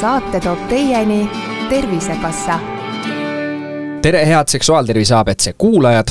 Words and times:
saate 0.00 0.40
toob 0.40 0.58
teieni 0.68 1.30
Tervisekassa. 1.68 2.58
tere, 4.02 4.26
head 4.26 4.48
Seksuaaltervise 4.48 5.14
abc 5.14 5.48
kuulajad. 5.58 6.06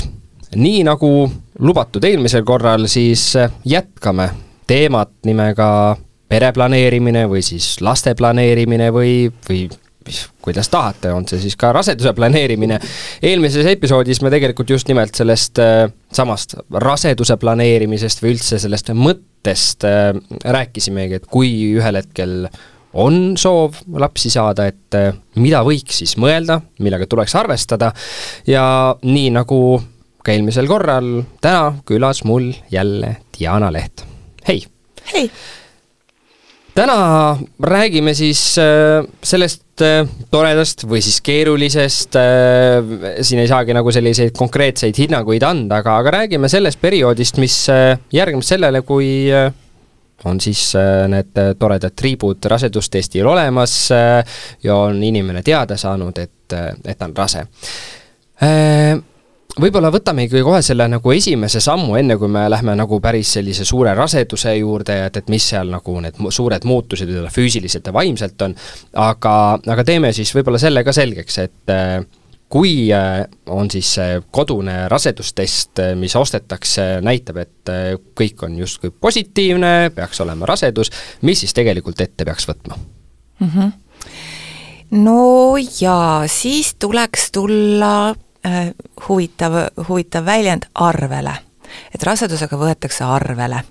nii 0.55 0.83
nagu 0.83 1.31
lubatud 1.59 2.03
eelmisel 2.03 2.43
korral, 2.43 2.87
siis 2.87 3.33
jätkame 3.65 4.29
teemat 4.67 5.11
nimega 5.25 5.97
pereplaneerimine 6.29 7.29
või 7.29 7.41
siis 7.41 7.81
laste 7.81 8.15
planeerimine 8.15 8.91
või, 8.91 9.31
või 9.49 9.69
kuidas 10.41 10.69
tahate, 10.69 11.11
on 11.11 11.27
see 11.27 11.39
siis 11.39 11.55
ka 11.55 11.71
raseduse 11.71 12.13
planeerimine. 12.13 12.79
eelmises 13.23 13.65
episoodis 13.65 14.21
me 14.21 14.29
tegelikult 14.29 14.69
just 14.69 14.87
nimelt 14.87 15.15
sellest 15.15 15.59
äh, 15.59 15.91
samast 16.11 16.59
raseduse 16.71 17.37
planeerimisest 17.37 18.23
või 18.23 18.35
üldse 18.35 18.59
sellest 18.59 18.91
mõttest 18.91 19.87
äh, 19.87 20.15
rääkisimegi, 20.43 21.21
et 21.21 21.25
kui 21.31 21.53
ühel 21.77 22.03
hetkel 22.03 22.49
on 22.93 23.35
soov 23.39 23.81
lapsi 23.99 24.31
saada, 24.31 24.67
et 24.69 24.97
äh, 24.97 25.11
mida 25.41 25.61
võiks 25.65 26.01
siis 26.01 26.15
mõelda, 26.19 26.59
millega 26.83 27.07
tuleks 27.09 27.35
arvestada 27.39 27.91
ja 28.47 28.63
nii 29.03 29.29
nagu 29.35 29.61
ka 30.23 30.33
eelmisel 30.33 30.67
korral, 30.69 31.21
täna 31.43 31.77
külas 31.87 32.23
mul 32.27 32.51
jälle 32.71 33.17
Diana 33.37 33.71
Leht, 33.73 34.05
hei! 34.47 34.63
hei! 35.13 35.29
täna 36.77 36.97
räägime 37.63 38.13
siis 38.13 38.41
äh, 38.61 39.03
sellest 39.25 39.81
äh, 39.83 40.07
toredast 40.31 40.85
või 40.87 41.01
siis 41.05 41.19
keerulisest, 41.25 42.17
siin 43.21 43.43
ei 43.43 43.49
saagi 43.49 43.75
nagu 43.77 43.91
selliseid 43.93 44.35
konkreetseid 44.37 44.97
hinnanguid 45.03 45.43
anda, 45.43 45.81
aga, 45.81 45.99
aga 46.01 46.19
räägime 46.21 46.49
sellest 46.49 46.81
perioodist, 46.81 47.41
mis 47.41 47.65
järgneb 48.13 48.45
sellele, 48.45 48.83
kui 48.87 49.27
on 50.25 50.39
siis 50.41 50.71
need 51.07 51.37
toredad 51.59 51.93
triibud 51.95 52.45
rasedustestil 52.49 53.27
olemas 53.27 53.75
ja 54.63 54.75
on 54.75 55.03
inimene 55.03 55.43
teada 55.45 55.77
saanud, 55.77 56.17
et, 56.17 56.55
et 56.85 56.97
ta 56.97 57.05
on 57.05 57.13
rase. 57.17 57.43
Võib-olla 59.57 59.89
võtamegi 59.89 60.43
kohe 60.45 60.59
selle 60.61 60.85
nagu 60.91 61.11
esimese 61.15 61.57
sammu, 61.63 61.95
enne 61.97 62.17
kui 62.21 62.29
me 62.29 62.43
lähme 62.49 62.75
nagu 62.77 62.99
päris 63.01 63.31
sellise 63.39 63.65
suure 63.65 63.95
raseduse 63.97 64.53
juurde, 64.59 64.99
et, 65.07 65.17
et 65.17 65.31
mis 65.33 65.47
seal 65.53 65.71
nagu 65.73 65.95
need 66.03 66.19
suured 66.29 66.67
muutused 66.69 67.09
füüsiliselt 67.33 67.89
ja 67.89 67.93
vaimselt 67.95 68.45
on, 68.45 68.53
aga, 69.01 69.33
aga 69.73 69.85
teeme 69.87 70.11
siis 70.13 70.33
võib-olla 70.37 70.61
selle 70.61 70.83
ka 70.85 70.93
selgeks, 70.93 71.39
et 71.41 71.73
äh, 71.73 71.97
kui 72.49 72.91
äh, 72.93 73.25
on 73.45 73.71
siis 73.71 73.93
see 73.97 74.21
kodune 74.31 74.87
rasedustest, 74.91 75.79
äh, 75.83 75.95
mis 75.99 76.15
ostetakse, 76.15 77.01
näitab, 77.01 77.41
et 77.43 77.73
kõik 78.17 78.45
on 78.47 78.55
justkui 78.57 78.91
positiivne, 78.91 79.91
peaks 79.95 80.21
olema 80.23 80.47
rasedus, 80.47 80.91
mis 81.21 81.43
siis 81.43 81.53
tegelikult 81.53 82.01
ette 82.01 82.25
peaks 82.25 82.47
võtma 82.47 82.77
mm? 83.39 83.49
-hmm. 83.49 83.71
no 85.03 85.57
jaa, 85.57 86.27
siis 86.27 86.75
tuleks 86.79 87.31
tulla 87.31 88.15
Äh, 88.47 88.71
huvitav, 89.09 89.53
huvitav 89.87 90.25
väljend, 90.25 90.63
arvele. 90.73 91.33
Et 91.95 92.03
rasedusega 92.03 92.57
võetakse 92.59 93.05
arvele. 93.05 93.63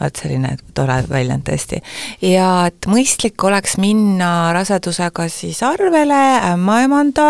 vot 0.00 0.16
selline 0.16 0.54
tore 0.74 0.94
väljend 1.08 1.44
tõesti. 1.44 1.82
ja 2.24 2.66
et 2.66 2.86
mõistlik 2.88 3.44
oleks 3.44 3.76
minna 3.76 4.52
rasedusega 4.56 5.28
siis 5.28 5.62
arvele, 5.62 6.20
ämmaemanda, 6.52 7.28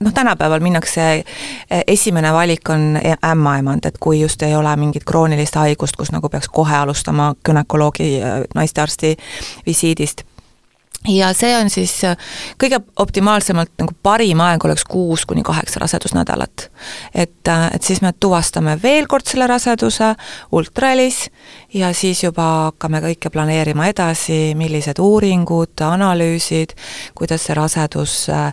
noh 0.00 0.14
tänapäeval 0.14 0.60
minnakse, 0.60 1.24
e, 1.70 1.82
esimene 1.86 2.32
valik 2.32 2.68
on 2.70 2.96
e, 2.96 3.16
ämmaemand, 3.26 3.86
et 3.86 3.98
kui 3.98 4.20
just 4.20 4.42
ei 4.42 4.54
ole 4.54 4.76
mingit 4.76 5.04
kroonilist 5.04 5.58
haigust, 5.58 5.96
kus 5.96 6.12
nagu 6.12 6.28
peaks 6.28 6.48
kohe 6.48 6.76
alustama 6.76 7.34
günekoloogi, 7.44 8.20
naistearsti 8.54 9.16
visiidist 9.66 10.22
ja 11.08 11.32
see 11.34 11.52
on 11.56 11.70
siis 11.70 11.94
äh, 12.04 12.16
kõige 12.62 12.78
optimaalsemalt 13.00 13.72
nagu 13.80 13.94
parim 14.02 14.40
aeg 14.44 14.64
oleks 14.64 14.84
kuus 14.88 15.24
kuni 15.26 15.42
kaheksa 15.42 15.80
rasedusnädalat. 15.82 16.70
et, 17.14 17.48
äh, 17.48 17.66
et 17.74 17.82
siis 17.82 18.02
me 18.02 18.12
tuvastame 18.20 18.78
veel 18.82 19.06
kord 19.06 19.26
selle 19.26 19.46
raseduse 19.46 20.14
ultrahelis 20.52 21.30
ja 21.74 21.92
siis 21.94 22.22
juba 22.22 22.48
hakkame 22.70 23.00
kõike 23.02 23.30
planeerima 23.30 23.86
edasi, 23.90 24.54
millised 24.54 24.98
uuringud, 24.98 25.74
analüüsid, 25.86 26.76
kuidas 27.14 27.46
see 27.46 27.54
rasedus 27.58 28.16
äh, 28.30 28.52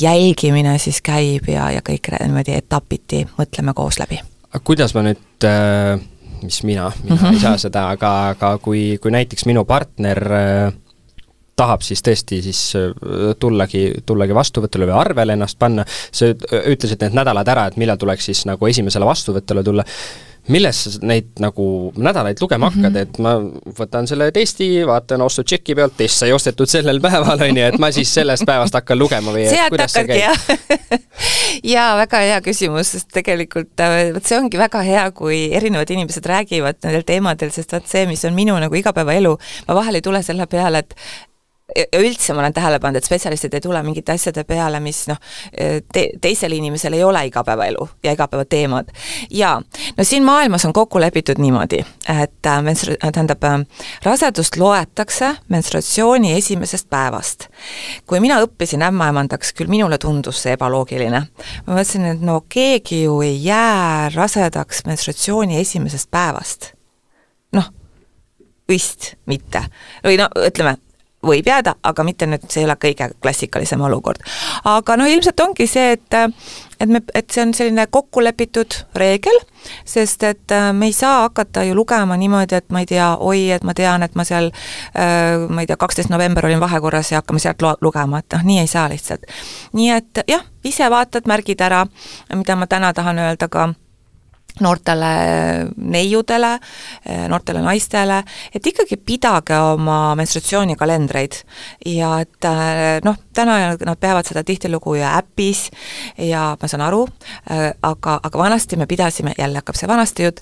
jälgimine 0.00 0.78
siis 0.78 1.00
käib 1.02 1.48
ja, 1.48 1.70
ja 1.70 1.80
kõik 1.80 2.12
niimoodi 2.20 2.58
etapiti 2.58 3.26
mõtleme 3.38 3.74
koos 3.74 3.98
läbi. 3.98 4.20
kuidas 4.64 4.94
ma 4.94 5.02
nüüd 5.02 5.20
mis 6.44 6.62
mina, 6.62 6.92
mina 7.02 7.14
mm 7.14 7.20
-hmm. 7.20 7.32
ei 7.32 7.40
saa 7.40 7.58
seda, 7.58 7.88
aga, 7.88 8.28
aga 8.28 8.58
kui, 8.58 8.98
kui 9.02 9.10
näiteks 9.10 9.46
minu 9.46 9.64
partner 9.64 10.32
äh, 10.32 10.72
tahab 11.56 11.84
siis 11.86 12.02
tõesti 12.04 12.40
siis 12.44 12.60
äh, 12.78 12.92
tullagi, 13.40 13.86
tullagi 14.06 14.36
vastuvõtule 14.36 14.90
või 14.90 14.98
arvele 14.98 15.38
ennast 15.38 15.58
panna, 15.58 15.86
sa 15.86 16.32
ütlesid 16.34 17.02
need 17.04 17.16
nädalad 17.16 17.48
ära, 17.50 17.68
et 17.70 17.80
millal 17.80 18.00
tuleks 18.00 18.30
siis 18.30 18.44
nagu 18.48 18.70
esimesele 18.70 19.06
vastuvõtule 19.06 19.64
tulla, 19.66 19.84
milles 20.52 20.80
sa 20.84 21.00
neid 21.06 21.30
nagu 21.40 21.66
nädalaid 21.96 22.40
lugema 22.42 22.68
hakkad? 22.68 22.90
Mm, 22.90 22.96
-hmm. 22.96 23.02
et 23.02 23.18
ma 23.18 23.72
võtan 23.78 24.08
selle 24.08 24.30
testi, 24.32 24.68
vaatan 24.86 25.22
ostutšeki 25.24 25.74
pealt, 25.74 25.96
test 25.96 26.20
sai 26.20 26.32
ostetud 26.32 26.68
sellel 26.68 27.00
päeval, 27.06 27.40
on 27.48 27.60
ju, 27.60 27.66
et 27.70 27.78
ma 27.78 27.90
siis 27.94 28.14
sellest 28.14 28.44
päevast 28.46 28.74
hakkan 28.74 28.98
lugema 28.98 29.32
või 29.32 29.46
sealt 29.48 29.80
hakkadki, 29.80 30.20
jah. 30.20 31.00
Jaa, 31.74 31.94
väga 31.96 32.20
hea 32.26 32.40
küsimus, 32.44 32.90
sest 32.96 33.12
tegelikult 33.14 33.80
äh, 33.80 34.10
vot 34.14 34.26
see 34.26 34.38
ongi 34.38 34.58
väga 34.60 34.82
hea, 34.84 35.04
kui 35.16 35.46
erinevad 35.54 35.90
inimesed 35.90 36.26
räägivad 36.26 36.82
nendel 36.82 37.06
teemadel, 37.06 37.54
sest 37.54 37.72
vot 37.72 37.86
see, 37.88 38.04
mis 38.10 38.24
on 38.24 38.34
minu 38.34 38.58
nagu 38.60 38.74
igapäevaelu, 38.74 39.38
ma 39.68 39.78
vahel 39.78 40.00
ei 40.00 40.04
tule 40.04 40.22
selle 40.26 40.48
peale, 40.50 40.84
et 40.84 40.98
ja 41.76 42.00
üldse 42.00 42.34
ma 42.34 42.44
olen 42.44 42.54
tähele 42.54 42.78
pannud, 42.78 42.98
et 42.98 43.06
spetsialistid 43.06 43.54
ei 43.54 43.60
tule 43.64 43.82
mingite 43.82 44.14
asjade 44.14 44.44
peale, 44.48 44.80
mis 44.80 45.04
noh, 45.10 45.18
te-, 45.92 46.10
teisel 46.20 46.52
inimesel 46.56 46.96
ei 46.96 47.04
ole 47.04 47.26
igapäevaelu 47.26 47.88
ja 48.04 48.12
igapäevateemad. 48.12 48.92
ja 49.30 49.62
no 49.96 50.04
siin 50.04 50.24
maailmas 50.24 50.64
on 50.64 50.72
kokku 50.72 51.00
lepitud 51.00 51.38
niimoodi, 51.38 51.84
et 52.22 52.46
äh, 52.46 52.62
menstru-, 52.62 52.96
tähendab, 53.12 53.44
äh, 53.44 53.60
rasedust 54.02 54.56
loetakse 54.56 55.36
menstratsiooni 55.48 56.36
esimesest 56.36 56.90
päevast. 56.90 57.48
kui 58.06 58.20
mina 58.20 58.40
õppisin 58.44 58.82
ämmaemandaks, 58.82 59.52
küll 59.52 59.68
minule 59.68 59.98
tundus 59.98 60.42
see 60.42 60.54
ebaloogiline. 60.54 61.26
ma 61.66 61.72
mõtlesin, 61.72 62.06
et 62.14 62.20
no 62.20 62.40
keegi 62.48 63.02
ju 63.02 63.20
ei 63.22 63.44
jää 63.44 64.10
rasedaks 64.14 64.84
menstratsiooni 64.86 65.60
esimesest 65.60 66.10
päevast. 66.10 66.72
noh, 67.52 67.70
vist 68.68 69.14
mitte. 69.26 69.64
või 70.04 70.18
no 70.20 70.28
ütleme, 70.46 70.76
võib 71.26 71.48
jääda, 71.48 71.74
aga 71.82 72.04
mitte 72.04 72.28
nüüd, 72.28 72.46
see 72.48 72.62
ei 72.62 72.68
ole 72.68 72.76
kõige 72.80 73.10
klassikalisem 73.22 73.80
olukord. 73.80 74.22
aga 74.64 74.96
no 74.96 75.06
ilmselt 75.10 75.40
ongi 75.40 75.66
see, 75.70 75.92
et 75.98 76.20
et 76.80 76.90
me, 76.90 77.00
et 77.14 77.30
see 77.30 77.42
on 77.44 77.52
selline 77.54 77.86
kokkulepitud 77.90 78.76
reegel, 78.98 79.38
sest 79.88 80.22
et 80.26 80.52
äh, 80.52 80.70
me 80.76 80.90
ei 80.90 80.96
saa 80.96 81.22
hakata 81.26 81.62
ju 81.64 81.74
lugema 81.74 82.16
niimoodi, 82.20 82.58
et 82.58 82.70
ma 82.74 82.82
ei 82.82 82.88
tea, 82.90 83.10
oi, 83.20 83.46
et 83.54 83.64
ma 83.64 83.74
tean, 83.74 84.02
et 84.02 84.14
ma 84.18 84.26
seal 84.28 84.50
äh, 84.50 85.46
ma 85.48 85.64
ei 85.64 85.70
tea, 85.70 85.78
kaksteist 85.80 86.12
november 86.12 86.46
olin 86.46 86.60
vahekorras 86.60 87.12
ja 87.12 87.22
hakkame 87.22 87.42
sealt 87.42 87.62
lo-, 87.62 87.76
lugema, 87.80 88.20
et 88.20 88.36
noh, 88.36 88.44
nii 88.50 88.60
ei 88.64 88.70
saa 88.70 88.88
lihtsalt. 88.92 89.24
nii 89.72 89.90
et 89.94 90.24
jah, 90.28 90.44
ise 90.64 90.90
vaatad, 90.90 91.28
märgid 91.30 91.62
ära, 91.64 91.84
mida 92.34 92.56
ma 92.56 92.66
täna 92.70 92.92
tahan 92.96 93.22
öelda 93.28 93.48
ka 93.48 93.72
noortele 94.60 95.06
neiudele, 95.76 96.52
noortele 97.28 97.62
naistele, 97.64 98.20
et 98.54 98.66
ikkagi 98.66 98.96
pidage 99.02 99.56
oma 99.74 100.14
menstratsioonikalendreid 100.18 101.40
ja 101.90 102.12
et 102.22 102.48
noh, 103.04 103.18
täna 103.34 103.56
nad 103.74 103.98
peavad 104.00 104.28
seda 104.28 104.44
tihtilugu 104.46 104.94
ju 105.00 105.06
äpis 105.08 105.66
ja 106.22 106.52
ma 106.60 106.70
saan 106.70 106.84
aru, 106.86 107.02
aga, 107.50 108.16
aga 108.22 108.38
vanasti 108.38 108.78
me 108.78 108.86
pidasime, 108.90 109.34
jälle 109.38 109.58
hakkab 109.62 109.78
see 109.78 109.90
vanasti 109.90 110.28
jutt, 110.28 110.40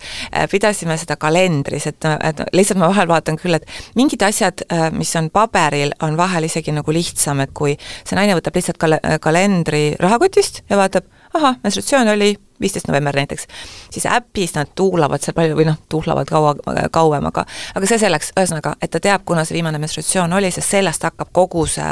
pidasime 0.53 0.99
seda 1.01 1.17
kalendris, 1.17 1.89
et, 1.89 2.05
et 2.21 2.45
lihtsalt 2.53 2.83
ma 2.83 2.93
vahel 2.93 3.09
vaatan 3.09 3.41
küll, 3.41 3.57
et 3.57 3.97
mingid 3.97 4.23
asjad, 4.29 4.67
mis 4.93 5.17
on 5.17 5.33
paberil, 5.33 5.97
on 6.05 6.21
vahel 6.21 6.51
isegi 6.51 6.75
nagu 6.77 6.93
lihtsam, 6.93 7.41
et 7.45 7.57
kui 7.57 7.79
see 7.81 8.19
naine 8.19 8.37
võtab 8.37 8.61
lihtsalt 8.61 8.81
kal-, 8.83 9.01
kalendri 9.25 9.85
rahakotist 10.01 10.67
ja 10.69 10.81
vaatab, 10.81 11.09
ahah, 11.33 11.57
menstratsioon 11.65 12.13
oli 12.13 12.35
viisteist 12.63 12.89
november 12.89 13.17
näiteks, 13.17 13.47
siis 13.91 14.07
äpis 14.07 14.55
nad 14.57 14.73
tuulavad 14.75 15.23
seal 15.23 15.37
palju 15.37 15.59
või 15.59 15.69
noh, 15.69 15.79
tuhlavad 15.93 16.29
kaua, 16.31 16.55
kauem, 16.95 17.27
aga 17.31 17.47
aga 17.75 17.89
see 17.89 18.01
selleks, 18.03 18.33
ühesõnaga, 18.37 18.77
et 18.83 18.93
ta 18.93 19.01
teab, 19.03 19.27
kuna 19.29 19.45
see 19.49 19.59
viimane 19.59 19.81
menstratsioon 19.83 20.33
oli, 20.39 20.51
sest 20.55 20.77
sellest 20.77 21.07
hakkab 21.09 21.33
kogu 21.33 21.67
see 21.71 21.91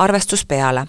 arvestus 0.00 0.44
peale. 0.48 0.86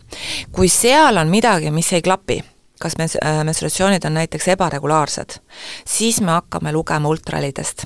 kui 0.51 0.69
seal 0.69 1.17
on 1.17 1.31
midagi, 1.31 1.71
mis 1.71 1.91
ei 1.93 2.03
klapi, 2.05 2.41
kas 2.81 2.97
mens-, 2.99 3.19
menstratsioonid 3.43 4.05
on 4.05 4.17
näiteks 4.19 4.47
ebaregulaarsed, 4.55 5.39
siis 5.87 6.21
me 6.21 6.35
hakkame 6.37 6.73
lugema 6.75 7.09
ultrahelidest. 7.09 7.85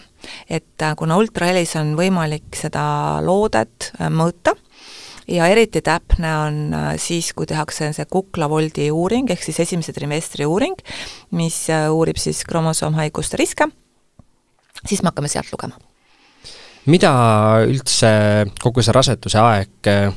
et 0.49 0.87
kuna 0.97 1.17
ultrahelis 1.17 1.75
on 1.79 1.95
võimalik 1.97 2.55
seda 2.55 2.83
loodet 3.23 3.93
mõõta, 4.09 4.55
ja 5.29 5.47
eriti 5.51 5.81
täpne 5.85 6.31
on 6.43 6.59
äh, 6.73 6.93
siis, 7.01 7.31
kui 7.37 7.47
tehakse 7.49 7.91
see 7.95 8.07
kuklavoldi 8.09 8.89
uuring, 8.93 9.29
ehk 9.31 9.43
siis 9.45 9.61
esimese 9.65 9.93
trimestri 9.95 10.47
uuring, 10.49 10.77
mis 11.37 11.61
äh, 11.73 11.89
uurib 11.93 12.19
siis 12.21 12.41
kromosoomhaiguste 12.49 13.39
riske, 13.39 13.69
siis 14.85 15.03
me 15.03 15.11
hakkame 15.11 15.31
sealt 15.31 15.51
lugema. 15.53 15.77
mida 16.89 17.11
üldse 17.67 18.09
kogu 18.63 18.81
see 18.81 18.95
raseduse 18.95 19.41
aeg 19.43 19.89
äh, 19.91 20.09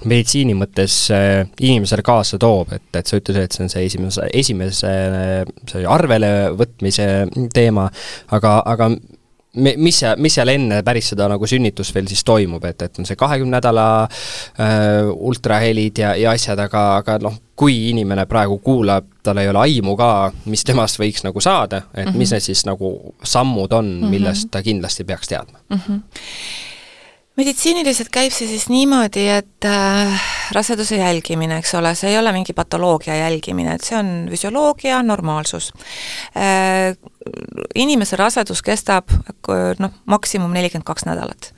meditsiini 0.00 0.54
mõttes 0.56 0.94
inimesele 1.12 2.00
kaasa 2.06 2.38
toob, 2.40 2.70
et, 2.72 2.86
et 2.96 3.06
sa 3.06 3.18
ütlesid, 3.18 3.42
et 3.44 3.52
see 3.52 3.64
on 3.66 3.72
see 3.72 3.82
esimese, 3.84 4.28
esimese 4.32 4.92
see 5.68 5.82
arvele 5.84 6.30
võtmise 6.56 7.08
teema, 7.52 7.84
aga, 8.32 8.54
aga 8.64 8.88
me, 9.54 9.74
mis 9.76 9.98
seal, 10.02 10.18
mis 10.22 10.34
seal 10.38 10.52
enne 10.52 10.80
päris 10.86 11.10
seda 11.12 11.26
nagu 11.30 11.48
sünnitust 11.48 11.94
veel 11.94 12.08
siis 12.10 12.22
toimub, 12.26 12.64
et, 12.68 12.82
et 12.86 13.00
on 13.00 13.08
see 13.08 13.18
kahekümne 13.18 13.56
nädala 13.58 13.86
äh, 14.06 15.10
ultrahelid 15.10 16.02
ja, 16.02 16.14
ja 16.18 16.34
asjad, 16.36 16.60
aga, 16.62 16.84
aga 17.00 17.18
noh, 17.22 17.36
kui 17.60 17.90
inimene 17.90 18.24
praegu 18.30 18.60
kuulab, 18.64 19.08
tal 19.26 19.42
ei 19.42 19.50
ole 19.50 19.64
aimu 19.66 19.96
ka, 19.98 20.10
mis 20.48 20.64
temast 20.64 21.00
võiks 21.00 21.26
nagu 21.26 21.42
saada, 21.44 21.84
et 21.92 22.06
mm 22.06 22.12
-hmm. 22.12 22.18
mis 22.22 22.32
need 22.32 22.46
siis 22.46 22.64
nagu 22.66 23.14
sammud 23.24 23.72
on, 23.72 23.86
millest 24.08 24.44
mm 24.44 24.48
-hmm. 24.48 24.52
ta 24.52 24.62
kindlasti 24.62 25.04
peaks 25.04 25.28
teadma 25.28 25.58
mm? 25.68 25.80
-hmm 25.86 26.68
meditsiiniliselt 27.38 28.10
käib 28.12 28.32
see 28.34 28.48
siis 28.50 28.66
niimoodi, 28.70 29.24
et 29.32 29.66
äh, 29.68 30.26
raseduse 30.54 30.98
jälgimine, 30.98 31.60
eks 31.60 31.74
ole, 31.78 31.94
see 31.98 32.10
ei 32.12 32.18
ole 32.18 32.32
mingi 32.34 32.54
patoloogia 32.56 33.16
jälgimine, 33.20 33.76
et 33.76 33.86
see 33.86 33.98
on 33.98 34.12
füsioloogia, 34.30 35.02
normaalsus 35.06 35.72
äh,. 36.36 36.96
Inimese 37.76 38.16
rasedus 38.16 38.62
kestab 38.64 39.12
noh, 39.78 39.90
maksimum 40.08 40.54
nelikümmend 40.56 40.86
kaks 40.88 41.04
nädalat. 41.04 41.50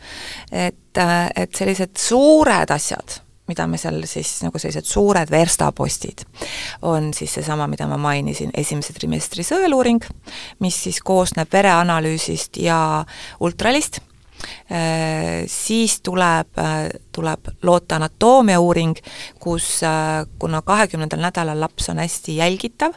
et 0.50 0.98
äh,, 0.98 1.28
et 1.36 1.54
sellised 1.54 1.94
suured 1.96 2.70
asjad, 2.74 3.20
mida 3.48 3.66
me 3.70 3.78
seal 3.78 4.02
siis, 4.10 4.34
nagu 4.42 4.58
sellised 4.58 4.88
suured 4.90 5.30
verstapostid, 5.30 6.26
on 6.82 7.12
siis 7.14 7.38
seesama, 7.38 7.69
mida 7.70 7.86
ma 7.86 7.96
mainisin, 7.96 8.50
esimese 8.54 8.92
trimestri 8.92 9.46
sõeluuring, 9.46 10.04
mis 10.60 10.82
siis 10.88 10.98
koosneb 11.00 11.52
vereanalüüsist 11.52 12.58
ja 12.60 12.80
ultralist 13.40 14.02
siis 15.47 16.00
tuleb, 16.00 16.59
äh, 16.59 16.89
tuleb 17.12 17.49
loota 17.62 17.97
anaatoomia 17.97 18.61
uuring, 18.61 18.97
kus 19.41 19.83
äh, 19.83 20.27
kuna 20.39 20.62
kahekümnendal 20.62 21.21
nädalal 21.21 21.61
laps 21.61 21.89
on 21.93 22.00
hästi 22.03 22.37
jälgitav, 22.37 22.94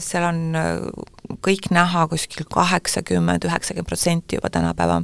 seal 0.00 0.24
on 0.24 0.40
kõik 1.42 1.70
näha 1.72 2.06
kuskil 2.10 2.46
kaheksakümmend, 2.50 3.44
üheksakümmend 3.48 3.88
protsenti 3.88 4.36
juba 4.36 4.50
tänapäeva 4.52 5.00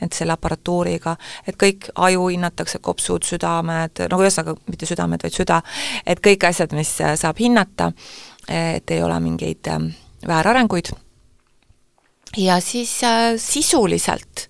need 0.00 0.14
selle 0.16 0.36
aparatuuriga, 0.36 1.16
et 1.48 1.58
kõik 1.60 1.90
aju 1.94 2.28
hinnatakse, 2.28 2.80
kopsud, 2.84 3.24
südamed, 3.26 4.04
no 4.10 4.20
ühesõnaga 4.20 4.56
mitte 4.70 4.88
südamed, 4.88 5.24
vaid 5.24 5.36
süda, 5.36 5.60
et 6.06 6.20
kõik 6.24 6.46
asjad, 6.48 6.74
mis 6.76 6.92
saab 6.98 7.40
hinnata, 7.40 7.90
et 8.48 8.90
ei 8.90 9.02
ole 9.02 9.18
mingeid 9.24 9.72
väärarenguid, 10.28 10.92
ja 12.36 12.60
siis 12.62 13.00
sisuliselt 13.42 14.49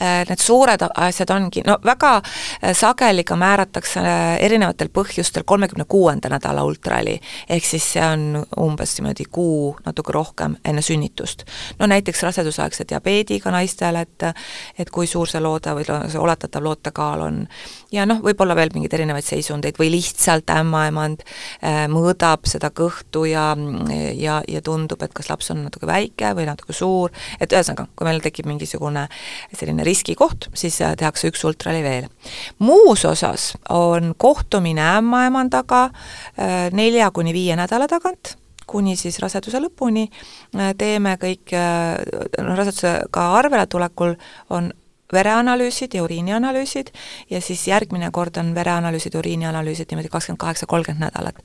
need 0.00 0.40
suured 0.40 0.82
asjad 0.88 1.30
ongi, 1.34 1.62
no 1.66 1.76
väga 1.84 2.12
äh, 2.20 2.74
sageli 2.76 3.24
ka 3.24 3.36
määratakse 3.36 4.00
äh, 4.00 4.36
erinevatel 4.44 4.88
põhjustel 4.94 5.44
kolmekümne 5.44 5.84
kuuenda 5.88 6.30
nädala 6.32 6.64
ultrali, 6.64 7.16
ehk 7.48 7.66
siis 7.66 7.86
see 7.94 8.04
on 8.04 8.44
umbes 8.60 8.96
niimoodi 8.98 9.26
kuu, 9.30 9.74
natuke 9.84 10.14
rohkem 10.14 10.56
enne 10.64 10.82
sünnitust. 10.82 11.44
no 11.78 11.86
näiteks 11.90 12.22
rasedusaegse 12.22 12.86
diabeediga 12.88 13.50
naistel, 13.50 13.96
et 13.96 14.28
et 14.78 14.90
kui 14.90 15.06
suur 15.06 15.28
see 15.28 15.40
looda 15.40 15.74
või 15.76 15.86
see 15.86 16.20
oletatav 16.20 16.62
lootekaal 16.64 17.26
on, 17.26 17.42
ja 17.92 18.06
noh, 18.06 18.20
võib-olla 18.24 18.56
veel 18.56 18.72
mingeid 18.74 18.94
erinevaid 18.98 19.24
seisundeid 19.24 19.78
või 19.80 19.90
lihtsalt 19.94 20.50
ämmaemand 20.54 21.24
mõõdab 21.90 22.46
seda 22.48 22.70
kõhtu 22.74 23.24
ja, 23.30 23.50
ja, 24.16 24.40
ja 24.48 24.62
tundub, 24.64 25.02
et 25.02 25.14
kas 25.16 25.30
laps 25.30 25.50
on 25.54 25.64
natuke 25.66 25.88
väike 25.88 26.32
või 26.36 26.46
natuke 26.48 26.76
suur, 26.76 27.12
et 27.40 27.52
ühesõnaga, 27.52 27.88
kui 27.96 28.08
meil 28.08 28.20
tekib 28.24 28.48
mingisugune 28.50 29.06
selline 29.56 29.79
riskikoht, 29.84 30.48
siis 30.54 30.80
äh, 30.82 30.94
tehakse 30.98 31.30
üks 31.30 31.44
ultrali 31.44 31.82
veel. 31.82 32.08
muus 32.58 33.04
osas 33.04 33.54
on 33.68 34.14
kohtumine 34.16 34.82
ämmaemandaga 34.98 35.84
äh, 35.84 36.68
nelja 36.72 37.10
kuni 37.10 37.32
viie 37.32 37.56
nädala 37.56 37.88
tagant, 37.88 38.36
kuni 38.66 38.96
siis 38.96 39.18
raseduse 39.22 39.60
lõpuni, 39.62 40.08
äh, 40.56 40.74
teeme 40.78 41.16
kõik, 41.20 41.54
noh 42.38 42.58
rasedusega 42.58 43.26
arvele 43.38 43.66
tulekul 43.66 44.14
on 44.50 44.72
vereanalüüsid 45.12 45.94
ja 45.94 46.04
uriinianalüüsid 46.04 46.92
ja 47.30 47.40
siis 47.42 47.64
järgmine 47.66 48.12
kord 48.14 48.36
on 48.38 48.52
vereanalüüsid, 48.54 49.16
uriinianalüüsid 49.18 49.90
niimoodi 49.90 50.08
kakskümmend 50.08 50.38
kaheksa, 50.38 50.66
kolmkümmend 50.70 51.08
nädalat. 51.08 51.40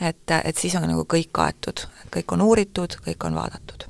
et, 0.00 0.34
et 0.44 0.56
siis 0.56 0.74
on 0.76 0.84
nagu 0.84 1.06
kõik 1.08 1.32
kaetud, 1.32 1.86
kõik 2.12 2.36
on 2.36 2.44
uuritud, 2.44 2.98
kõik 3.06 3.24
on 3.24 3.40
vaadatud. 3.40 3.88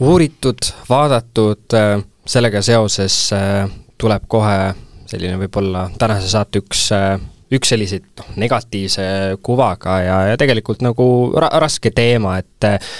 uuritud, 0.00 0.72
vaadatud 0.88 1.78
äh 1.78 2.02
sellega 2.26 2.62
seoses 2.64 3.16
äh, 3.36 3.68
tuleb 4.00 4.26
kohe 4.28 4.74
selline 5.08 5.38
võib-olla 5.38 5.88
tänase 6.00 6.30
saate 6.32 6.62
üks, 6.62 6.86
äh, 6.96 7.18
üks 7.54 7.70
selliseid 7.74 8.06
noh, 8.18 8.30
negatiivse 8.40 9.04
kuvaga 9.44 9.98
ja, 10.02 10.16
ja 10.30 10.38
tegelikult 10.40 10.82
nagu 10.84 11.06
ra-, 11.36 11.52
raske 11.62 11.92
teema, 11.94 12.38
et 12.40 12.68
äh, 12.68 12.94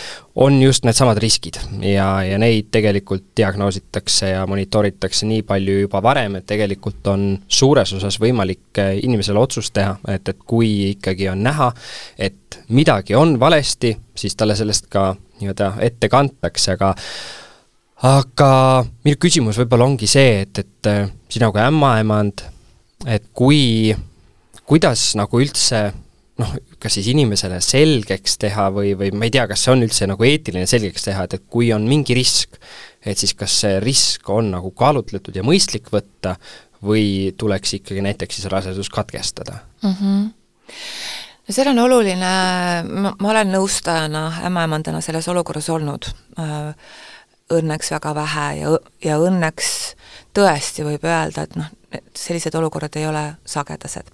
on 0.44 0.59
just 0.62 0.85
needsamad 0.85 1.19
riskid 1.23 1.61
ja, 1.87 2.09
ja 2.26 2.38
neid 2.43 2.69
tegelikult 2.75 3.31
diagnoositakse 3.38 4.32
ja 4.32 4.43
monitooritakse 4.50 5.29
nii 5.31 5.44
palju 5.47 5.79
juba 5.85 6.03
varem, 6.05 6.41
et 6.41 6.49
tegelikult 6.50 7.06
on 7.12 7.29
suures 7.49 7.94
osas 7.97 8.19
võimalik 8.21 8.82
inimesel 9.00 9.38
otsust 9.41 9.76
teha, 9.79 9.94
et, 10.11 10.29
et 10.29 10.43
kui 10.44 10.91
ikkagi 10.91 11.31
on 11.32 11.47
näha, 11.47 11.71
et 12.19 12.59
midagi 12.75 13.17
on 13.17 13.38
valesti, 13.41 13.94
siis 14.19 14.37
talle 14.37 14.59
sellest 14.59 14.91
ka 14.93 15.12
nii-öelda 15.41 15.73
ette 15.87 16.11
kantakse, 16.11 16.75
aga 16.75 16.93
aga 18.05 18.51
minu 19.06 19.19
küsimus 19.21 19.59
võib-olla 19.61 19.89
ongi 19.89 20.09
see, 20.11 20.43
et, 20.45 20.61
et 20.61 20.91
äh, 20.91 21.05
sina 21.33 21.51
kui 21.53 21.62
ämmaemand, 21.65 22.45
et 23.11 23.31
kui, 23.37 23.95
kuidas 24.69 25.12
nagu 25.19 25.41
üldse 25.41 25.87
noh, 26.41 26.55
kas 26.83 26.97
siis 26.99 27.09
inimesele 27.12 27.61
selgeks 27.62 28.37
teha 28.43 28.69
või, 28.75 28.93
või 28.99 29.12
ma 29.15 29.29
ei 29.29 29.35
tea, 29.35 29.47
kas 29.51 29.65
see 29.65 29.73
on 29.75 29.87
üldse 29.87 30.09
nagu 30.11 30.27
eetiline 30.27 30.67
selgeks 30.69 31.06
teha, 31.06 31.27
et, 31.27 31.39
et 31.39 31.47
kui 31.51 31.71
on 31.75 31.87
mingi 31.89 32.17
risk, 32.19 32.59
et 33.05 33.21
siis 33.21 33.35
kas 33.39 33.55
see 33.65 33.79
risk 33.85 34.29
on 34.33 34.50
nagu 34.57 34.73
kaalutletud 34.77 35.37
ja 35.37 35.45
mõistlik 35.47 35.93
võtta 35.95 36.37
või 36.85 37.33
tuleks 37.39 37.79
ikkagi 37.79 38.03
näiteks 38.05 38.41
siis 38.41 38.50
rasedus 38.53 38.91
katkestada 38.93 39.62
mm? 39.83 39.95
-hmm 40.00 40.25
no 41.45 41.53
seal 41.53 41.69
on 41.69 41.79
oluline, 41.79 42.29
ma, 42.89 43.11
olen 43.21 43.50
nõustajana, 43.53 44.23
ämmaemandana 44.49 45.03
selles 45.05 45.29
olukorras 45.29 45.69
olnud 45.69 46.09
äh,, 46.41 46.73
õnneks 47.52 47.91
väga 47.93 48.14
vähe 48.14 48.46
ja, 48.61 48.73
ja 49.05 49.19
õnneks 49.20 49.70
tõesti 50.35 50.85
võib 50.87 51.05
öelda, 51.05 51.44
et 51.44 51.56
noh, 51.58 51.69
sellised 52.17 52.55
olukorrad 52.58 52.96
ei 52.99 53.06
ole 53.06 53.25
sagedased. 53.46 54.11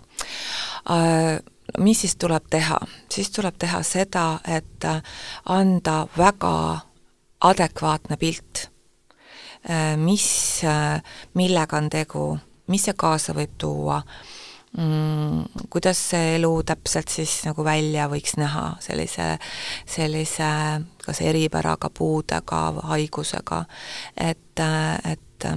Äh, 0.91 1.39
mis 1.79 2.01
siis 2.01 2.17
tuleb 2.17 2.49
teha? 2.51 2.79
siis 3.13 3.31
tuleb 3.31 3.57
teha 3.59 3.83
seda, 3.87 4.41
et 4.49 4.87
anda 5.45 6.07
väga 6.19 6.81
adekvaatne 7.41 8.17
pilt, 8.21 8.69
äh, 9.71 9.97
mis, 9.97 10.65
äh, 10.65 11.01
millega 11.35 11.79
on 11.79 11.91
tegu, 11.91 12.27
mis 12.67 12.85
see 12.85 12.95
kaasa 12.97 13.35
võib 13.35 13.57
tuua 13.59 14.03
mm,, 14.79 15.67
kuidas 15.71 16.01
see 16.13 16.37
elu 16.37 16.53
täpselt 16.67 17.11
siis 17.13 17.41
nagu 17.47 17.65
välja 17.65 18.09
võiks 18.11 18.37
näha 18.41 18.77
sellise, 18.85 19.33
sellise 19.89 20.51
kas 21.05 21.21
eripäraga, 21.25 21.91
puudega, 21.91 22.63
haigusega, 22.93 23.65
et, 24.17 24.63
et 25.11 25.49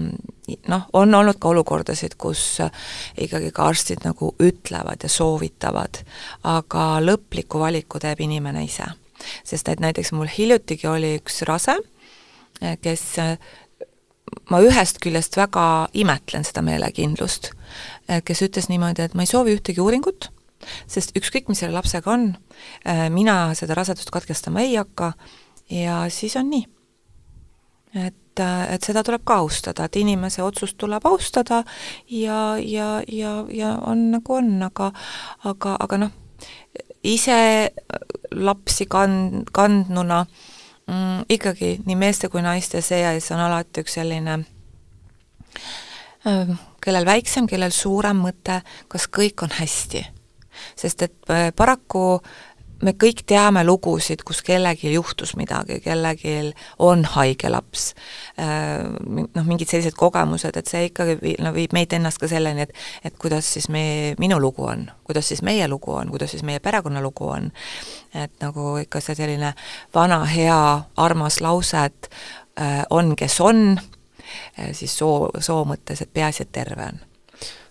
noh, 0.67 0.87
on 0.93 1.15
olnud 1.15 1.39
ka 1.39 1.51
olukordasid, 1.51 2.15
kus 2.17 2.59
ikkagi 3.19 3.51
ka 3.53 3.69
arstid 3.71 4.05
nagu 4.07 4.33
ütlevad 4.41 5.03
ja 5.03 5.11
soovitavad, 5.11 6.03
aga 6.47 6.87
lõpliku 7.03 7.61
valiku 7.63 8.01
teeb 8.03 8.23
inimene 8.23 8.65
ise. 8.65 8.87
sest 9.43 9.69
et 9.69 9.79
näiteks 9.79 10.11
mul 10.11 10.27
hiljutigi 10.27 10.87
oli 10.87 11.15
üks 11.19 11.41
rase, 11.47 11.77
kes 12.81 13.03
ma 14.49 14.61
ühest 14.63 14.99
küljest 15.03 15.37
väga 15.37 15.65
imetlen 15.97 16.45
seda 16.47 16.63
meelekindlust, 16.65 17.51
kes 18.25 18.43
ütles 18.45 18.69
niimoodi, 18.71 19.05
et 19.05 19.15
ma 19.17 19.25
ei 19.25 19.29
soovi 19.29 19.55
ühtegi 19.57 19.83
uuringut, 19.83 20.29
sest 20.87 21.15
ükskõik, 21.19 21.49
mis 21.51 21.63
selle 21.63 21.75
lapsega 21.75 22.11
on, 22.13 22.29
mina 23.13 23.37
seda 23.57 23.77
rasedust 23.77 24.13
katkestama 24.13 24.63
ei 24.63 24.77
hakka 24.79 25.13
ja 25.71 26.03
siis 26.13 26.37
on 26.39 26.49
nii. 26.53 26.65
et, 28.05 28.39
et 28.39 28.83
seda 28.85 29.03
tuleb 29.05 29.25
ka 29.25 29.41
austada, 29.43 29.85
et 29.85 29.99
inimese 30.01 30.43
otsust 30.43 30.77
tuleb 30.81 31.05
austada 31.05 31.63
ja, 32.09 32.57
ja, 32.57 33.03
ja, 33.07 33.35
ja 33.51 33.75
on 33.85 34.09
nagu 34.15 34.39
on, 34.39 34.55
aga 34.65 34.91
aga, 35.45 35.77
aga 35.79 36.01
noh, 36.05 36.15
ise 37.03 37.37
lapsi 38.33 38.87
kand-, 38.89 39.51
kandnuna 39.53 40.23
äh, 40.23 40.52
mm, 40.87 41.25
ikkagi 41.29 41.77
nii 41.85 41.95
meeste 41.95 42.29
kui 42.29 42.41
naiste 42.41 42.81
sees 42.81 43.31
on 43.31 43.39
alati 43.43 43.83
üks 43.83 43.97
selline 43.99 44.39
äh, 46.27 46.53
kellel 46.83 47.05
väiksem, 47.05 47.47
kellel 47.47 47.71
suurem 47.71 48.23
mõte, 48.25 48.61
kas 48.91 49.07
kõik 49.07 49.45
on 49.45 49.53
hästi. 49.59 50.05
sest 50.75 51.01
et 51.01 51.29
äh, 51.29 51.51
paraku 51.55 52.21
me 52.81 52.93
kõik 52.99 53.23
teame 53.27 53.63
lugusid, 53.65 54.23
kus 54.25 54.41
kellelgi 54.45 54.93
juhtus 54.93 55.33
midagi, 55.39 55.79
kellelgi 55.83 56.53
on 56.83 57.03
haige 57.15 57.49
laps, 57.51 57.91
äh, 58.39 58.83
noh, 59.07 59.45
mingid 59.47 59.69
sellised 59.69 59.95
kogemused, 59.99 60.57
et 60.57 60.69
see 60.69 60.87
ikkagi 60.89 61.17
vii, 61.21 61.35
no 61.43 61.53
viib 61.55 61.75
meid 61.75 61.93
ennast 61.95 62.21
ka 62.21 62.29
selleni, 62.31 62.67
et 62.67 62.73
et 63.03 63.17
kuidas 63.19 63.47
siis 63.55 63.69
me, 63.69 64.15
minu 64.19 64.39
lugu 64.41 64.65
on, 64.67 64.87
kuidas 65.03 65.29
siis 65.31 65.43
meie 65.45 65.67
lugu 65.67 65.93
on, 65.93 66.11
kuidas 66.11 66.31
siis 66.35 66.43
meie 66.43 66.59
perekonna 66.59 67.01
lugu 67.01 67.27
on. 67.29 67.51
et 68.13 68.33
nagu 68.41 68.77
ikka 68.77 69.01
see 69.01 69.15
selline 69.17 69.53
vana 69.95 70.23
hea 70.29 70.59
armas 70.97 71.41
lause, 71.41 71.85
et 71.85 72.09
äh, 72.59 72.83
on, 72.89 73.15
kes 73.15 73.39
on, 73.41 73.79
äh, 74.59 74.71
siis 74.71 74.97
soo, 74.97 75.29
soo 75.39 75.63
mõttes, 75.65 76.01
et 76.01 76.13
peaasi, 76.13 76.43
et 76.43 76.51
terve 76.51 76.89
on. 76.91 76.99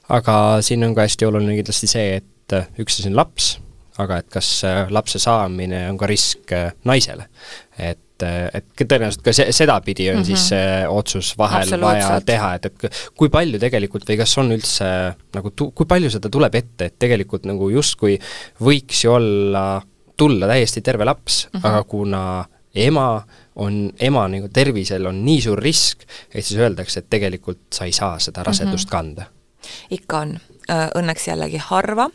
aga 0.09 0.37
siin 0.61 0.85
on 0.85 0.95
ka 0.95 1.07
hästi 1.07 1.29
oluline 1.29 1.59
kindlasti 1.61 1.91
see, 1.91 2.17
et 2.23 2.57
üks 2.79 2.99
asi 3.01 3.09
on 3.09 3.17
laps, 3.17 3.55
aga 4.01 4.23
et 4.23 4.31
kas 4.33 4.49
äh, 4.69 4.87
lapse 4.93 5.21
saamine 5.21 5.85
on 5.91 5.99
ka 6.01 6.09
risk 6.09 6.53
äh, 6.57 6.73
naisele. 6.89 7.27
et, 7.79 8.23
äh, 8.25 8.49
et 8.55 8.67
tõenäoliselt 8.79 9.25
ka 9.25 9.35
see, 9.37 9.53
sedapidi 9.53 10.09
on 10.11 10.17
mm 10.17 10.23
-hmm. 10.23 10.27
siis 10.27 10.49
see 10.49 10.89
otsus 10.89 11.35
vahel 11.39 11.81
vaja 11.81 12.21
teha, 12.21 12.55
et, 12.55 12.67
et 12.67 13.13
kui 13.17 13.29
palju 13.29 13.59
tegelikult 13.59 14.09
või 14.09 14.17
kas 14.17 14.39
on 14.39 14.53
üldse 14.53 14.89
nagu 15.35 15.51
tu-, 15.51 15.71
kui 15.71 15.87
palju 15.87 16.11
seda 16.11 16.31
tuleb 16.31 16.55
ette, 16.55 16.85
et 16.85 16.99
tegelikult 16.99 17.45
nagu 17.45 17.71
justkui 17.71 18.19
võiks 18.61 19.05
ju 19.05 19.13
olla, 19.13 19.83
tulla 20.17 20.47
täiesti 20.47 20.81
terve 20.81 21.05
laps 21.05 21.49
mm, 21.53 21.61
-hmm. 21.61 21.69
aga 21.69 21.85
kuna 21.85 22.45
ema 22.75 23.23
on, 23.57 23.93
ema 24.01 24.29
nagu 24.29 24.49
tervisel 24.49 25.07
on 25.07 25.25
nii 25.25 25.41
suur 25.41 25.59
risk, 25.59 26.03
et 26.35 26.45
siis 26.45 26.61
öeldakse, 26.61 27.01
et 27.01 27.11
tegelikult 27.11 27.61
sa 27.73 27.85
ei 27.85 27.93
saa 27.93 28.19
seda 28.19 28.43
rasedust 28.43 28.89
mm 28.89 28.89
-hmm. 28.89 28.91
kanda. 28.91 29.25
ikka 29.91 30.19
on 30.19 30.39
õnneks 30.71 31.27
jällegi 31.29 31.61
harva, 31.63 32.09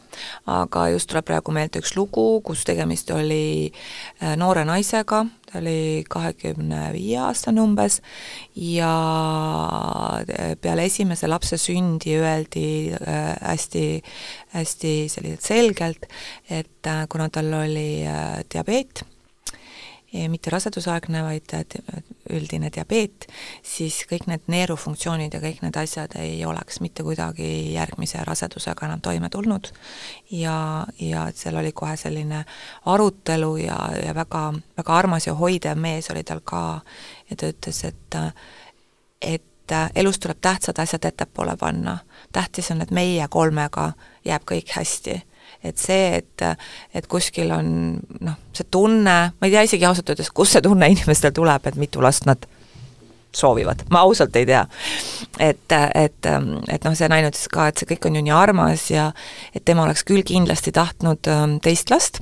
aga 0.50 0.88
just 0.94 1.10
tuleb 1.12 1.28
praegu 1.28 1.54
meelde 1.56 1.82
üks 1.82 1.96
lugu, 1.98 2.42
kus 2.46 2.64
tegemist 2.68 3.12
oli 3.16 3.68
äh, 3.68 4.36
noore 4.40 4.64
naisega, 4.68 5.24
ta 5.48 5.60
oli 5.62 6.06
kahekümne 6.10 6.88
viie 6.96 7.20
aastane 7.24 7.64
umbes, 7.64 8.00
ja 8.56 8.94
äh, 10.24 10.56
peale 10.62 10.88
esimese 10.88 11.30
lapse 11.30 11.60
sündi 11.62 12.18
öeldi 12.22 12.68
hästi, 12.98 13.86
hästi 14.56 14.96
selliselt 15.12 15.52
selgelt, 15.52 16.10
et 16.50 16.92
kuna 17.12 17.30
tal 17.34 17.52
oli 17.66 17.90
diabeet, 18.52 19.04
mitte 20.14 20.50
rasedusaegne, 20.50 21.22
vaid 21.24 21.52
üldine 22.32 22.70
diabeet, 22.74 23.28
siis 23.66 24.00
kõik 24.10 24.28
need 24.32 24.46
neerufunktsioonid 24.52 25.34
ja 25.36 25.42
kõik 25.44 25.60
need 25.64 25.80
asjad 25.80 26.16
ei 26.20 26.40
oleks 26.48 26.80
mitte 26.84 27.04
kuidagi 27.04 27.74
järgmise 27.74 28.24
rasedusega 28.28 28.88
enam 28.88 29.02
toime 29.04 29.30
tulnud 29.30 29.72
ja, 30.32 30.86
ja 31.00 31.28
et 31.28 31.40
seal 31.40 31.60
oli 31.60 31.74
kohe 31.76 31.98
selline 32.00 32.46
arutelu 32.86 33.52
ja, 33.64 33.78
ja 34.06 34.16
väga, 34.16 34.46
väga 34.80 34.98
armas 34.98 35.28
ja 35.28 35.36
hoidev 35.36 35.80
mees 35.80 36.12
oli 36.12 36.24
tal 36.24 36.44
ka 36.44 36.64
ja 37.30 37.36
ta 37.36 37.52
ütles, 37.52 37.84
et 37.88 38.22
et 39.22 39.44
elus 39.96 40.20
tuleb 40.20 40.38
tähtsad 40.42 40.80
asjad 40.80 41.06
ettepoole 41.06 41.58
panna. 41.60 41.98
tähtis 42.32 42.72
on, 42.72 42.82
et 42.82 42.92
meie 42.92 43.28
kolmega 43.28 43.92
jääb 44.26 44.46
kõik 44.48 44.72
hästi 44.72 45.22
et 45.64 45.78
see, 45.82 46.22
et, 46.22 46.46
et 46.94 47.08
kuskil 47.10 47.52
on 47.56 47.72
noh, 48.22 48.38
see 48.56 48.68
tunne, 48.72 49.18
ma 49.34 49.48
ei 49.48 49.54
tea 49.54 49.66
isegi 49.68 49.88
ausalt 49.90 50.14
öeldes, 50.14 50.32
kust 50.36 50.58
see 50.58 50.64
tunne 50.66 50.90
inimestel 50.94 51.34
tuleb, 51.36 51.68
et 51.68 51.80
mitu 51.80 52.04
last 52.04 52.28
nad 52.30 52.46
soovivad, 53.38 53.84
ma 53.90 54.02
ausalt 54.06 54.36
ei 54.36 54.46
tea. 54.46 54.66
et, 55.40 55.76
et, 55.96 56.30
et 56.70 56.88
noh, 56.88 56.96
see 56.96 57.10
naine 57.12 57.32
ütles 57.32 57.50
ka, 57.52 57.68
et 57.70 57.78
see 57.78 57.90
kõik 57.90 58.10
on 58.10 58.18
ju 58.18 58.24
nii 58.26 58.34
armas 58.36 58.88
ja 58.92 59.12
et 59.54 59.66
tema 59.66 59.86
oleks 59.86 60.06
küll 60.08 60.26
kindlasti 60.26 60.74
tahtnud 60.76 61.30
ähm, 61.32 61.58
teist 61.64 61.92
last 61.94 62.22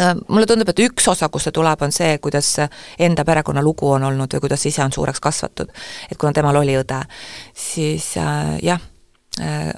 ähm, 0.00 0.24
mulle 0.28 0.48
tundub, 0.50 0.72
et 0.72 0.84
üks 0.86 1.06
osa, 1.12 1.28
kust 1.28 1.48
see 1.48 1.56
tuleb, 1.58 1.84
on 1.84 1.94
see, 1.94 2.16
kuidas 2.24 2.54
enda 2.98 3.26
perekonna 3.28 3.62
lugu 3.62 3.92
on 3.94 4.08
olnud 4.10 4.34
või 4.34 4.46
kuidas 4.46 4.66
ise 4.66 4.82
on 4.84 4.94
suureks 4.94 5.20
kasvatud. 5.22 5.70
et 6.10 6.18
kuna 6.18 6.32
temal 6.32 6.62
oli 6.62 6.78
õde, 6.80 7.02
siis 7.54 8.14
äh, 8.20 8.56
jah 8.62 8.91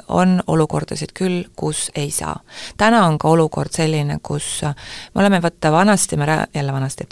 on 0.09 0.43
olukordasid 0.47 1.13
küll, 1.15 1.45
kus 1.57 1.91
ei 1.95 2.11
saa. 2.11 2.41
täna 2.77 3.05
on 3.07 3.19
ka 3.19 3.29
olukord 3.29 3.71
selline, 3.73 4.19
kus 4.23 4.65
äh, 4.65 4.75
me 5.15 5.23
oleme, 5.23 5.43
vaata 5.43 5.73
vanasti 5.73 6.17
me 6.17 6.27
rää-, 6.27 6.47
jälle 6.55 6.73
vanasti, 6.73 7.09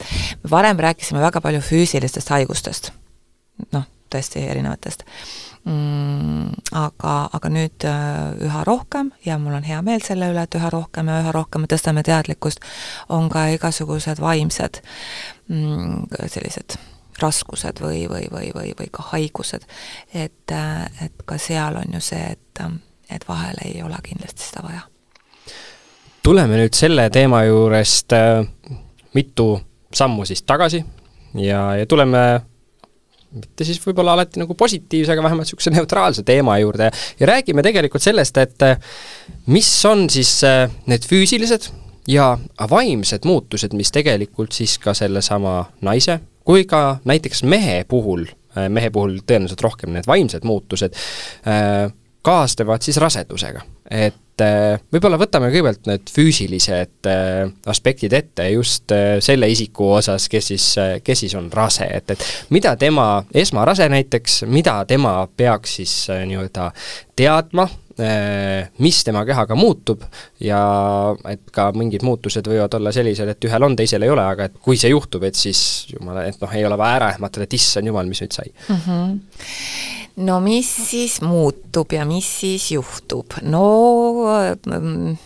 varem 0.50 0.78
rääkisime 0.78 1.20
väga 1.20 1.40
palju 1.40 1.60
füüsilistest 1.60 2.28
haigustest, 2.34 2.92
noh, 3.72 3.86
tõesti 4.10 4.42
erinevatest 4.50 5.04
mm,, 5.64 6.50
aga, 6.72 7.14
aga 7.32 7.52
nüüd 7.52 7.86
äh, 7.88 8.46
üha 8.46 8.64
rohkem 8.66 9.12
ja 9.26 9.38
mul 9.38 9.54
on 9.60 9.66
hea 9.66 9.82
meel 9.82 10.02
selle 10.04 10.32
üle, 10.32 10.42
et 10.42 10.58
üha 10.58 10.70
rohkem 10.70 11.08
ja 11.08 11.20
üha 11.22 11.34
rohkem 11.34 11.64
me 11.64 11.70
tõstame 11.70 12.02
teadlikkust, 12.06 12.64
on 13.08 13.30
ka 13.32 13.46
igasugused 13.54 14.20
vaimsed 14.22 14.82
mm, 15.48 16.26
sellised 16.26 16.78
raskused 17.20 17.80
või, 17.82 18.06
või, 18.10 18.28
või, 18.32 18.50
või, 18.54 18.72
või 18.78 18.88
ka 18.92 19.04
haigused. 19.12 19.66
et, 20.14 20.54
et 21.04 21.26
ka 21.26 21.38
seal 21.38 21.76
on 21.76 21.98
ju 21.98 22.00
see, 22.00 22.36
et, 22.36 22.62
et 23.10 23.28
vahel 23.28 23.60
ei 23.64 23.82
ole 23.82 23.98
kindlasti 24.04 24.48
seda 24.48 24.64
vaja. 24.66 24.86
tuleme 26.22 26.56
nüüd 26.60 26.74
selle 26.78 27.08
teema 27.10 27.44
juurest 27.44 28.12
äh, 28.16 28.46
mitu 29.14 29.60
sammu 29.94 30.24
siis 30.24 30.42
tagasi 30.42 30.84
ja, 31.34 31.74
ja 31.76 31.86
tuleme 31.86 32.22
mitte 33.32 33.64
siis 33.64 33.80
võib-olla 33.80 34.12
alati 34.16 34.40
nagu 34.42 34.54
positiivse, 34.58 35.12
aga 35.14 35.24
vähemalt 35.24 35.48
niisuguse 35.48 35.72
neutraalse 35.72 36.24
teema 36.26 36.58
juurde 36.60 36.90
ja 37.20 37.28
räägime 37.28 37.64
tegelikult 37.64 38.04
sellest, 38.04 38.36
et 38.38 38.66
äh, 38.66 38.76
mis 39.46 39.70
on 39.88 40.08
siis 40.12 40.38
äh, 40.44 40.66
need 40.86 41.06
füüsilised 41.08 41.70
ja 42.08 42.34
vaimsed 42.70 43.26
muutused, 43.28 43.74
mis 43.78 43.92
tegelikult 43.94 44.52
siis 44.56 44.76
ka 44.82 44.94
sellesama 44.94 45.64
naise 45.86 46.18
kui 46.44 46.64
ka 46.68 46.98
näiteks 47.04 47.44
mehe 47.48 47.82
puhul, 47.88 48.26
äh, 48.56 48.68
mehe 48.68 48.90
puhul 48.90 49.20
tõenäoliselt 49.26 49.62
rohkem 49.64 49.94
need 49.96 50.08
vaimsed 50.08 50.46
muutused, 50.48 50.96
äh, 51.46 51.86
kaasnevad 52.22 52.82
siis 52.82 52.98
rasedusega. 53.02 53.62
et 53.90 54.40
äh, 54.40 54.80
võib-olla 54.94 55.18
võtame 55.20 55.50
kõigepealt 55.52 55.88
need 55.90 56.10
füüsilised 56.14 57.08
aspektid 57.68 58.12
ette 58.16 58.46
just 58.54 58.94
selle 59.20 59.48
isiku 59.50 59.90
osas, 59.98 60.28
kes 60.32 60.46
siis, 60.54 60.68
kes 61.04 61.24
siis 61.24 61.34
on 61.34 61.50
rase, 61.52 61.84
et, 61.84 62.14
et 62.14 62.24
mida 62.50 62.76
tema, 62.76 63.24
esmarase 63.34 63.88
näiteks, 63.92 64.44
mida 64.46 64.78
tema 64.88 65.28
peaks 65.36 65.76
siis 65.80 65.96
nii-öelda 66.10 66.70
teadma, 67.16 67.68
mis 68.78 69.04
tema 69.04 69.24
kehaga 69.28 69.56
muutub 69.58 70.02
ja 70.40 70.60
et 71.28 71.42
ka 71.52 71.68
mingid 71.76 72.04
muutused 72.06 72.46
võivad 72.48 72.72
olla 72.78 72.92
sellised, 72.94 73.28
et 73.28 73.48
ühel 73.48 73.66
on, 73.66 73.76
teisel 73.76 74.06
ei 74.06 74.12
ole, 74.12 74.24
aga 74.24 74.48
et 74.48 74.54
kui 74.62 74.78
see 74.80 74.92
juhtub, 74.92 75.24
et 75.28 75.38
siis 75.38 75.88
jumala, 75.92 76.24
et 76.30 76.40
noh, 76.40 76.54
ei 76.56 76.64
ole 76.64 76.78
vaja 76.80 77.00
ära 77.00 77.10
ehmatada, 77.16 77.44
et 77.46 77.58
issand 77.58 77.90
jumal, 77.90 78.08
mis 78.08 78.22
nüüd 78.24 78.36
sai 78.36 78.48
mm. 78.52 78.80
-hmm. 78.86 79.18
no 80.28 80.40
mis 80.40 80.72
siis 80.88 81.20
muutub 81.20 81.92
ja 81.92 82.06
mis 82.08 82.28
siis 82.40 82.70
juhtub, 82.72 83.36
no 83.42 83.66
mm, 84.66 85.16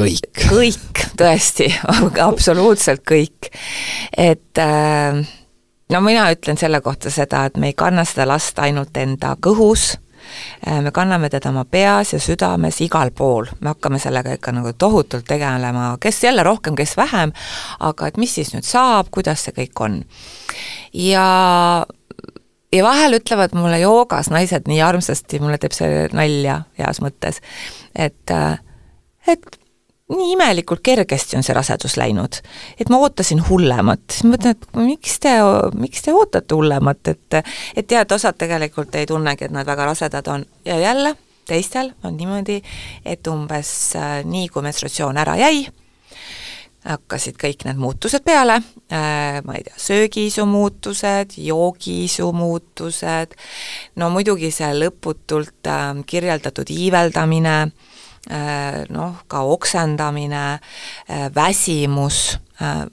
kõik. 0.00 0.30
kõik, 0.48 1.06
tõesti 1.20 1.68
absoluutselt 2.30 3.04
kõik. 3.04 3.52
et 4.16 4.58
äh, 4.58 5.26
no 5.90 6.00
mina 6.00 6.30
ütlen 6.32 6.56
selle 6.56 6.80
kohta 6.80 7.10
seda, 7.10 7.44
et 7.44 7.56
me 7.56 7.74
ei 7.74 7.74
kanna 7.76 8.04
seda 8.04 8.28
last 8.28 8.58
ainult 8.58 8.96
enda 8.96 9.36
kõhus 9.36 9.98
Äh, 9.98 10.09
me 10.82 10.90
kanname 10.94 11.30
teda 11.30 11.50
oma 11.50 11.64
peas 11.64 12.12
ja 12.12 12.20
südames 12.22 12.80
igal 12.84 13.12
pool, 13.16 13.48
me 13.60 13.72
hakkame 13.74 13.98
sellega 14.02 14.34
ikka 14.38 14.52
nagu 14.56 14.72
tohutult 14.78 15.26
tegelema, 15.28 15.94
kes 16.00 16.24
jälle 16.24 16.42
rohkem, 16.46 16.76
kes 16.78 16.96
vähem, 16.96 17.32
aga 17.80 18.10
et 18.10 18.20
mis 18.20 18.34
siis 18.34 18.54
nüüd 18.54 18.66
saab, 18.66 19.10
kuidas 19.10 19.46
see 19.46 19.56
kõik 19.56 19.84
on. 19.84 20.02
ja 20.92 21.26
ja 22.72 22.84
vahel 22.84 23.18
ütlevad 23.18 23.54
mulle 23.58 23.80
joogas 23.82 24.30
naised 24.30 24.68
nii 24.70 24.82
armsasti, 24.84 25.40
mulle 25.42 25.58
teeb 25.58 25.74
see 25.74 26.08
nalja 26.14 26.62
heas 26.78 27.02
mõttes, 27.02 27.40
et 27.94 28.34
äh, 28.34 28.60
et 29.28 29.59
nii 30.10 30.32
imelikult 30.34 30.82
kergesti 30.82 31.38
on 31.38 31.46
see 31.46 31.54
rasedus 31.56 31.96
läinud, 32.00 32.40
et 32.80 32.90
ma 32.90 32.98
ootasin 32.98 33.42
hullemat, 33.48 34.02
siis 34.10 34.26
ma 34.26 34.34
mõtlen, 34.34 34.56
et 34.56 34.78
miks 34.82 35.18
te, 35.22 35.34
miks 35.78 36.06
te 36.06 36.14
ootate 36.14 36.56
hullemat, 36.56 37.14
et 37.14 37.40
et 37.40 37.86
tead, 37.86 38.12
osad 38.12 38.38
tegelikult 38.38 38.94
ei 38.98 39.06
tunnegi, 39.06 39.46
et 39.46 39.54
nad 39.54 39.66
väga 39.66 39.90
rasedad 39.92 40.26
on. 40.32 40.46
Ja 40.64 40.78
jälle 40.78 41.14
teistel 41.46 41.92
on 42.04 42.16
niimoodi, 42.16 42.60
et 43.04 43.26
umbes 43.26 43.70
äh, 43.98 44.20
nii, 44.26 44.48
kui 44.48 44.62
menstratsioon 44.62 45.18
ära 45.18 45.36
jäi, 45.40 45.64
hakkasid 46.86 47.36
kõik 47.40 47.66
need 47.66 47.80
muutused 47.80 48.24
peale 48.24 48.56
äh,, 48.56 49.40
ma 49.44 49.56
ei 49.58 49.64
tea, 49.66 49.76
söögiisu 49.76 50.46
muutused, 50.48 51.36
joogiisu 51.36 52.30
muutused, 52.32 53.36
no 54.00 54.10
muidugi 54.14 54.52
see 54.54 54.70
lõputult 54.78 55.68
äh, 55.68 55.90
kirjeldatud 56.06 56.72
iiveldamine 56.72 57.56
noh, 58.88 59.14
ka 59.26 59.40
oksendamine, 59.40 60.60
äh, 61.10 61.34
väsimus, 61.34 62.38
äh, 62.62 62.86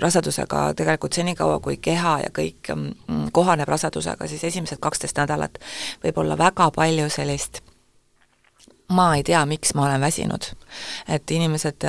rasedusega 0.00 0.74
tegelikult 0.74 1.12
senikaua, 1.12 1.58
kui 1.60 1.76
keha 1.76 2.18
ja 2.24 2.30
kõik 2.32 2.72
mm, 2.74 3.28
kohaneb 3.32 3.68
rasedusega, 3.68 4.28
siis 4.28 4.44
esimesed 4.44 4.80
kaksteist 4.80 5.20
nädalat 5.20 5.60
võib 6.04 6.22
olla 6.24 6.38
väga 6.38 6.70
palju 6.74 7.10
sellist 7.12 7.60
ma 8.90 9.12
ei 9.14 9.22
tea, 9.22 9.44
miks 9.46 9.74
ma 9.74 9.84
olen 9.86 10.00
väsinud. 10.00 10.48
et 11.08 11.30
inimesed, 11.30 11.84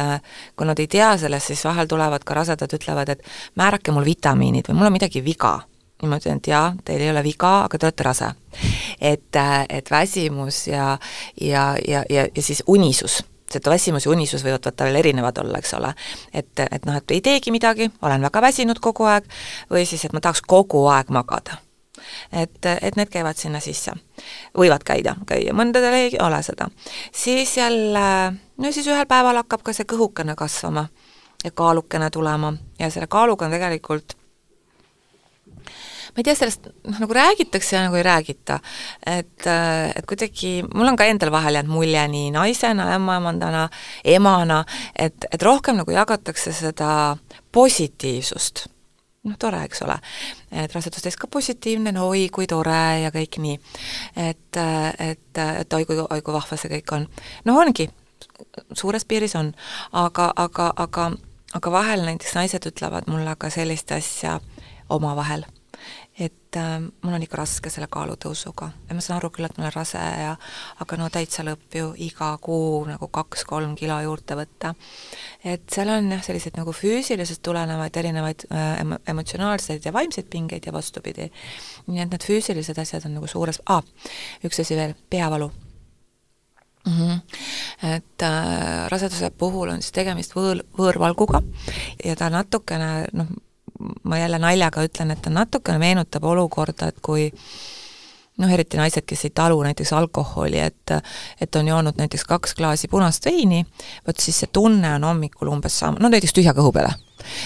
kui 0.55 0.67
nad 0.67 0.79
ei 0.79 0.87
tea 0.87 1.15
sellest, 1.17 1.47
siis 1.47 1.63
vahel 1.65 1.87
tulevad 1.87 2.23
ka 2.23 2.33
rasedad, 2.33 2.73
ütlevad, 2.73 3.09
et 3.09 3.23
määrake 3.55 3.91
mul 3.91 4.05
vitamiinid 4.05 4.69
või 4.69 4.77
mul 4.77 4.91
on 4.91 4.99
midagi 4.99 5.23
viga 5.25 5.61
ja 6.01 6.07
ma 6.07 6.17
ütlen, 6.17 6.39
et 6.41 6.47
jaa, 6.47 6.73
teil 6.85 7.01
ei 7.01 7.09
ole 7.11 7.23
viga, 7.23 7.51
aga 7.65 7.77
te 7.77 7.87
olete 7.89 8.03
rase. 8.03 8.31
et, 9.01 9.41
et 9.69 9.91
väsimus 9.91 10.67
ja, 10.67 10.97
ja, 11.41 11.75
ja, 11.87 12.03
ja, 12.09 12.27
ja 12.35 12.41
siis 12.41 12.63
unisus 12.67 13.21
et 13.55 13.67
väsimus 13.67 14.05
ja 14.05 14.11
unisus 14.11 14.43
võivad 14.45 14.65
vaata 14.65 14.85
veel 14.87 14.95
erinevad 15.01 15.37
olla, 15.37 15.59
eks 15.59 15.73
ole. 15.73 15.93
et, 16.33 16.59
et 16.71 16.85
noh, 16.85 16.95
et 16.95 17.11
ei 17.11 17.21
teegi 17.21 17.51
midagi, 17.51 17.89
olen 18.01 18.21
väga 18.21 18.41
väsinud 18.41 18.79
kogu 18.79 19.07
aeg, 19.09 19.27
või 19.71 19.85
siis, 19.85 20.05
et 20.05 20.13
ma 20.13 20.21
tahaks 20.23 20.43
kogu 20.47 20.85
aeg 20.87 21.11
magada. 21.11 21.57
et, 22.31 22.65
et 22.81 22.95
need 22.95 23.09
käivad 23.09 23.37
sinna 23.37 23.59
sisse. 23.59 23.91
võivad 24.57 24.83
käida, 24.83 25.15
käia, 25.27 25.53
mõndadel 25.53 25.93
ei 25.93 26.17
ole 26.19 26.43
seda. 26.43 26.69
siis 27.11 27.57
jälle, 27.57 28.33
no 28.57 28.71
siis 28.71 28.87
ühel 28.87 29.05
päeval 29.05 29.43
hakkab 29.43 29.63
ka 29.63 29.73
see 29.73 29.85
kõhukene 29.85 30.35
kasvama 30.35 30.87
ja 31.43 31.51
kaalukene 31.51 32.09
tulema 32.09 32.53
ja 32.79 32.89
selle 32.89 33.07
kaaluga 33.07 33.45
on 33.45 33.51
tegelikult 33.51 34.20
ma 36.11 36.19
ei 36.19 36.27
tea, 36.27 36.35
sellest 36.35 36.67
noh, 36.67 36.97
nagu 36.99 37.15
räägitakse 37.15 37.75
ja 37.75 37.85
nagu 37.85 37.95
ei 37.95 38.03
räägita. 38.03 38.59
et, 39.05 39.47
äh, 39.47 39.91
et 39.95 40.05
kuidagi, 40.05 40.63
mul 40.73 40.87
on 40.87 40.99
ka 40.99 41.07
endal 41.07 41.31
vahel 41.31 41.55
jäänud 41.59 41.71
mulje 41.71 42.07
nii 42.07 42.31
naisena, 42.31 42.89
ämmaemandana, 42.95 43.69
emana, 44.03 44.65
et, 44.95 45.25
et 45.31 45.41
rohkem 45.41 45.79
nagu 45.79 45.91
jagatakse 45.91 46.53
seda 46.53 47.17
positiivsust 47.51 48.67
noh, 49.23 49.37
tore, 49.39 49.63
eks 49.67 49.81
ole. 49.85 49.97
et 50.51 50.73
rasedustest 50.75 51.19
ka 51.19 51.29
positiivne, 51.31 51.93
no 51.95 52.09
oi 52.11 52.27
kui 52.33 52.47
tore 52.49 52.83
ja 53.03 53.11
kõik 53.13 53.39
nii. 53.41 53.59
et, 54.15 54.61
et, 54.99 55.41
et 55.61 55.73
oi 55.73 55.85
kui, 55.85 55.99
oi 56.01 56.21
kui 56.21 56.33
vahva 56.33 56.57
see 56.57 56.71
kõik 56.75 56.95
on. 56.97 57.07
no 57.45 57.57
ongi, 57.61 57.89
suures 58.73 59.05
piiris 59.05 59.35
on, 59.39 59.53
aga, 59.91 60.31
aga, 60.35 60.71
aga, 60.75 61.11
aga 61.53 61.73
vahel 61.77 62.05
näiteks 62.09 62.35
naised 62.35 62.67
ütlevad 62.67 63.09
mulle 63.11 63.35
ka 63.39 63.49
sellist 63.53 63.91
asja 63.95 64.39
omavahel 64.89 65.45
et 66.21 66.57
äh, 66.59 66.77
mul 66.81 67.15
on 67.15 67.23
ikka 67.25 67.39
raske 67.39 67.71
selle 67.73 67.87
kaalutõusuga 67.91 68.67
ja 68.87 68.97
ma 68.97 69.03
saan 69.03 69.17
aru 69.17 69.31
küll, 69.33 69.47
et 69.47 69.57
ma 69.57 69.65
olen 69.65 69.73
rase 69.73 70.01
ja 70.01 70.35
aga 70.83 70.99
no 70.99 71.07
täitsa 71.13 71.45
lõpp 71.47 71.77
ju 71.79 71.87
iga 72.05 72.31
kuu 72.43 72.83
nagu 72.89 73.09
kaks-kolm 73.13 73.73
kilo 73.79 73.97
juurde 74.05 74.37
võtta. 74.37 74.73
et 75.43 75.65
seal 75.73 75.89
on 75.95 76.11
jah, 76.13 76.21
selliseid 76.25 76.59
nagu 76.59 76.75
füüsilisest 76.75 77.41
tulenevaid 77.45 77.97
erinevaid 78.03 78.45
äh, 78.51 78.83
emotsionaalseid 79.13 79.85
ja 79.85 79.93
vaimseid 79.95 80.29
pingeid 80.29 80.69
ja 80.69 80.73
vastupidi. 80.75 81.31
nii 81.87 82.05
et 82.05 82.13
need 82.13 82.29
füüsilised 82.29 82.77
asjad 82.81 83.09
on 83.09 83.17
nagu 83.17 83.27
suures 83.27 83.61
ah,, 83.65 83.83
üks 84.45 84.61
asi 84.61 84.77
veel, 84.77 84.95
peavalu 85.09 85.51
Mm 86.81 86.93
-hmm. 86.97 87.19
et 87.95 88.21
äh, 88.23 88.89
raseduse 88.89 89.29
puhul 89.29 89.69
on 89.69 89.81
siis 89.81 89.91
tegemist 89.91 90.33
võõr, 90.33 90.63
võõrvalguga 90.77 91.43
ja 92.05 92.15
ta 92.15 92.29
natukene 92.29 93.05
noh, 93.13 93.27
ma 94.03 94.17
jälle 94.17 94.39
naljaga 94.39 94.83
ütlen, 94.87 95.11
et 95.11 95.21
ta 95.21 95.29
natukene 95.33 95.79
meenutab 95.81 96.23
olukorda, 96.23 96.91
et 96.91 96.99
kui 97.01 97.29
noh, 98.41 98.51
eriti 98.53 98.79
naised, 98.79 99.05
kes 99.07 99.25
ei 99.27 99.33
talu 99.35 99.59
näiteks 99.63 99.93
alkoholi, 99.93 100.59
et 100.59 100.95
et 101.41 101.55
on 101.55 101.67
joonud 101.67 101.99
näiteks 101.99 102.25
kaks 102.29 102.55
klaasi 102.57 102.87
punast 102.91 103.25
veini, 103.25 103.63
vot 104.07 104.19
siis 104.19 104.39
see 104.43 104.51
tunne 104.53 104.95
on 104.95 105.05
hommikul 105.07 105.51
umbes 105.51 105.79
sama, 105.79 105.99
no 105.99 106.09
näiteks 106.11 106.35
tühja 106.37 106.55
kõhu 106.57 106.73
peale. 106.75 106.93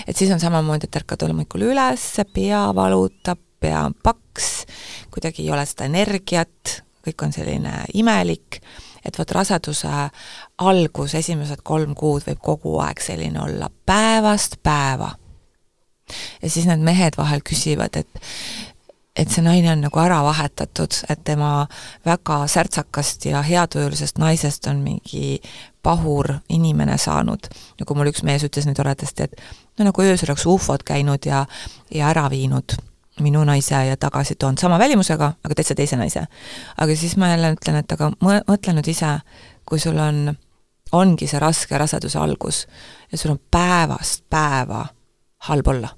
et 0.08 0.18
siis 0.18 0.32
on 0.32 0.40
samamoodi, 0.40 0.90
et 0.90 1.02
ärkad 1.02 1.28
hommikul 1.28 1.68
üles, 1.72 2.08
pea 2.34 2.64
valutab, 2.76 3.42
pea 3.60 3.86
on 3.90 3.94
paks, 4.04 4.66
kuidagi 5.12 5.44
ei 5.44 5.52
ole 5.52 5.66
seda 5.66 5.90
energiat, 5.90 6.82
kõik 7.06 7.28
on 7.28 7.34
selline 7.34 7.74
imelik, 7.94 8.62
et 9.06 9.20
vot 9.20 9.32
raseduse 9.32 9.92
algus, 10.58 11.16
esimesed 11.16 11.62
kolm 11.64 11.94
kuud 11.96 12.26
võib 12.26 12.42
kogu 12.42 12.80
aeg 12.82 13.04
selline 13.04 13.42
olla, 13.42 13.70
päevast 13.86 14.60
päeva 14.64 15.12
ja 16.42 16.50
siis 16.50 16.68
need 16.70 16.84
mehed 16.86 17.18
vahel 17.18 17.44
küsivad, 17.46 17.98
et 18.00 18.24
et 19.16 19.32
see 19.32 19.44
naine 19.46 19.70
on 19.72 19.80
nagu 19.86 20.00
ära 20.00 20.18
vahetatud, 20.26 20.98
et 21.10 21.22
tema 21.24 21.68
väga 22.06 22.42
särtsakast 22.52 23.26
ja 23.30 23.42
heatujulisest 23.42 24.18
naisest 24.20 24.68
on 24.68 24.82
mingi 24.84 25.40
pahur 25.84 26.34
inimene 26.50 26.98
saanud. 26.98 27.48
nagu 27.80 27.96
mul 27.96 28.12
üks 28.12 28.24
mees 28.28 28.44
ütles 28.44 28.68
nii 28.68 28.76
toredasti, 28.76 29.30
et 29.30 29.42
no 29.80 29.88
nagu 29.88 30.02
öösel 30.02 30.34
oleks 30.34 30.46
ufod 30.46 30.84
käinud 30.84 31.26
ja, 31.26 31.46
ja 31.92 32.10
ära 32.10 32.28
viinud 32.30 32.76
minu 33.24 33.44
naise 33.48 33.86
ja 33.88 33.98
tagasi 33.98 34.36
toonud 34.36 34.60
sama 34.60 34.80
välimusega, 34.80 35.32
aga 35.44 35.56
täitsa 35.56 35.76
teise 35.76 35.96
naise. 35.96 36.26
aga 36.78 36.96
siis 36.96 37.16
ma 37.18 37.30
jälle 37.32 37.54
ütlen, 37.56 37.80
et 37.80 37.92
aga 37.92 38.12
mõtle 38.20 38.76
nüüd 38.76 38.90
ise, 38.92 39.20
kui 39.66 39.80
sul 39.80 39.98
on, 40.00 40.36
ongi 40.92 41.28
see 41.28 41.40
raske 41.40 41.78
raseduse 41.78 42.20
algus 42.20 42.66
ja 43.12 43.18
sul 43.18 43.32
on 43.32 43.40
päevast 43.52 44.26
päeva 44.30 44.86
halb 45.48 45.68
olla. 45.68 45.90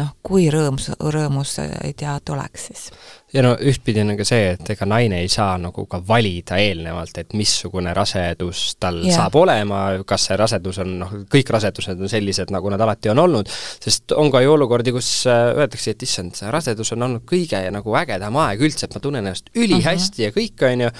Noh, 0.00 0.12
kui 0.24 0.46
rõõmus, 0.52 0.88
rõõmus 1.12 1.58
ei 1.60 1.92
tea, 1.98 2.14
et 2.16 2.30
oleks 2.32 2.62
siis. 2.70 2.84
ja 3.32 3.42
no 3.44 3.50
ühtpidi 3.60 4.00
on 4.00 4.14
ka 4.16 4.24
see, 4.24 4.54
et 4.54 4.70
ega 4.72 4.86
naine 4.88 5.18
ei 5.20 5.28
saa 5.32 5.58
nagu 5.60 5.84
ka 5.90 6.00
valida 6.08 6.56
eelnevalt, 6.60 7.18
et 7.20 7.34
missugune 7.36 7.92
rasedus 7.96 8.62
tal 8.80 9.02
yeah. 9.02 9.18
saab 9.18 9.36
olema, 9.42 9.82
kas 10.08 10.30
see 10.30 10.38
rasedus 10.40 10.80
on 10.84 10.94
noh, 11.02 11.12
kõik 11.32 11.52
rasedused 11.52 12.00
on 12.00 12.12
sellised, 12.12 12.54
nagu 12.54 12.72
nad 12.72 12.80
alati 12.80 13.12
on 13.12 13.20
olnud, 13.26 13.52
sest 13.52 14.16
on 14.16 14.32
ka 14.32 14.40
ju 14.44 14.54
olukordi, 14.54 14.96
kus 14.96 15.10
äh, 15.28 15.50
öeldakse, 15.58 15.92
et 15.92 16.08
issand, 16.08 16.38
see 16.40 16.54
rasedus 16.54 16.94
on 16.96 17.08
olnud 17.08 17.26
kõige 17.28 17.60
nagu 17.74 18.00
ägedam 18.00 18.40
aeg 18.46 18.64
üldse, 18.64 18.88
et 18.88 18.96
ma 18.96 19.04
tunnen 19.04 19.26
ennast 19.26 19.52
ülihästi 19.52 20.24
uh 20.24 20.32
-huh. 20.32 20.32
ja 20.32 20.38
kõik, 20.40 20.66
on 20.72 20.86
ju, 20.86 20.90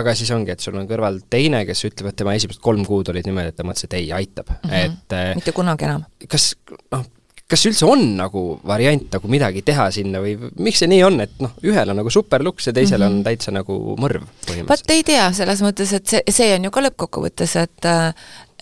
aga 0.00 0.14
siis 0.14 0.36
ongi, 0.36 0.52
et 0.52 0.60
sul 0.60 0.76
on 0.76 0.88
kõrval 0.90 1.22
teine, 1.32 1.64
kes 1.64 1.86
ütleb, 1.88 2.12
et 2.12 2.20
tema 2.20 2.36
esimesed 2.36 2.60
kolm 2.60 2.84
kuud 2.84 3.08
olid 3.08 3.24
niimoodi, 3.24 3.54
et 3.54 3.56
ta 3.56 3.64
mõtles, 3.64 3.88
et 3.88 4.00
ei, 4.00 4.12
aitab 4.12 4.52
mm, 4.52 4.70
-hmm. 4.70 4.84
et 4.84 5.12
äh, 5.16 5.34
mitte 5.40 5.52
kunagi 5.56 5.88
enam. 5.88 6.04
kas 6.28 6.52
noh, 6.92 7.06
kas 7.50 7.66
üldse 7.68 7.86
on 7.88 8.02
nagu 8.16 8.42
variant 8.66 9.04
nagu 9.12 9.30
midagi 9.30 9.62
teha 9.66 9.90
sinna 9.92 10.22
või 10.24 10.34
miks 10.64 10.80
see 10.80 10.88
nii 10.90 11.02
on, 11.06 11.20
et 11.26 11.34
noh, 11.44 11.52
ühel 11.66 11.92
on 11.92 12.00
nagu 12.00 12.12
super 12.12 12.42
luks 12.44 12.70
ja 12.70 12.72
teisel 12.72 13.02
mm 13.02 13.04
-hmm. 13.04 13.20
on 13.20 13.28
täitsa 13.28 13.52
nagu 13.52 13.76
mõrv 14.00 14.24
põhimõtteliselt? 14.46 14.70
vot 14.70 14.96
ei 14.96 15.04
tea, 15.04 15.28
selles 15.36 15.62
mõttes, 15.66 15.92
et 15.92 16.06
see, 16.08 16.22
see 16.30 16.54
on 16.56 16.64
ju 16.64 16.72
ka 16.74 16.84
lõppkokkuvõttes, 16.88 17.56
et 17.60 17.90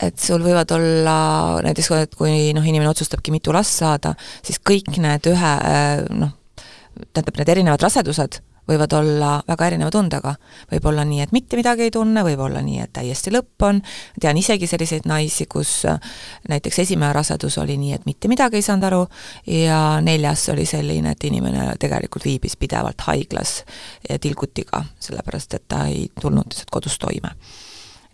et 0.03 0.18
sul 0.18 0.42
võivad 0.42 0.71
olla 0.75 1.16
näiteks, 1.62 1.90
et 2.03 2.14
kui 2.18 2.53
noh, 2.57 2.64
inimene 2.66 2.90
otsustabki 2.90 3.31
mitu 3.31 3.53
last 3.55 3.79
saada, 3.79 4.14
siis 4.42 4.59
kõik 4.59 4.97
need 4.99 5.31
ühe 5.31 5.53
noh, 6.11 6.33
tähendab, 7.12 7.37
need 7.38 7.49
erinevad 7.55 7.83
rasedused 7.87 8.42
võivad 8.68 8.92
olla 8.94 9.33
väga 9.48 9.66
erineva 9.66 9.90
tundega. 9.90 10.35
võib 10.70 10.87
olla 10.87 11.05
nii, 11.05 11.20
et 11.25 11.33
mitte 11.33 11.57
midagi 11.57 11.87
ei 11.88 11.90
tunne, 11.90 12.22
võib 12.22 12.40
olla 12.40 12.62
nii, 12.62 12.79
et 12.85 12.92
täiesti 12.92 13.33
lõpp 13.35 13.66
on, 13.66 13.83
tean 14.20 14.37
isegi 14.37 14.66
selliseid 14.66 15.09
naisi, 15.11 15.46
kus 15.46 15.85
äh, 15.90 15.98
näiteks 16.48 16.79
esimene 16.79 17.12
rasedus 17.12 17.59
oli 17.59 17.77
nii, 17.77 17.92
et 17.98 18.07
mitte 18.07 18.29
midagi 18.29 18.61
ei 18.61 18.66
saanud 18.66 18.88
aru 18.90 19.03
ja 19.46 20.01
neljas 20.01 20.48
oli 20.55 20.66
selline, 20.66 21.16
et 21.16 21.25
inimene 21.25 21.72
tegelikult 21.81 22.25
viibis 22.25 22.57
pidevalt 22.57 23.01
haiglas 23.09 23.62
tilgutiga, 24.20 24.85
sellepärast 25.01 25.55
et 25.59 25.68
ta 25.68 25.87
ei 25.90 26.09
tulnud 26.20 26.46
lihtsalt 26.53 26.70
kodus 26.70 26.98
toime 26.98 27.37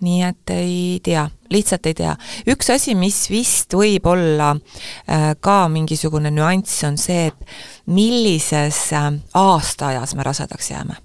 nii 0.05 0.23
et 0.27 0.53
ei 0.55 1.01
tea, 1.05 1.25
lihtsalt 1.51 1.87
ei 1.91 1.97
tea. 1.99 2.15
üks 2.51 2.71
asi, 2.75 2.95
mis 2.99 3.25
vist 3.31 3.75
võib 3.75 4.07
olla 4.11 4.53
äh, 4.55 5.33
ka 5.41 5.59
mingisugune 5.73 6.33
nüanss, 6.35 6.85
on 6.89 6.99
see, 7.01 7.29
et 7.33 7.91
millises 7.91 8.81
äh, 8.97 9.11
aastaajas 9.35 10.15
me 10.15 10.27
rasedaks 10.27 10.71
jääme. 10.71 11.01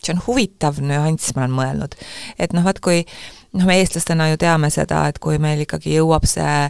see 0.00 0.14
on 0.14 0.22
huvitav 0.26 0.80
nüanss, 0.80 1.34
ma 1.36 1.44
olen 1.44 1.56
mõelnud. 1.58 1.98
et 2.38 2.56
noh, 2.56 2.64
vaat 2.64 2.80
kui 2.80 3.04
noh, 3.52 3.66
me 3.66 3.78
eestlastena 3.80 4.28
ju 4.30 4.38
teame 4.40 4.70
seda, 4.70 5.04
et 5.10 5.18
kui 5.22 5.38
meil 5.42 5.64
ikkagi 5.64 5.96
jõuab 5.96 6.26
see 6.28 6.68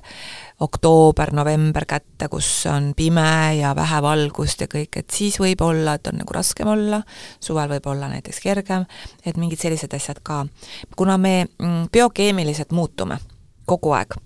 oktoober-november 0.61 1.87
kätte, 1.89 2.29
kus 2.33 2.49
on 2.69 2.91
pime 2.97 3.57
ja 3.57 3.73
vähe 3.77 4.01
valgust 4.05 4.61
ja 4.65 4.69
kõik, 4.71 5.01
et 5.01 5.11
siis 5.15 5.39
võib 5.41 5.63
olla, 5.65 5.97
et 5.97 6.11
on 6.11 6.21
nagu 6.21 6.37
raskem 6.37 6.69
olla, 6.69 7.01
suvel 7.41 7.71
võib 7.73 7.89
olla 7.93 8.11
näiteks 8.13 8.41
kergem, 8.45 8.85
et 9.25 9.41
mingid 9.41 9.61
sellised 9.61 9.95
asjad 9.97 10.21
ka. 10.23 10.45
kuna 10.97 11.19
me 11.19 11.47
mm, 11.47 11.89
biokeemiliselt 11.93 12.77
muutume 12.77 13.19
kogu 13.67 13.95
aeg, 13.97 14.17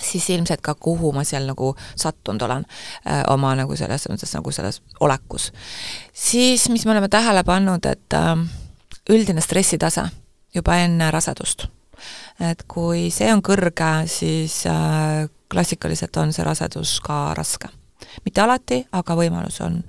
siis 0.00 0.28
ilmselt 0.30 0.60
ka 0.60 0.74
kuhu 0.74 1.12
ma 1.12 1.24
seal 1.24 1.46
nagu 1.48 1.74
sattunud 1.96 2.42
olen 2.42 2.64
öö, 2.64 3.22
oma 3.32 3.54
nagu 3.56 3.76
selles 3.76 4.08
mõttes 4.08 4.32
nagu 4.36 4.52
selles 4.52 4.82
olekus. 5.00 5.52
siis, 6.12 6.68
mis 6.68 6.84
me 6.84 6.92
oleme 6.92 7.08
tähele 7.08 7.44
pannud, 7.44 7.86
et 7.86 8.16
öö, 8.16 8.36
üldine 9.08 9.40
stressitase 9.40 10.10
juba 10.54 10.76
enne 10.84 11.10
rasedust 11.10 11.66
et 12.50 12.64
kui 12.70 13.06
see 13.14 13.30
on 13.32 13.42
kõrge, 13.44 13.92
siis 14.10 14.62
äh, 14.70 15.28
klassikaliselt 15.52 16.16
on 16.22 16.32
see 16.34 16.44
rasedus 16.46 16.98
ka 17.04 17.32
raske. 17.36 17.68
mitte 18.24 18.42
alati, 18.42 18.80
aga 18.92 19.14
võimalus 19.16 19.60
on. 19.64 19.82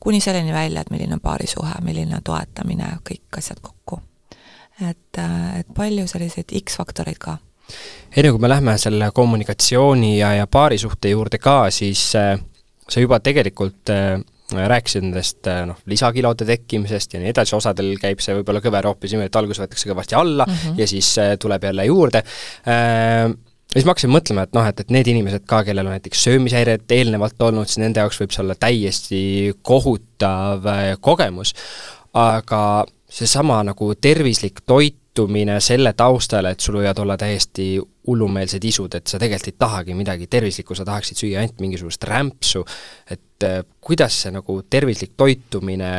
kuni 0.00 0.20
selleni 0.20 0.52
välja, 0.52 0.80
et 0.80 0.90
milline 0.90 1.16
on 1.16 1.20
paarisuhe, 1.20 1.80
milline 1.82 2.16
on 2.16 2.22
toetamine, 2.22 2.98
kõik 3.08 3.38
asjad 3.38 3.60
kokku. 3.62 4.00
et, 4.80 5.18
äh, 5.18 5.58
et 5.60 5.74
palju 5.74 6.06
selliseid 6.06 6.52
X-faktoreid 6.62 7.18
ka 7.18 7.38
enne 8.16 8.30
kui 8.30 8.38
me 8.38 8.48
lähme 8.48 8.76
selle 8.78 9.10
kommunikatsiooni 9.10 10.18
ja, 10.18 10.32
ja 10.34 10.46
paarisuhte 10.46 11.10
juurde 11.10 11.38
ka, 11.38 11.70
siis 11.70 12.14
äh, 12.16 12.38
sa 12.88 13.00
juba 13.00 13.18
tegelikult 13.20 13.90
äh, 13.90 14.20
rääkisid 14.54 15.02
nendest 15.02 15.48
noh, 15.66 15.80
lisakilode 15.90 16.46
tekkimisest 16.46 17.16
ja 17.16 17.22
nii 17.22 17.32
edasi, 17.32 17.56
osadel 17.56 17.96
käib 18.02 18.22
see 18.22 18.36
võib-olla 18.38 18.62
kõver 18.62 18.86
hoopis 18.86 19.14
niimoodi, 19.14 19.32
et 19.32 19.40
alguses 19.40 19.62
võetakse 19.64 19.90
kõvasti 19.90 20.18
alla 20.18 20.46
mm 20.46 20.54
-hmm. 20.54 20.78
ja 20.80 20.86
siis 20.86 21.10
tuleb 21.42 21.64
jälle 21.64 21.86
juurde 21.88 22.22
äh,, 22.68 23.32
ja 23.76 23.80
siis 23.80 23.86
ma 23.86 23.94
hakkasin 23.94 24.12
mõtlema, 24.14 24.46
et 24.46 24.54
noh, 24.56 24.66
et, 24.70 24.80
et 24.80 24.92
need 24.94 25.08
inimesed 25.10 25.44
ka, 25.48 25.62
kellel 25.66 25.88
on 25.88 25.96
näiteks 25.96 26.22
söömishäired 26.28 26.92
eelnevalt 26.96 27.42
olnud, 27.42 27.68
siis 27.68 27.82
nende 27.82 28.00
jaoks 28.00 28.20
võib 28.22 28.34
see 28.34 28.44
olla 28.44 28.54
täiesti 28.54 29.22
kohutav 29.66 30.68
kogemus, 31.00 31.54
aga 32.14 32.62
seesama 33.10 33.62
nagu 33.66 33.92
tervislik 34.00 34.62
toitumine 35.16 35.60
selle 35.64 35.92
taustal, 35.96 36.50
et 36.50 36.60
sul 36.60 36.76
võivad 36.80 36.98
olla 37.00 37.16
täiesti 37.16 37.76
hullumeelsed 38.06 38.64
isud, 38.64 38.94
et 38.98 39.08
sa 39.08 39.18
tegelikult 39.18 39.48
ei 39.48 39.58
tahagi 39.58 39.94
midagi 39.96 40.26
tervislikku, 40.30 40.76
sa 40.76 40.84
tahaksid 40.86 41.18
süüa 41.18 41.40
ainult 41.40 41.60
mingisugust 41.62 42.04
rämpsu, 42.04 42.62
et 43.10 43.46
äh, 43.46 43.62
kuidas 43.80 44.18
see 44.22 44.34
nagu 44.34 44.58
tervislik 44.70 45.14
toitumine 45.16 45.90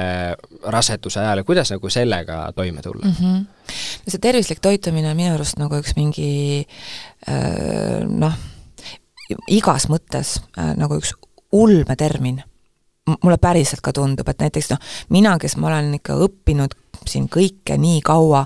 raseduse 0.63 1.21
ajal 1.23 1.41
ja 1.41 1.47
kuidas 1.47 1.71
nagu 1.73 1.89
sellega 1.89 2.51
toime 2.55 2.81
tulla 2.85 3.07
mm? 3.07 3.15
-hmm. 3.17 3.71
no 4.05 4.13
see 4.13 4.21
tervislik 4.21 4.61
toitumine 4.61 5.09
on 5.11 5.17
minu 5.17 5.33
arust 5.33 5.57
nagu 5.57 5.79
üks 5.81 5.95
mingi 5.97 6.67
äh, 7.27 8.05
noh, 8.05 8.37
igas 9.47 9.89
mõttes 9.89 10.37
äh, 10.57 10.75
nagu 10.77 11.01
üks 11.01 11.15
ulmetermin 11.51 12.43
mulle 13.07 13.37
päriselt 13.41 13.81
ka 13.85 13.93
tundub, 13.95 14.27
et 14.29 14.43
näiteks 14.43 14.71
noh, 14.73 14.83
mina, 15.13 15.37
kes 15.41 15.57
ma 15.57 15.71
olen 15.71 15.93
ikka 15.99 16.17
õppinud 16.27 16.75
siin 17.07 17.27
kõike 17.31 17.77
nii 17.79 18.01
kaua, 18.05 18.43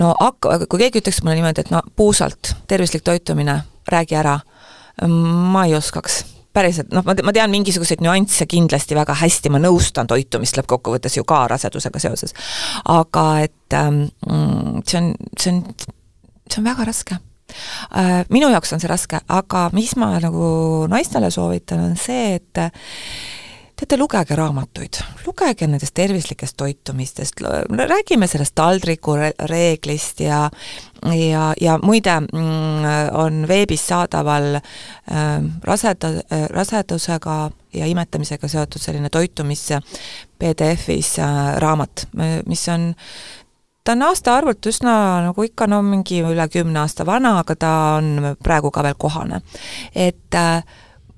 no 0.00 0.12
hakka, 0.20 0.64
kui 0.66 0.84
keegi 0.84 1.02
ütleks 1.02 1.22
mulle 1.22 1.38
niimoodi, 1.38 1.64
et 1.64 1.72
no 1.74 1.82
puusalt, 1.96 2.54
tervislik 2.68 3.06
toitumine, 3.06 3.60
räägi 3.88 4.18
ära, 4.18 4.38
ma 5.08 5.64
ei 5.68 5.76
oskaks 5.78 6.24
päriselt, 6.58 6.90
noh, 6.94 7.04
ma, 7.06 7.14
ma 7.24 7.34
tean 7.34 7.52
mingisuguseid 7.52 8.02
nüansse 8.04 8.46
kindlasti 8.50 8.96
väga 8.98 9.16
hästi, 9.20 9.52
ma 9.52 9.60
nõustan 9.62 10.08
toitumist 10.10 10.58
lõppkokkuvõttes 10.58 11.18
ju 11.18 11.24
ka 11.28 11.44
rasedusega 11.52 12.02
seoses. 12.02 12.34
aga 12.88 13.24
et 13.46 13.76
ähm, 13.78 14.04
see 14.84 15.00
on, 15.00 15.12
see 15.38 15.54
on, 15.54 15.64
see 16.48 16.60
on 16.62 16.68
väga 16.70 16.88
raske 16.88 17.18
äh,. 17.18 18.24
Minu 18.32 18.50
jaoks 18.52 18.74
on 18.74 18.82
see 18.82 18.90
raske, 18.90 19.20
aga 19.28 19.68
mis 19.76 19.94
ma 20.00 20.14
nagu 20.22 20.86
naistele 20.90 21.30
soovitan, 21.34 21.84
on 21.90 21.96
see, 22.00 22.38
et 22.40 22.64
teate, 23.78 23.96
lugege 24.00 24.36
raamatuid, 24.36 24.98
lugege 25.26 25.66
nendest 25.70 25.94
tervislikest 25.94 26.56
toitumistest, 26.58 27.40
räägime 27.70 28.26
sellest 28.26 28.54
taldriku 28.58 29.14
reeglist 29.50 30.20
ja 30.20 30.48
ja, 31.14 31.52
ja 31.60 31.78
muide, 31.82 32.20
mm, 32.20 32.88
on 33.12 33.44
veebis 33.48 33.86
saadaval 33.86 34.58
äh, 34.58 34.62
raseda, 35.64 36.10
rasedusega 36.50 37.38
ja 37.74 37.86
imetamisega 37.86 38.48
seotud 38.48 38.82
selline 38.82 39.10
toitumis 39.14 39.68
PDF-is 40.38 41.18
äh, 41.22 41.54
raamat, 41.62 42.08
mis 42.46 42.68
on 42.68 42.90
ta 43.84 43.94
on 43.94 44.02
aastaarvult 44.04 44.66
üsna 44.68 44.94
nagu 45.28 45.46
ikka 45.46 45.66
no 45.70 45.78
mingi 45.86 46.20
üle 46.26 46.48
kümne 46.52 46.82
aasta 46.82 47.06
vana, 47.08 47.38
aga 47.40 47.54
ta 47.56 47.72
on 47.96 48.34
praegu 48.42 48.70
ka 48.74 48.82
veel 48.84 48.98
kohane. 48.98 49.40
et 49.94 50.34
äh, 50.34 50.64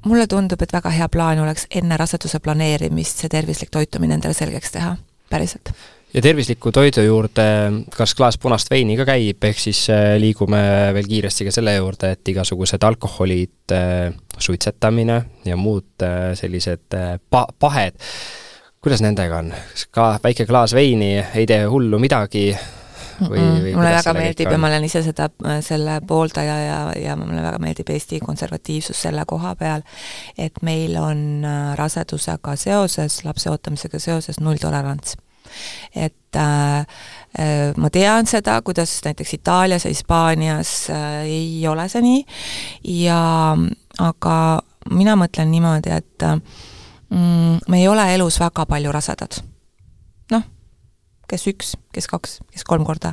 mulle 0.06 0.26
tundub, 0.30 0.62
et 0.62 0.72
väga 0.72 0.92
hea 0.94 1.08
plaan 1.12 1.40
oleks 1.44 1.66
enne 1.76 1.96
raseduse 2.00 2.40
planeerimist 2.40 3.22
see 3.22 3.32
tervislik 3.32 3.72
toitumine 3.72 4.16
endale 4.16 4.36
selgeks 4.36 4.72
teha, 4.76 4.94
päriselt. 5.30 5.72
ja 6.14 6.22
tervisliku 6.22 6.72
toidu 6.72 7.04
juurde, 7.04 7.46
kas 7.96 8.14
klaas 8.18 8.38
punast 8.40 8.70
veini 8.70 8.96
ka 8.98 9.06
käib, 9.12 9.44
ehk 9.50 9.62
siis 9.62 9.84
äh, 9.92 10.16
liigume 10.22 10.62
veel 10.96 11.08
kiiresti 11.10 11.48
ka 11.48 11.54
selle 11.54 11.76
juurde, 11.76 12.14
et 12.16 12.32
igasugused 12.32 12.84
alkoholid, 12.86 13.76
äh, 13.76 14.10
suitsetamine 14.38 15.22
ja 15.44 15.56
muud 15.60 16.06
äh, 16.06 16.32
sellised 16.38 16.98
pa-, 17.30 17.48
pahed, 17.58 17.96
kuidas 18.80 19.04
nendega 19.04 19.44
on? 19.44 19.54
kas 19.72 19.88
ka 19.92 20.10
väike 20.24 20.48
klaas 20.48 20.74
veini 20.76 21.16
ei 21.20 21.46
tee 21.46 21.64
hullu 21.68 22.00
midagi, 22.02 22.50
või, 23.20 23.40
või 23.40 23.72
mulle 23.74 23.92
väga 23.96 24.14
meeldib 24.16 24.52
ja 24.52 24.59
ma 24.61 24.70
olen 24.70 24.87
ise 24.87 25.02
seda, 25.04 25.28
selle 25.64 25.98
pooldaja 26.06 26.56
ja, 26.64 26.78
ja 26.98 27.16
mulle 27.18 27.42
väga 27.44 27.61
meeldib 27.62 27.90
Eesti 27.94 28.20
konservatiivsus 28.24 29.02
selle 29.06 29.24
koha 29.28 29.54
peal, 29.61 29.85
et 30.38 30.62
meil 30.66 30.96
on 31.00 31.44
äh, 31.44 31.59
rasedusega 31.78 32.56
seoses, 32.61 33.20
lapse 33.24 33.50
ootamisega 33.50 34.00
seoses 34.02 34.40
nulltolerants. 34.40 35.16
et 35.94 36.37
äh, 36.37 36.78
äh, 36.80 37.74
ma 37.76 37.90
tean 37.90 38.26
seda, 38.26 38.61
kuidas 38.62 39.00
näiteks 39.04 39.35
Itaalias 39.35 39.85
ja 39.85 39.90
Hispaanias 39.90 40.90
äh, 40.90 41.22
ei 41.24 41.68
ole 41.68 41.88
see 41.88 42.02
nii. 42.02 42.24
Ja 43.04 43.20
aga 43.98 44.37
mina 44.90 45.16
mõtlen 45.18 45.50
niimoodi, 45.50 45.90
et 45.90 46.22
äh, 46.22 46.37
mm, 47.11 47.64
me 47.68 47.80
ei 47.80 47.88
ole 47.88 48.06
elus 48.14 48.40
väga 48.40 48.66
palju 48.66 48.92
rasedad 48.92 49.42
kes 51.31 51.47
üks, 51.51 51.75
kes 51.95 52.09
kaks, 52.11 52.38
kes 52.51 52.64
kolm 52.66 52.85
korda. 52.87 53.12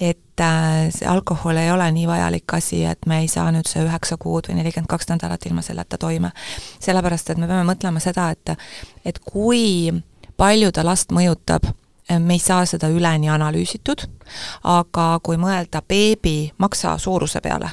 et 0.00 0.40
äh, 0.40 0.90
see 0.94 1.06
alkohol 1.08 1.56
ei 1.60 1.70
ole 1.72 1.86
nii 1.94 2.06
vajalik 2.10 2.56
asi, 2.58 2.82
et 2.84 3.06
me 3.06 3.20
ei 3.22 3.28
saa 3.30 3.50
nüüd 3.54 3.68
see 3.70 3.84
üheksa 3.84 4.18
kuud 4.20 4.50
või 4.50 4.58
nelikümmend 4.58 4.90
kaks 4.90 5.08
nädalat 5.12 5.46
ilma 5.46 5.62
selleta 5.62 5.98
toime. 5.98 6.32
sellepärast, 6.80 7.30
et 7.30 7.38
me 7.38 7.48
peame 7.50 7.66
mõtlema 7.70 8.02
seda, 8.02 8.30
et 8.34 8.56
et 9.04 9.20
kui 9.24 9.92
palju 10.36 10.72
ta 10.74 10.84
last 10.84 11.14
mõjutab, 11.14 11.70
me 12.18 12.34
ei 12.34 12.42
saa 12.42 12.64
seda 12.68 12.90
üleni 12.92 13.30
analüüsitud, 13.32 14.02
aga 14.64 15.06
kui 15.22 15.38
mõelda 15.40 15.80
beebi 15.88 16.52
maksa 16.58 16.98
suuruse 16.98 17.40
peale, 17.40 17.70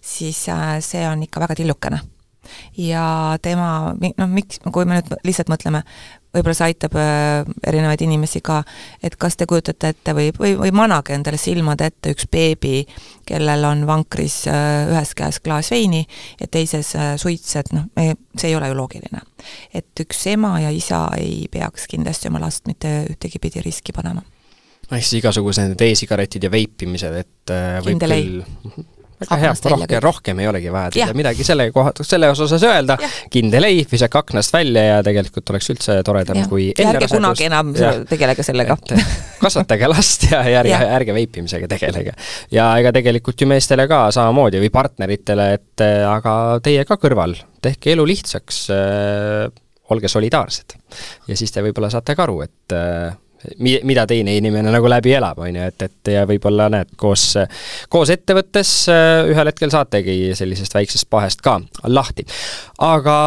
siis 0.00 0.46
äh, 0.48 0.78
see 0.80 1.04
on 1.08 1.26
ikka 1.26 1.40
väga 1.46 1.58
tillukene 1.58 2.00
ja 2.78 3.38
tema, 3.42 3.94
noh 3.94 4.30
miks, 4.30 4.60
kui 4.72 4.86
me 4.88 4.98
nüüd 4.98 5.12
lihtsalt 5.26 5.50
mõtleme, 5.52 5.82
võib-olla 6.34 6.54
see 6.56 6.68
aitab 6.70 6.96
äh, 7.00 7.48
erinevaid 7.66 8.02
inimesi 8.04 8.42
ka, 8.44 8.60
et 9.04 9.16
kas 9.20 9.38
te 9.38 9.46
kujutate 9.48 9.92
ette 9.94 10.14
või, 10.16 10.28
või, 10.36 10.54
või 10.60 10.72
manage 10.76 11.14
endale 11.16 11.40
silmade 11.40 11.88
ette 11.88 12.12
üks 12.14 12.28
beebi, 12.30 12.82
kellel 13.28 13.64
on 13.68 13.84
vankris 13.88 14.40
äh, 14.50 14.90
ühes 14.92 15.14
käes 15.18 15.40
klaas 15.44 15.72
veini 15.72 16.04
ja 16.40 16.50
teises 16.50 16.94
äh, 16.98 17.14
suits, 17.20 17.54
et 17.60 17.72
noh, 17.76 17.88
see 17.96 18.50
ei 18.50 18.58
ole 18.58 18.68
ju 18.70 18.76
loogiline. 18.78 19.22
et 19.74 20.04
üks 20.04 20.26
ema 20.34 20.58
ja 20.60 20.72
isa 20.74 21.06
ei 21.16 21.46
peaks 21.50 21.88
kindlasti 21.88 22.28
oma 22.28 22.42
last 22.44 22.68
mitte 22.68 23.00
ühtegi 23.08 23.40
pidi 23.40 23.64
riski 23.64 23.94
panema 23.96 24.22
ehk 24.88 25.04
siis 25.04 25.18
igasugused 25.20 25.68
need 25.68 25.82
e-sigaretid 25.84 26.44
ja 26.44 26.52
veipimised, 26.52 27.16
et 27.24 27.56
võib 27.84 27.98
Kindel 27.98 28.14
küll 28.16 28.86
väga 29.22 29.38
hea, 29.42 29.52
rohkem, 29.72 30.00
rohkem 30.02 30.42
ei 30.42 30.48
olegi 30.50 30.72
vaja 30.72 30.92
teile 30.94 31.16
midagi 31.18 31.46
selle 31.46 31.68
koha, 31.74 31.92
selle 32.06 32.30
osas 32.32 32.64
öelda, 32.66 32.98
kindel 33.32 33.68
ei, 33.68 33.82
visake 33.90 34.20
aknast 34.20 34.54
välja 34.54 34.84
ja 34.84 34.98
tegelikult 35.06 35.52
oleks 35.54 35.70
üldse 35.74 35.98
toredam, 36.06 36.40
kui 36.50 36.70
enne 36.74 36.96
ärge 36.96 37.10
kunagi 37.12 37.48
enam 37.48 37.72
ja, 37.78 37.92
tegelege 38.08 38.46
sellega. 38.46 38.78
kasvatage 39.42 39.90
last 39.90 40.28
ja, 40.30 40.42
ja 40.48 40.62
ärge, 40.62 40.80
ärge 40.98 41.16
veipimisega 41.16 41.70
tegelege. 41.70 42.14
ja 42.54 42.70
ega 42.80 42.92
tegelikult 42.94 43.40
ju 43.40 43.50
meestele 43.50 43.88
ka 43.90 44.06
samamoodi 44.14 44.62
või 44.62 44.72
partneritele, 44.74 45.48
et 45.58 45.86
aga 46.08 46.34
teie 46.64 46.84
ka 46.88 46.98
kõrval, 47.00 47.36
tehke 47.64 47.94
elu 47.94 48.06
lihtsaks 48.08 48.66
äh,, 48.74 49.48
olge 49.94 50.10
solidaarsed. 50.10 50.76
ja 51.28 51.36
siis 51.38 51.52
te 51.54 51.64
võib-olla 51.64 51.90
saate 51.92 52.16
ka 52.16 52.26
aru, 52.26 52.42
et 52.46 52.76
äh, 52.76 53.16
mi-, 53.58 53.78
mida 53.86 54.04
teine 54.08 54.34
inimene 54.38 54.72
nagu 54.72 54.90
läbi 54.90 55.12
elab, 55.16 55.40
on 55.42 55.56
ju, 55.56 55.66
et, 55.70 55.84
et 55.86 56.10
ja 56.14 56.24
võib-olla 56.28 56.68
näed, 56.72 56.92
koos, 57.00 57.30
koos 57.92 58.12
ettevõttes 58.14 58.72
äh, 58.92 59.28
ühel 59.30 59.50
hetkel 59.50 59.72
saategi 59.72 60.34
sellisest 60.38 60.74
väiksest 60.74 61.08
pahest 61.10 61.42
ka 61.44 61.58
lahti. 61.90 62.26
aga 62.84 63.18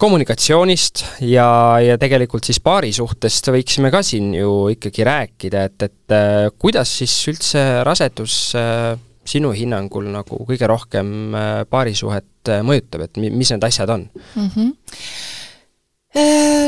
kommunikatsioonist 0.00 1.04
ja, 1.26 1.50
ja 1.84 1.98
tegelikult 2.00 2.48
siis 2.48 2.60
paarisuhtest 2.64 3.52
võiksime 3.54 3.92
ka 3.94 4.02
siin 4.06 4.34
ju 4.38 4.54
ikkagi 4.74 5.06
rääkida, 5.06 5.66
et, 5.70 5.88
et 5.90 6.16
äh, 6.16 6.48
kuidas 6.58 6.98
siis 7.02 7.16
üldse 7.32 7.64
rasedus 7.86 8.40
äh, 8.58 8.94
sinu 9.30 9.52
hinnangul 9.54 10.08
nagu 10.10 10.40
kõige 10.48 10.66
rohkem 10.66 11.36
paarisuhet 11.70 12.50
mõjutab, 12.66 13.04
et 13.04 13.20
mis 13.20 13.52
need 13.52 13.66
asjad 13.68 13.92
on 13.92 14.08
mm? 14.08 14.48
-hmm 14.48 14.72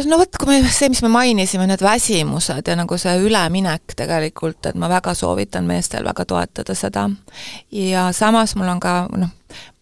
no 0.06 0.18
vot, 0.20 0.38
kui 0.38 0.52
me, 0.52 0.70
see, 0.70 0.90
mis 0.92 1.02
me 1.02 1.10
mainisime, 1.10 1.66
need 1.66 1.82
väsimused 1.82 2.68
ja 2.68 2.76
nagu 2.78 2.98
see 3.00 3.14
üleminek 3.24 3.96
tegelikult, 3.98 4.70
et 4.70 4.78
ma 4.78 4.90
väga 4.92 5.16
soovitan 5.18 5.66
meestel 5.66 6.06
väga 6.06 6.26
toetada 6.30 6.76
seda. 6.78 7.08
ja 7.72 8.10
samas 8.14 8.54
mul 8.56 8.70
on 8.70 8.80
ka 8.80 8.94
noh, 9.18 9.32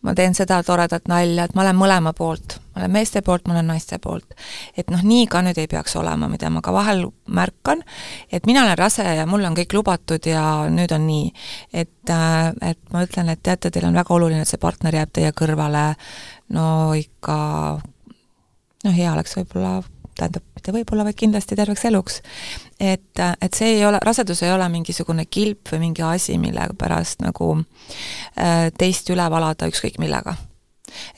ma 0.00 0.14
teen 0.16 0.34
seda 0.34 0.62
toredat 0.64 1.08
nalja, 1.12 1.44
et 1.44 1.54
ma 1.54 1.66
olen 1.66 1.76
mõlema 1.76 2.14
poolt, 2.16 2.56
ma 2.72 2.82
olen 2.82 2.94
meeste 2.96 3.20
poolt, 3.22 3.44
ma 3.46 3.58
olen 3.58 3.68
naiste 3.74 4.00
poolt. 4.00 4.32
et 4.76 4.88
noh, 4.90 5.04
nii 5.04 5.28
ka 5.28 5.44
nüüd 5.44 5.60
ei 5.60 5.68
peaks 5.68 5.96
olema, 6.00 6.28
mida 6.32 6.48
ma 6.50 6.64
ka 6.64 6.72
vahel 6.72 7.04
märkan, 7.28 7.84
et 8.32 8.48
mina 8.48 8.64
olen 8.64 8.80
rase 8.80 9.04
ja 9.04 9.28
mul 9.28 9.44
on 9.44 9.60
kõik 9.60 9.76
lubatud 9.76 10.24
ja 10.26 10.64
nüüd 10.72 10.96
on 10.96 11.06
nii. 11.06 11.32
et, 11.72 12.08
äh, 12.08 12.52
et 12.72 12.80
ma 12.92 13.04
ütlen, 13.04 13.28
et 13.28 13.42
teate, 13.42 13.70
teil 13.70 13.92
on 13.92 14.00
väga 14.04 14.14
oluline, 14.14 14.40
et 14.40 14.48
see 14.48 14.62
partner 14.62 15.02
jääb 15.02 15.12
teie 15.12 15.36
kõrvale 15.36 15.90
no 16.56 16.94
ikka 16.96 17.40
noh, 18.84 18.94
hea 18.96 19.12
oleks 19.12 19.36
võib-olla, 19.38 19.80
tähendab, 20.18 20.44
mitte 20.56 20.74
võib-olla, 20.74 21.06
vaid 21.08 21.18
kindlasti 21.20 21.56
terveks 21.58 21.86
eluks. 21.90 22.20
et, 22.80 23.22
et 23.40 23.56
see 23.56 23.76
ei 23.76 23.86
ole, 23.86 24.00
rasedus 24.04 24.42
ei 24.42 24.52
ole 24.52 24.68
mingisugune 24.72 25.26
kilp 25.26 25.72
või 25.72 25.86
mingi 25.86 26.04
asi, 26.06 26.38
mille 26.38 26.68
pärast 26.78 27.24
nagu 27.24 27.52
äh, 27.58 28.68
teist 28.78 29.10
üle 29.10 29.26
valada 29.30 29.68
ükskõik 29.70 30.00
millega 30.02 30.36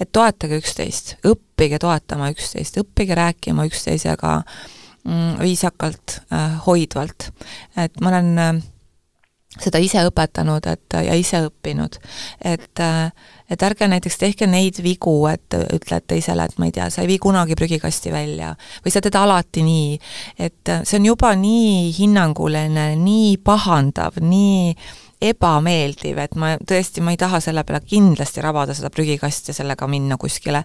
et 0.00 0.10
toetage 0.12 0.58
üksteist, 0.60 1.16
õppige 1.26 1.78
toetama 1.80 2.30
üksteist, 2.34 2.76
õppige 2.82 3.16
rääkima 3.16 3.64
üksteisega 3.70 4.34
mm, 4.42 5.38
viisakalt 5.40 6.18
äh,, 6.28 6.58
hoidvalt. 6.66 7.30
et 7.76 8.00
ma 8.00 8.12
olen 8.12 8.32
äh, 8.38 8.52
seda 9.60 9.80
ise 9.82 10.04
õpetanud, 10.08 10.66
et 10.70 10.98
ja 11.06 11.16
ise 11.18 11.42
õppinud, 11.48 11.98
et 12.44 12.80
äh, 12.80 13.12
et 13.52 13.62
ärge 13.62 13.88
näiteks 13.90 14.18
tehke 14.20 14.48
neid 14.48 14.80
vigu, 14.84 15.14
et 15.30 15.56
ütled 15.60 16.08
teisele, 16.08 16.48
et 16.48 16.58
ma 16.58 16.68
ei 16.68 16.74
tea, 16.74 16.88
sa 16.92 17.04
ei 17.04 17.10
vii 17.10 17.20
kunagi 17.22 17.56
prügikasti 17.58 18.12
välja 18.14 18.54
või 18.84 18.94
sa 18.94 19.04
teed 19.04 19.18
alati 19.20 19.64
nii, 19.66 19.94
et 20.48 20.74
see 20.82 20.98
on 20.98 21.08
juba 21.12 21.34
nii 21.38 21.92
hinnanguline, 21.98 22.92
nii 23.00 23.36
pahandav, 23.44 24.20
nii 24.22 24.74
ebameeldiv, 25.22 26.18
et 26.18 26.34
ma 26.38 26.54
tõesti, 26.58 27.02
ma 27.04 27.14
ei 27.14 27.20
taha 27.20 27.40
selle 27.42 27.62
peale 27.66 27.82
kindlasti 27.86 28.42
rabada 28.42 28.74
seda 28.74 28.90
prügikasti 28.90 29.52
ja 29.52 29.60
sellega 29.60 29.86
minna 29.90 30.18
kuskile 30.20 30.64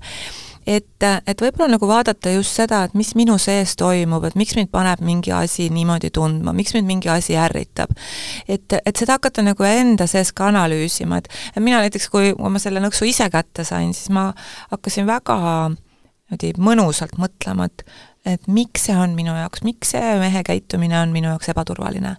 et, 0.68 1.06
et 1.28 1.42
võib-olla 1.42 1.72
nagu 1.76 1.88
vaadata 1.88 2.34
just 2.36 2.58
seda, 2.60 2.84
et 2.88 2.96
mis 2.98 3.14
minu 3.18 3.38
sees 3.42 3.76
toimub, 3.80 4.26
et 4.28 4.36
miks 4.40 4.58
mind 4.58 4.72
paneb 4.74 5.02
mingi 5.06 5.32
asi 5.36 5.70
niimoodi 5.74 6.12
tundma, 6.14 6.54
miks 6.58 6.76
mind 6.76 6.90
mingi 6.90 7.12
asi 7.12 7.38
ärritab. 7.40 7.94
et, 8.48 8.78
et 8.84 8.96
seda 8.96 9.18
hakata 9.18 9.46
nagu 9.46 9.64
enda 9.64 10.08
sees 10.08 10.34
ka 10.36 10.52
analüüsima, 10.52 11.22
et 11.22 11.32
mina 11.64 11.80
näiteks, 11.86 12.10
kui, 12.12 12.34
kui 12.36 12.54
ma 12.54 12.62
selle 12.62 12.84
nõksu 12.84 13.08
ise 13.08 13.30
kätte 13.34 13.66
sain, 13.68 13.94
siis 13.96 14.12
ma 14.14 14.30
hakkasin 14.74 15.08
väga 15.08 15.38
niimoodi 16.28 16.54
mõnusalt 16.60 17.18
mõtlema, 17.22 17.72
et 17.72 17.88
et 18.28 18.48
miks 18.52 18.90
see 18.90 18.96
on 19.00 19.14
minu 19.16 19.32
jaoks, 19.32 19.62
miks 19.64 19.94
see 19.94 20.16
mehe 20.20 20.42
käitumine 20.44 20.98
on 21.00 21.14
minu 21.16 21.30
jaoks 21.32 21.48
ebaturvaline? 21.54 22.18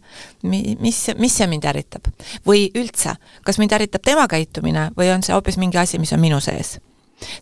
Mi-, 0.48 0.76
mis, 0.80 1.02
mis 1.20 1.36
see 1.36 1.48
mind 1.50 1.66
ärritab? 1.68 2.08
või 2.48 2.68
üldse, 2.72 3.18
kas 3.44 3.60
mind 3.60 3.76
ärritab 3.76 4.06
tema 4.06 4.24
käitumine 4.30 4.88
või 4.96 5.12
on 5.12 5.24
see 5.26 5.36
hoopis 5.36 5.60
mingi 5.60 5.76
asi, 5.76 6.00
mis 6.00 6.14
on 6.16 6.24
minu 6.24 6.40
sees? 6.40 6.78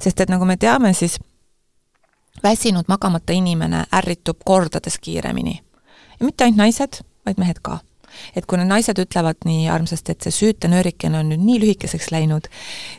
Sest 0.01 0.21
et 0.21 0.33
nagu 0.33 0.45
me 0.45 0.57
teame, 0.57 0.93
siis 0.95 1.19
väsinud 2.43 2.89
magamata 2.89 3.33
inimene 3.33 3.85
ärritub 3.93 4.41
kordades 4.45 4.99
kiiremini. 4.99 5.61
ja 6.21 6.27
mitte 6.27 6.45
ainult 6.45 6.59
naised, 6.59 7.01
vaid 7.27 7.39
mehed 7.39 7.61
ka. 7.63 7.79
et 8.37 8.47
kui 8.47 8.59
need 8.59 8.69
naised 8.71 8.99
ütlevad 8.99 9.45
nii 9.45 9.69
armsasti, 9.69 10.13
et 10.13 10.23
see 10.25 10.33
süütenöörikene 10.33 11.19
on 11.19 11.29
nüüd 11.29 11.43
nii 11.45 11.61
lühikeseks 11.61 12.11
läinud, 12.11 12.49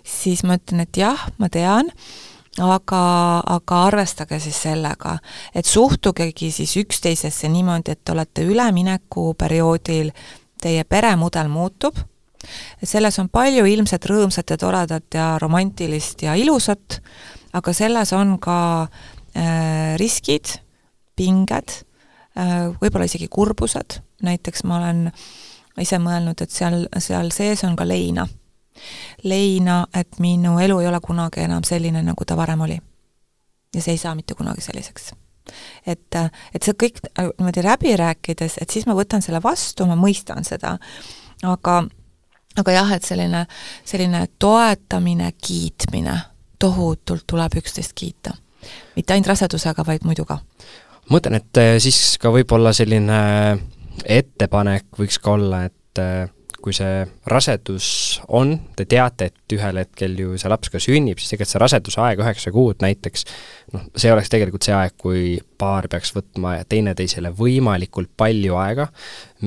siis 0.04 0.44
ma 0.44 0.60
ütlen, 0.60 0.84
et 0.86 0.98
jah, 0.98 1.24
ma 1.38 1.50
tean, 1.50 1.90
aga, 2.62 3.02
aga 3.58 3.80
arvestage 3.88 4.40
siis 4.40 4.60
sellega, 4.62 5.18
et 5.56 5.66
suhtugegi 5.66 6.52
siis 6.52 6.76
üksteisesse 6.78 7.50
niimoodi, 7.50 7.98
et 7.98 8.14
olete 8.14 8.46
üleminekuperioodil, 8.46 10.12
teie 10.62 10.84
peremudel 10.84 11.50
muutub 11.50 11.98
selles 12.84 13.20
on 13.20 13.30
palju 13.34 13.66
ilmselt 13.66 14.06
rõõmsat 14.10 14.54
ja 14.54 14.58
toredat 14.62 15.18
ja 15.18 15.28
romantilist 15.42 16.24
ja 16.26 16.36
ilusat, 16.38 17.02
aga 17.58 17.74
selles 17.74 18.14
on 18.14 18.38
ka 18.44 18.60
äh, 18.84 19.98
riskid, 20.02 20.58
pinged 21.18 21.74
äh,, 22.38 22.70
võib-olla 22.82 23.08
isegi 23.10 23.30
kurbused, 23.32 24.00
näiteks 24.24 24.66
ma 24.68 24.82
olen 24.82 25.06
ise 25.82 26.00
mõelnud, 26.02 26.42
et 26.42 26.54
seal, 26.54 26.86
seal 27.02 27.32
sees 27.36 27.64
on 27.68 27.76
ka 27.78 27.86
leina. 27.88 28.28
leina, 29.24 29.88
et 29.94 30.20
minu 30.20 30.60
elu 30.60 30.80
ei 30.80 30.88
ole 30.88 31.00
kunagi 31.02 31.42
enam 31.42 31.64
selline, 31.64 32.04
nagu 32.04 32.26
ta 32.26 32.38
varem 32.38 32.62
oli. 32.62 32.80
ja 33.76 33.82
see 33.82 33.98
ei 33.98 33.98
saa 33.98 34.16
mitte 34.16 34.34
kunagi 34.34 34.62
selliseks 34.62 35.12
et, 35.86 36.16
et 36.54 36.64
see 36.64 36.74
kõik 36.74 37.00
äh, 37.14 37.30
niimoodi 37.38 37.64
läbi 37.64 37.96
rääkides, 38.00 38.58
et 38.62 38.70
siis 38.70 38.88
ma 38.88 38.96
võtan 38.98 39.24
selle 39.24 39.42
vastu, 39.44 39.86
ma 39.88 39.96
mõistan 40.00 40.44
seda, 40.48 40.78
aga 41.44 41.84
aga 42.58 42.74
jah, 42.74 42.92
et 42.98 43.06
selline, 43.06 43.46
selline 43.88 44.24
toetamine, 44.40 45.32
kiitmine, 45.42 46.16
tohutult 46.60 47.28
tuleb 47.28 47.60
üksteist 47.62 47.96
kiita. 47.98 48.36
mitte 48.96 49.14
ainult 49.14 49.30
rasedusega, 49.32 49.86
vaid 49.86 50.06
muidu 50.06 50.26
ka. 50.26 50.40
ma 51.08 51.18
mõtlen, 51.18 51.40
et 51.42 51.62
eh, 51.62 51.76
siis 51.80 52.18
ka 52.22 52.32
võib-olla 52.34 52.74
selline 52.74 53.20
ettepanek 54.06 55.00
võiks 55.00 55.22
ka 55.22 55.38
olla, 55.38 55.64
et 55.70 56.02
eh, 56.02 56.28
kui 56.62 56.74
see 56.76 57.06
rasedus 57.30 57.88
on, 58.36 58.58
te 58.76 58.88
teate, 58.90 59.30
et 59.30 59.56
ühel 59.56 59.78
hetkel 59.84 60.18
ju 60.20 60.38
see 60.42 60.50
laps 60.52 60.72
ka 60.74 60.82
sünnib, 60.82 61.22
siis 61.22 61.32
tegelikult 61.32 61.54
see 61.54 61.62
raseduse 61.64 62.02
aeg, 62.04 62.24
üheksa 62.26 62.52
kuud 62.52 62.82
näiteks, 62.84 63.26
noh, 63.74 63.88
see 64.00 64.12
oleks 64.14 64.32
tegelikult 64.32 64.68
see 64.68 64.76
aeg, 64.76 64.96
kui 65.00 65.38
paar 65.58 65.88
peaks 65.92 66.14
võtma 66.16 66.54
teineteisele 66.70 67.32
võimalikult 67.36 68.12
palju 68.18 68.56
aega, 68.62 68.86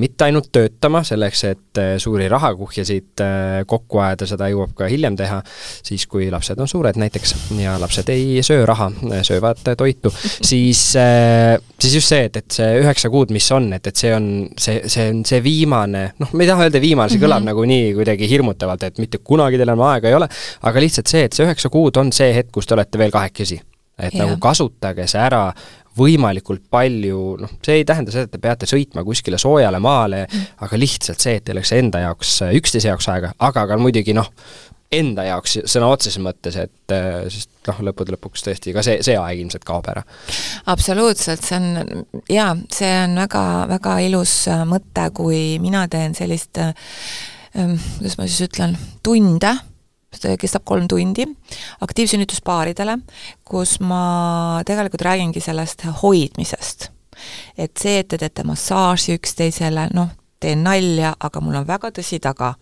mitte 0.00 0.26
ainult 0.26 0.50
töötama 0.52 1.02
selleks, 1.06 1.42
et 1.48 1.80
äh, 1.80 1.92
suuri 2.02 2.26
rahakuhjasid 2.30 3.22
äh, 3.24 3.60
kokku 3.70 4.02
ajada, 4.02 4.28
seda 4.28 4.50
jõuab 4.50 4.74
ka 4.78 4.90
hiljem 4.90 5.16
teha, 5.18 5.40
siis 5.86 6.04
kui 6.10 6.28
lapsed 6.30 6.60
on 6.60 6.68
suured 6.70 6.98
näiteks 7.00 7.34
ja 7.58 7.76
lapsed 7.80 8.10
ei 8.12 8.42
söö 8.46 8.66
raha, 8.68 8.90
söövad 9.26 9.62
toitu, 9.78 10.12
siis, 10.50 10.82
äh, 11.00 11.56
siis 11.78 11.96
just 12.00 12.12
see, 12.12 12.26
et, 12.28 12.40
et 12.42 12.60
see 12.60 12.82
üheksa 12.82 13.10
kuud, 13.12 13.32
mis 13.34 13.48
on, 13.56 13.70
et, 13.78 13.86
et 13.86 14.04
see 14.04 14.12
on, 14.14 14.28
see, 14.58 14.82
see 14.90 15.08
on 15.14 15.24
see 15.26 15.40
viimane, 15.46 16.10
noh, 16.20 16.34
ma 16.34 16.44
ei 16.44 16.52
taha 16.52 16.68
öelda 16.68 16.82
viimane, 16.82 17.08
see 17.08 17.20
mhm. 17.20 17.26
kõlab 17.26 17.40
mm 17.40 17.48
-hmm. 17.48 17.54
nagu 17.54 17.72
nii 17.72 17.96
kuidagi 18.02 18.30
hirmutavalt, 18.34 18.86
et 18.90 19.02
mitte 19.02 19.22
kunagi 19.24 19.58
teil 19.58 19.70
enam 19.70 19.88
aega 19.88 20.10
ei 20.10 20.18
ole, 20.18 20.28
aga 20.60 20.86
lihtsalt 20.86 21.10
see, 21.10 21.24
et 21.24 21.32
see 21.32 21.46
üheksa 21.46 21.72
kuud 21.72 21.96
on 22.02 22.12
see 22.12 22.34
hetk, 22.34 22.52
kus 22.52 22.66
te 22.66 22.76
olete 22.76 22.98
veel 22.98 23.14
kahekesi 23.14 23.62
et 24.02 24.16
ja. 24.16 24.24
nagu 24.24 24.40
kasutage 24.42 25.06
see 25.10 25.20
ära 25.20 25.48
võimalikult 25.98 26.62
palju, 26.70 27.20
noh, 27.40 27.52
see 27.64 27.80
ei 27.80 27.86
tähenda 27.88 28.12
seda, 28.14 28.28
et 28.28 28.34
te 28.34 28.40
peate 28.42 28.68
sõitma 28.70 29.02
kuskile 29.06 29.40
soojale 29.40 29.80
maale 29.82 30.24
mm., 30.26 30.50
aga 30.64 30.78
lihtsalt 30.78 31.22
see, 31.22 31.38
et 31.38 31.46
teil 31.46 31.58
oleks 31.58 31.72
enda 31.76 32.04
jaoks, 32.04 32.34
üksteise 32.56 32.92
jaoks 32.92 33.08
aega, 33.10 33.32
aga 33.48 33.66
ka 33.72 33.78
muidugi 33.80 34.14
noh, 34.16 34.30
enda 34.90 35.24
jaoks 35.26 35.58
sõna 35.70 35.90
otseses 35.94 36.18
mõttes, 36.22 36.56
et 36.58 36.94
sest 37.30 37.50
noh, 37.68 37.82
lõppude 37.90 38.14
lõpuks 38.14 38.46
tõesti 38.46 38.74
ka 38.74 38.82
see, 38.86 38.98
see 39.06 39.16
aeg 39.18 39.42
ilmselt 39.42 39.66
kaob 39.66 39.90
ära. 39.92 40.02
absoluutselt, 40.72 41.42
see 41.46 41.58
on 41.58 42.06
jaa, 42.30 42.54
see 42.74 42.90
on 43.04 43.18
väga, 43.22 43.44
väga 43.70 43.96
ilus 44.06 44.34
mõte, 44.70 45.08
kui 45.14 45.42
mina 45.62 45.86
teen 45.90 46.16
sellist 46.18 46.62
ähm, 46.62 47.76
kuidas 47.98 48.18
ma 48.18 48.26
siis 48.30 48.46
ütlen, 48.48 48.78
tunde 49.06 49.54
kestab 50.40 50.64
kolm 50.64 50.88
tundi, 50.88 51.26
aktiivsünnituspaaridele, 51.80 52.98
kus 53.44 53.78
ma 53.80 54.62
tegelikult 54.66 55.02
räägingi 55.06 55.40
sellest 55.40 55.86
hoidmisest. 56.02 56.90
et 57.58 57.76
see, 57.76 57.98
et 58.00 58.08
te 58.08 58.18
teete 58.18 58.44
massaaži 58.44 59.18
üksteisele, 59.18 59.90
noh, 59.94 60.08
teen 60.40 60.62
nalja, 60.64 61.14
aga 61.20 61.40
mul 61.40 61.60
on 61.60 61.66
väga 61.66 61.90
tõsi 61.90 62.20
taga. 62.20 62.54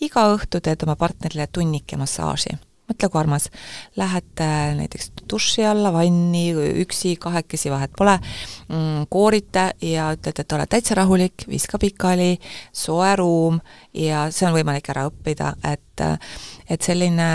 iga 0.00 0.28
õhtu 0.34 0.60
teed 0.60 0.82
oma 0.82 0.96
partnerile 0.96 1.46
tunnike 1.46 1.96
massaaži 1.96 2.58
mõtle, 2.88 3.08
kui 3.08 3.20
armas, 3.20 3.48
lähete 3.96 4.46
näiteks 4.78 5.10
duši 5.30 5.64
alla, 5.68 5.92
vanni, 5.92 6.46
üksi, 6.84 7.14
kahekesi, 7.20 7.72
vahet 7.72 7.92
pole 7.96 8.16
mm,, 8.18 9.06
koorite 9.12 9.70
ja 9.84 10.10
ütlete, 10.16 10.44
et 10.44 10.56
oled 10.56 10.70
täitsa 10.70 10.98
rahulik, 10.98 11.46
viska 11.48 11.80
pikali, 11.80 12.34
soe 12.72 13.14
ruum 13.16 13.60
ja 13.96 14.26
see 14.34 14.48
on 14.48 14.56
võimalik 14.58 14.90
ära 14.92 15.08
õppida, 15.10 15.54
et 15.64 15.80
et 15.94 16.82
selline 16.82 17.28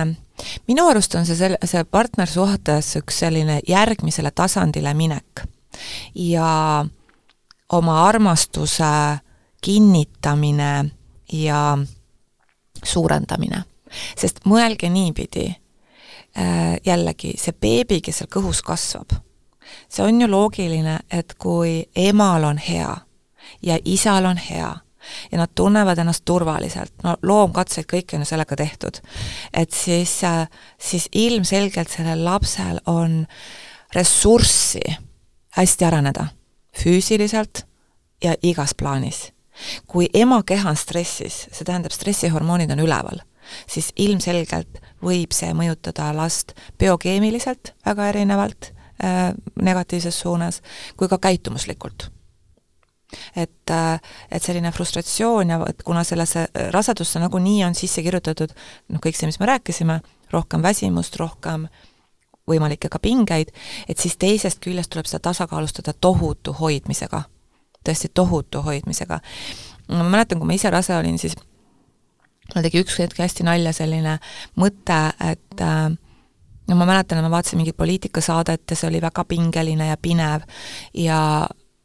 minu 0.67 0.85
arust 0.89 1.15
on 1.15 1.25
see 1.27 1.38
sel-, 1.39 1.57
see 1.65 1.83
partnersuhtes 1.88 2.95
üks 2.99 3.21
selline 3.23 3.59
järgmisele 3.67 4.31
tasandile 4.35 4.93
minek. 4.93 5.45
ja 6.15 6.85
oma 7.71 7.95
armastuse 8.07 9.19
kinnitamine 9.62 10.91
ja 11.33 11.77
suurendamine 12.83 13.63
sest 14.17 14.43
mõelge 14.45 14.89
niipidi, 14.89 15.47
äh, 16.38 16.78
jällegi, 16.86 17.34
see 17.38 17.54
beebi, 17.54 18.02
kes 18.02 18.21
seal 18.21 18.32
kõhus 18.32 18.62
kasvab, 18.65 19.15
see 19.89 20.04
on 20.06 20.21
ju 20.21 20.30
loogiline, 20.30 20.99
et 21.12 21.36
kui 21.38 21.84
emal 21.95 22.43
on 22.43 22.58
hea 22.58 22.95
ja 23.65 23.80
isal 23.86 24.25
on 24.25 24.38
hea 24.38 24.75
ja 25.32 25.38
nad 25.38 25.49
tunnevad 25.56 25.97
ennast 25.97 26.25
turvaliselt, 26.25 26.93
no 27.04 27.15
loomkatseid 27.21 27.88
kõik 27.89 28.13
on 28.13 28.25
ju 28.25 28.30
sellega 28.30 28.56
tehtud, 28.56 28.99
et 29.54 29.71
siis, 29.73 30.19
äh, 30.23 30.47
siis 30.78 31.10
ilmselgelt 31.12 31.89
sellel 31.89 32.23
lapsel 32.25 32.82
on 32.86 33.23
ressurssi 33.95 34.84
hästi 35.58 35.86
areneda, 35.86 36.28
füüsiliselt 36.78 37.65
ja 38.23 38.36
igas 38.43 38.75
plaanis. 38.75 39.32
kui 39.88 40.08
ema 40.13 40.43
keha 40.43 40.69
on 40.69 40.78
stressis, 40.80 41.47
see 41.52 41.65
tähendab, 41.67 41.91
stressihormoonid 41.91 42.71
on 42.71 42.80
üleval 42.80 43.19
siis 43.67 43.91
ilmselgelt 43.95 44.81
võib 45.03 45.33
see 45.35 45.53
mõjutada 45.57 46.12
last 46.15 46.55
biokeemiliselt 46.79 47.73
väga 47.85 48.09
erinevalt 48.13 48.71
äh, 49.03 49.33
negatiivses 49.62 50.19
suunas 50.19 50.62
kui 50.97 51.07
ka 51.07 51.17
käitumuslikult 51.17 52.09
et, 53.35 53.71
äh, 53.71 53.99
et 54.31 54.43
selline 54.43 54.71
frustratsioon 54.71 55.49
ja 55.49 55.59
et 55.69 55.83
kuna 55.83 56.03
sellesse 56.03 56.47
rasedusse 56.71 57.19
nagunii 57.19 57.63
on 57.65 57.75
sisse 57.75 58.03
kirjutatud 58.05 58.53
noh, 58.53 59.01
kõik 59.01 59.17
see, 59.17 59.29
mis 59.29 59.39
me 59.41 59.49
rääkisime, 59.49 59.99
rohkem 60.33 60.63
väsimust, 60.63 61.17
rohkem 61.19 61.67
võimalikke 62.49 62.89
ka 62.89 63.01
pingeid, 63.01 63.51
et 63.89 64.01
siis 64.01 64.17
teisest 64.17 64.62
küljest 64.63 64.91
tuleb 64.93 65.09
seda 65.09 65.29
tasakaalustada 65.29 65.93
tohutu 65.93 66.53
hoidmisega. 66.59 67.23
tõesti 67.85 68.09
tohutu 68.13 68.62
hoidmisega. 68.62 69.19
ma 69.89 70.03
mäletan, 70.03 70.39
kui 70.39 70.47
ma 70.47 70.53
ise 70.53 70.69
rase 70.69 70.95
olin, 70.95 71.17
siis 71.17 71.35
mul 72.53 72.65
tegi 72.65 72.83
üks 72.83 72.99
hetk 73.01 73.19
hästi 73.21 73.45
nalja 73.47 73.73
selline 73.75 74.17
mõte, 74.59 74.99
et 75.31 75.63
äh, 75.63 75.89
no 76.69 76.77
ma 76.77 76.88
mäletan, 76.89 77.23
ma 77.25 77.31
vaatasin 77.33 77.62
mingit 77.62 77.77
poliitikasaadet 77.77 78.63
ja 78.69 78.77
see 78.77 78.89
oli 78.89 79.01
väga 79.01 79.25
pingeline 79.25 79.89
ja 79.89 79.97
pinev. 80.01 80.45
Ja, 80.93 81.21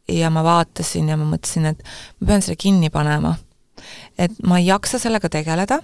ja 0.09 0.31
ma 0.31 0.45
vaatasin 0.45 1.09
ja 1.09 1.19
ma 1.21 1.29
mõtlesin, 1.29 1.71
et 1.73 1.83
ma 2.21 2.33
pean 2.33 2.45
selle 2.45 2.61
kinni 2.61 2.91
panema 2.93 3.35
et 4.19 4.33
ma 4.47 4.59
ei 4.59 4.67
jaksa 4.67 4.99
sellega 4.99 5.29
tegeleda 5.29 5.79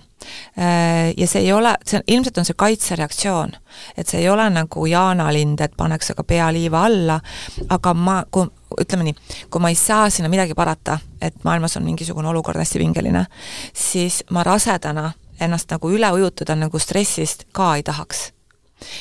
äh, 0.58 1.12
ja 1.16 1.26
see 1.26 1.42
ei 1.44 1.52
ole, 1.52 1.74
see 1.86 2.02
ilmselt 2.06 2.38
on 2.38 2.48
see 2.48 2.58
kaitsereaktsioon. 2.58 3.52
et 3.96 4.08
see 4.08 4.20
ei 4.20 4.28
ole 4.28 4.48
nagu 4.50 4.86
jaanalind, 4.86 5.60
et 5.60 5.76
paneks 5.76 6.12
aga 6.14 6.24
pea 6.24 6.50
liiva 6.52 6.84
alla, 6.86 7.20
aga 7.68 7.94
ma, 7.94 8.20
kui 8.30 8.46
ütleme 8.80 9.08
nii, 9.08 9.16
kui 9.50 9.62
ma 9.62 9.72
ei 9.72 9.78
saa 9.78 10.10
sinna 10.10 10.30
midagi 10.30 10.54
parata, 10.54 10.98
et 11.20 11.44
maailmas 11.44 11.76
on 11.76 11.84
mingisugune 11.84 12.28
olukord 12.28 12.58
hästi 12.60 12.78
pingeline, 12.78 13.26
siis 13.74 14.22
ma 14.30 14.44
rasedana 14.46 15.10
ennast 15.40 15.70
nagu 15.72 15.90
üle 15.90 16.10
ujutada 16.12 16.56
nagu 16.56 16.78
stressist 16.78 17.48
ka 17.52 17.74
ei 17.76 17.82
tahaks. 17.82 18.30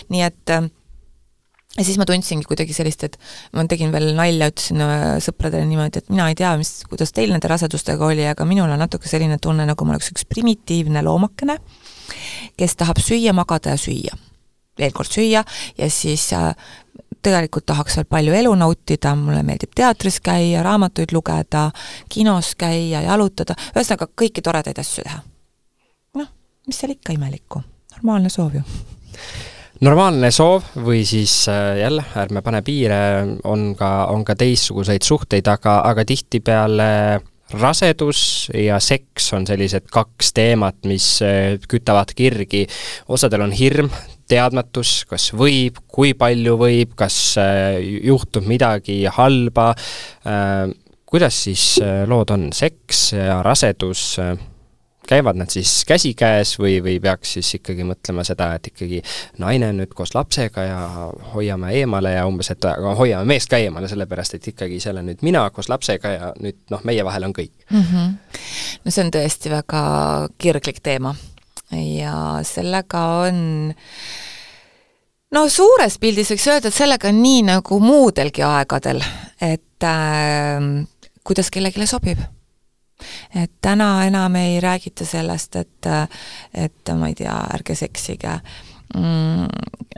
nii 0.09 0.21
et 0.21 0.49
äh, 0.49 0.69
ja 1.77 1.85
siis 1.85 1.99
ma 2.01 2.05
tundsingi 2.09 2.47
kuidagi 2.49 2.73
sellist, 2.73 3.03
et 3.05 3.17
ma 3.53 3.65
tegin 3.69 3.93
veel 3.93 4.11
nalja, 4.17 4.49
ütlesin 4.51 4.81
äh, 4.83 5.03
sõpradele 5.23 5.67
niimoodi, 5.69 6.01
et 6.01 6.09
mina 6.11 6.29
ei 6.31 6.37
tea, 6.39 6.55
mis, 6.59 6.79
kuidas 6.89 7.13
teil 7.15 7.33
nende 7.33 7.51
rasedustega 7.51 8.09
oli, 8.09 8.25
aga 8.29 8.47
minul 8.49 8.71
on 8.71 8.81
natuke 8.81 9.09
selline 9.11 9.37
tunne, 9.41 9.67
nagu 9.69 9.85
ma 9.85 9.95
oleks 9.95 10.09
üks 10.13 10.25
primitiivne 10.29 11.03
loomakene, 11.05 11.59
kes 12.57 12.75
tahab 12.79 13.01
süüa, 13.03 13.35
magada 13.37 13.75
ja 13.75 13.81
süüa. 13.81 14.17
veel 14.79 14.93
kord 14.95 15.11
süüa. 15.11 15.43
Ja 15.77 15.89
siis 15.91 16.29
äh, 16.33 16.53
tegelikult 17.21 17.65
tahaks 17.67 17.97
veel 17.99 18.07
palju 18.09 18.33
elu 18.33 18.53
nautida, 18.55 19.13
mulle 19.19 19.43
meeldib 19.43 19.75
teatris 19.75 20.21
käia, 20.23 20.63
raamatuid 20.63 21.13
lugeda, 21.13 21.67
kinos 22.09 22.55
käia, 22.55 23.03
jalutada, 23.03 23.57
ühesõnaga 23.75 24.09
kõiki 24.17 24.41
toredaid 24.41 24.79
asju 24.79 25.05
teha. 25.05 25.21
noh, 26.15 26.33
mis 26.67 26.79
seal 26.79 26.95
ikka 26.95 27.13
imelikku, 27.13 27.61
normaalne 27.97 28.31
soov 28.33 28.57
ju 28.57 28.65
normaalne 29.85 30.31
soov 30.33 30.73
või 30.83 31.03
siis 31.07 31.33
äh, 31.51 31.79
jälle, 31.83 32.03
ärme 32.19 32.43
pane 32.43 32.61
piire, 32.65 32.99
on 33.47 33.73
ka, 33.79 34.09
on 34.11 34.25
ka 34.27 34.35
teistsuguseid 34.39 35.05
suhteid, 35.05 35.47
aga, 35.47 35.79
aga 35.87 36.05
tihtipeale 36.07 36.89
rasedus 37.59 38.21
ja 38.53 38.77
seks 38.83 39.31
on 39.33 39.47
sellised 39.49 39.87
kaks 39.91 40.33
teemat, 40.35 40.83
mis 40.89 41.07
äh, 41.25 41.55
kütavad 41.71 42.11
kirgi. 42.15 42.65
osadel 43.07 43.45
on 43.47 43.55
hirm, 43.55 43.89
teadmatus, 44.29 45.05
kas 45.09 45.31
võib, 45.33 45.79
kui 45.87 46.13
palju 46.13 46.59
võib, 46.59 46.93
kas 46.99 47.17
äh, 47.41 47.79
juhtub 48.03 48.47
midagi 48.49 49.01
halba, 49.09 49.71
kuidas 51.09 51.43
siis 51.47 51.63
lood 52.07 52.29
on, 52.35 52.49
seks 52.53 53.13
ja 53.15 53.39
rasedus, 53.45 54.19
käivad 55.09 55.39
nad 55.39 55.49
siis 55.49 55.71
käsikäes 55.89 56.53
või, 56.61 56.77
või 56.85 56.99
peaks 57.01 57.33
siis 57.37 57.49
ikkagi 57.57 57.85
mõtlema 57.87 58.23
seda, 58.27 58.51
et 58.57 58.69
ikkagi 58.71 59.01
naine 59.41 59.71
on 59.73 59.81
nüüd 59.81 59.93
koos 59.97 60.13
lapsega 60.15 60.65
ja 60.67 60.79
hoiame 61.33 61.73
eemale 61.79 62.13
ja 62.15 62.27
umbes, 62.29 62.51
et 62.53 62.69
aga 62.69 62.93
hoiame 62.99 63.25
meest 63.29 63.49
ka 63.49 63.57
eemale, 63.61 63.89
sellepärast 63.89 64.37
et 64.37 64.51
ikkagi 64.53 64.79
seal 64.83 65.01
on 65.01 65.09
nüüd 65.09 65.25
mina 65.25 65.47
koos 65.55 65.69
lapsega 65.71 66.13
ja 66.13 66.31
nüüd 66.39 66.59
noh, 66.73 66.85
meie 66.87 67.05
vahel 67.05 67.29
on 67.29 67.35
kõik 67.35 67.53
mm. 67.71 67.83
-hmm. 67.83 68.15
no 68.85 68.93
see 68.93 69.05
on 69.05 69.13
tõesti 69.17 69.53
väga 69.53 69.83
kirglik 70.37 70.83
teema 70.85 71.15
ja 71.71 72.15
sellega 72.45 73.05
on 73.25 73.39
no 75.35 75.45
suures 75.49 75.97
pildis 75.97 76.33
võiks 76.33 76.49
öelda, 76.49 76.69
et 76.69 76.81
sellega 76.81 77.09
on 77.09 77.21
nii 77.21 77.45
nagu 77.49 77.79
muudelgi 77.79 78.45
aegadel, 78.45 79.01
et 79.41 79.85
äh, 79.85 80.59
kuidas 81.23 81.49
kellelegi 81.53 81.89
sobib 81.89 82.21
et 83.35 83.51
täna 83.61 84.05
enam 84.07 84.35
ei 84.39 84.59
räägita 84.63 85.05
sellest, 85.05 85.55
et, 85.55 85.91
et 86.53 86.95
ma 86.95 87.11
ei 87.11 87.15
tea, 87.19 87.35
ärge 87.55 87.75
seksige. 87.79 88.39
Mm, 88.97 89.45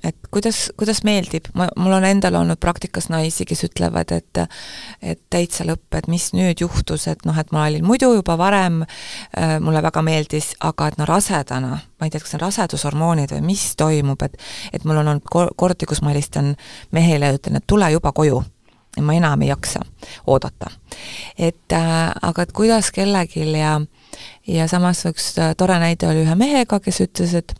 et 0.03 0.17
kuidas, 0.35 0.65
kuidas 0.75 0.99
meeldib, 1.07 1.45
ma, 1.55 1.69
mul 1.79 1.93
on 1.95 2.03
endal 2.03 2.35
olnud 2.41 2.59
praktikas 2.59 3.07
naisi, 3.07 3.45
kes 3.47 3.63
ütlevad, 3.69 4.11
et 4.11 4.41
et 4.99 5.21
täitsa 5.31 5.63
lõpp, 5.63 5.95
et 5.95 6.09
mis 6.11 6.25
nüüd 6.35 6.59
juhtus, 6.59 7.07
et 7.07 7.23
noh, 7.23 7.37
et 7.39 7.53
ma 7.55 7.63
olin 7.69 7.87
muidu 7.87 8.11
juba 8.17 8.35
varem 8.39 8.81
äh,, 8.83 9.55
mulle 9.63 9.79
väga 9.85 10.03
meeldis, 10.03 10.51
aga 10.59 10.89
et 10.91 10.99
no 10.99 11.07
rasedana, 11.07 11.77
ma 11.79 12.07
ei 12.07 12.11
tea, 12.11 12.19
kas 12.19 12.33
see 12.33 12.41
on 12.41 12.45
rasedushormoonid 12.49 13.31
või 13.37 13.45
mis 13.53 13.69
toimub, 13.79 14.27
et 14.27 14.35
et 14.75 14.83
mul 14.83 14.99
on 14.99 15.13
olnud 15.13 15.55
kordi, 15.55 15.87
kus 15.87 16.03
ma 16.03 16.11
helistan 16.11 16.57
mehele 16.91 17.31
ja 17.31 17.39
ütlen, 17.39 17.61
et 17.61 17.67
tule 17.71 17.87
juba 17.95 18.11
koju 18.11 18.43
ma 18.99 19.13
enam 19.15 19.41
ei 19.41 19.47
jaksa 19.47 19.79
oodata. 20.27 20.71
et 21.37 21.71
äh, 21.73 22.11
aga 22.21 22.41
et 22.41 22.51
kuidas 22.51 22.91
kellelgi 22.91 23.45
ja 23.51 23.79
ja 24.47 24.67
samas 24.67 25.05
üks 25.05 25.33
äh, 25.39 25.55
tore 25.57 25.79
näide 25.79 26.07
oli 26.09 26.25
ühe 26.25 26.35
mehega, 26.35 26.79
kes 26.79 27.01
ütles, 27.05 27.35
et 27.37 27.53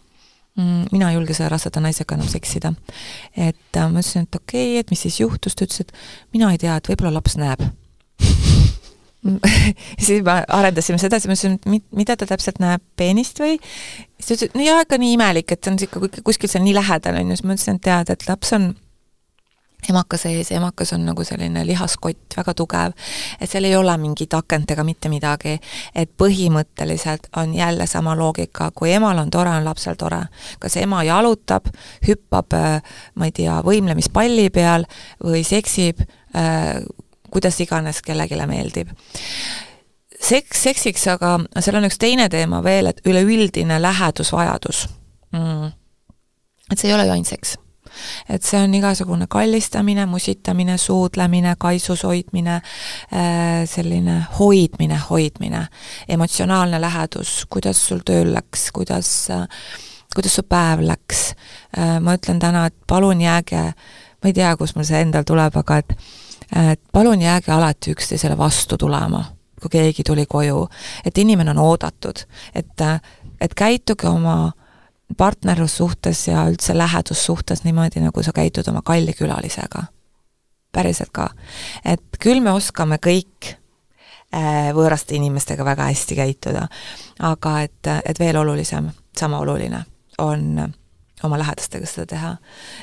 mm, 0.57 0.91
mina 0.91 1.11
ei 1.11 1.15
julge 1.15 1.33
selle 1.37 1.49
raseda 1.53 1.83
naisega 1.83 2.15
enam 2.17 2.27
seksida. 2.27 2.73
et 3.37 3.77
äh, 3.77 3.87
ma 3.87 4.03
ütlesin, 4.03 4.27
et 4.27 4.35
okei 4.35 4.73
okay,, 4.73 4.79
et 4.83 4.91
mis 4.91 5.01
siis 5.07 5.19
juhtus, 5.21 5.55
ta 5.55 5.67
ütles, 5.67 5.85
et 5.85 5.93
mina 6.33 6.51
ei 6.51 6.59
tea, 6.61 6.75
et 6.75 6.91
võib-olla 6.91 7.19
laps 7.19 7.37
näeb 7.39 7.63
siis 10.05 10.23
me 10.25 10.39
arendasime 10.49 10.97
seda, 10.97 11.19
siis 11.19 11.29
ma 11.29 11.37
ütlesin, 11.37 11.59
et 11.61 11.83
mida 11.95 12.17
ta 12.17 12.27
täpselt 12.27 12.59
näeb, 12.61 12.83
peenist 12.97 13.39
või? 13.39 13.57
siis 14.19 14.27
ta 14.27 14.33
ütles, 14.35 14.49
et 14.49 14.59
no 14.59 14.65
jaa, 14.65 14.85
ikka 14.85 14.99
nii 15.01 15.17
imelik, 15.17 15.53
et 15.53 15.63
see 15.63 15.73
on 15.73 15.83
ikka 15.87 16.23
kuskil 16.25 16.51
seal 16.51 16.65
nii 16.65 16.75
lähedal, 16.77 17.21
on 17.21 17.29
ju, 17.29 17.37
siis 17.37 17.47
ma 17.47 17.57
ütlesin, 17.57 17.77
et 17.79 17.87
tead, 17.87 18.15
et 18.15 18.27
laps 18.27 18.57
on 18.57 18.71
emaka 19.89 20.17
sees 20.17 20.51
emakas 20.51 20.93
on 20.93 21.05
nagu 21.05 21.23
selline 21.25 21.63
lihaskott, 21.65 22.35
väga 22.37 22.53
tugev, 22.57 22.93
et 23.41 23.49
seal 23.49 23.65
ei 23.67 23.75
ole 23.75 23.93
mingit 24.01 24.33
akent 24.33 24.71
ega 24.71 24.83
mitte 24.87 25.09
midagi, 25.09 25.57
et 25.95 26.11
põhimõtteliselt 26.21 27.31
on 27.41 27.55
jälle 27.55 27.87
sama 27.89 28.15
loogika, 28.17 28.71
kui 28.75 28.93
emal 28.93 29.17
on 29.23 29.31
tore, 29.31 29.49
on 29.49 29.65
lapsel 29.65 29.97
tore. 29.99 30.21
kas 30.59 30.77
ema 30.77 31.03
jalutab, 31.03 31.71
hüppab, 32.07 32.53
äh, 32.53 32.93
ma 33.15 33.25
ei 33.25 33.31
tea, 33.31 33.57
võimlemispalli 33.65 34.49
peal 34.53 34.85
või 35.23 35.43
seksib, 35.47 36.05
äh, 36.35 36.83
kuidas 37.31 37.59
iganes 37.59 38.01
kellelegi 38.01 38.45
meeldib. 38.47 38.89
Seks 40.21 40.63
seksiks, 40.63 41.07
aga 41.07 41.39
seal 41.59 41.79
on 41.79 41.87
üks 41.87 41.97
teine 41.97 42.29
teema 42.29 42.61
veel, 42.63 42.91
et 42.91 43.01
üleüldine 43.07 43.81
lähedusvajadus. 43.81 44.87
Mm.. 45.31 45.71
et 46.71 46.79
see 46.79 46.89
ei 46.89 46.93
ole 46.93 47.05
ju 47.07 47.13
ainult 47.13 47.29
seks 47.31 47.55
et 48.29 48.43
see 48.43 48.59
on 48.61 48.73
igasugune 48.73 49.27
kallistamine, 49.31 50.05
musitamine, 50.05 50.77
suudlemine, 50.77 51.55
kaisus 51.59 52.03
hoidmine, 52.07 52.59
äh, 53.13 53.63
selline 53.69 54.21
hoidmine, 54.39 54.99
hoidmine, 55.09 55.65
emotsionaalne 56.09 56.81
lähedus, 56.81 57.45
kuidas 57.49 57.81
sul 57.87 58.05
tööl 58.05 58.33
läks, 58.33 58.69
kuidas, 58.75 59.11
kuidas 60.15 60.39
su 60.39 60.45
päev 60.47 60.85
läks. 60.85 61.27
Äh, 61.77 61.99
ma 62.03 62.15
ütlen 62.19 62.39
täna, 62.39 62.67
et 62.71 62.77
palun 62.87 63.21
jääge, 63.21 63.67
ma 64.21 64.31
ei 64.31 64.33
tea, 64.33 64.55
kust 64.57 64.75
mul 64.75 64.87
see 64.87 65.03
endal 65.03 65.27
tuleb, 65.27 65.61
aga 65.63 65.83
et 65.83 65.95
et 66.51 66.81
palun 66.91 67.21
jääge 67.21 67.47
alati 67.55 67.93
üksteisele 67.95 68.35
vastu 68.35 68.75
tulema 68.77 69.21
kui 69.61 69.69
keegi 69.69 70.03
tuli 70.03 70.25
koju, 70.25 70.65
et 71.05 71.17
inimene 71.17 71.53
on 71.53 71.61
oodatud, 71.61 72.23
et, 72.55 72.83
et 73.41 73.53
käituge 73.53 74.09
oma 74.09 74.51
partnerlussuhtes 75.21 76.27
ja 76.27 76.47
üldse 76.49 76.73
lähedussuhtes 76.77 77.63
niimoodi, 77.63 78.01
nagu 78.01 78.23
sa 78.25 78.33
käitud 78.33 78.67
oma 78.71 78.81
kalli 78.85 79.13
külalisega. 79.13 79.83
päriselt 80.71 81.11
ka. 81.13 81.29
et 81.85 82.17
küll 82.19 82.41
me 82.41 82.51
oskame 82.51 82.97
kõik 82.97 83.53
äh, 84.33 84.71
võõraste 84.73 85.15
inimestega 85.15 85.65
väga 85.65 85.91
hästi 85.91 86.15
käituda, 86.15 86.67
aga 87.19 87.61
et, 87.61 87.87
et 88.05 88.19
veel 88.19 88.37
olulisem, 88.37 88.89
sama 89.17 89.39
oluline 89.39 89.83
on 90.17 90.71
oma 91.23 91.37
lähedastega 91.37 91.85
seda 91.85 92.05
teha. 92.05 92.31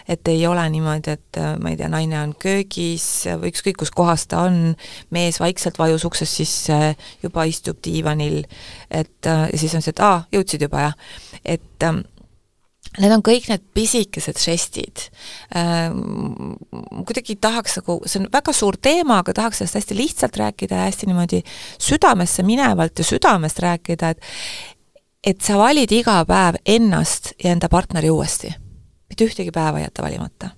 et 0.08 0.28
ei 0.28 0.46
ole 0.46 0.68
niimoodi, 0.70 1.10
et 1.10 1.38
ma 1.58 1.72
ei 1.72 1.76
tea, 1.76 1.88
naine 1.88 2.20
on 2.20 2.34
köögis 2.38 3.08
või 3.40 3.50
ükskõik 3.50 3.80
kus 3.80 3.90
kohas 3.90 4.26
ta 4.30 4.44
on, 4.46 4.76
mees 5.10 5.40
vaikselt 5.40 5.78
vajus 5.78 6.04
uksest 6.04 6.38
sisse, 6.38 6.78
juba 7.22 7.48
istub 7.50 7.82
diivanil, 7.84 8.44
et 8.90 9.26
ja 9.26 9.58
siis 9.58 9.74
on 9.74 9.82
see, 9.82 9.96
et 9.96 10.04
aa, 10.06 10.22
jõudsid 10.32 10.62
juba, 10.68 10.86
jah. 10.86 10.94
et 11.44 11.88
Need 12.96 13.12
on 13.12 13.22
kõik 13.22 13.50
need 13.50 13.64
pisikesed 13.76 14.38
žestid 14.40 15.02
äh,. 15.54 15.92
kuidagi 17.04 17.36
tahaks 17.36 17.78
nagu, 17.78 17.98
see 18.08 18.22
on 18.22 18.30
väga 18.32 18.54
suur 18.56 18.78
teema, 18.80 19.20
aga 19.20 19.34
tahaks 19.36 19.60
sellest 19.60 19.76
hästi 19.78 19.98
lihtsalt 19.98 20.38
rääkida 20.40 20.80
ja 20.80 20.88
hästi 20.88 21.10
niimoodi 21.10 21.42
südamesse 21.78 22.42
minevalt 22.42 22.98
ja 22.98 23.04
südamest 23.04 23.60
rääkida, 23.62 24.14
et 24.16 24.24
et 25.26 25.40
sa 25.44 25.58
valid 25.58 25.92
iga 25.92 26.22
päev 26.24 26.60
ennast 26.64 27.34
ja 27.44 27.52
enda 27.52 27.68
partneri 27.68 28.10
uuesti. 28.10 28.54
mitte 29.08 29.24
ühtegi 29.24 29.52
päeva 29.52 29.78
ei 29.78 29.84
jäta 29.84 30.02
valimata. 30.02 30.50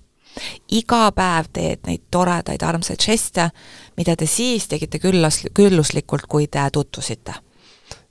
iga 0.71 1.11
päev 1.11 1.51
teed 1.53 1.79
neid 1.85 2.07
toredaid 2.11 2.63
armsaid 2.63 2.99
žeste, 3.01 3.49
mida 3.97 4.15
te 4.15 4.25
siis 4.25 4.67
tegite 4.67 4.99
küllas, 4.99 5.43
külluslikult, 5.53 6.25
kui 6.27 6.47
te 6.47 6.69
tutvusite 6.73 7.33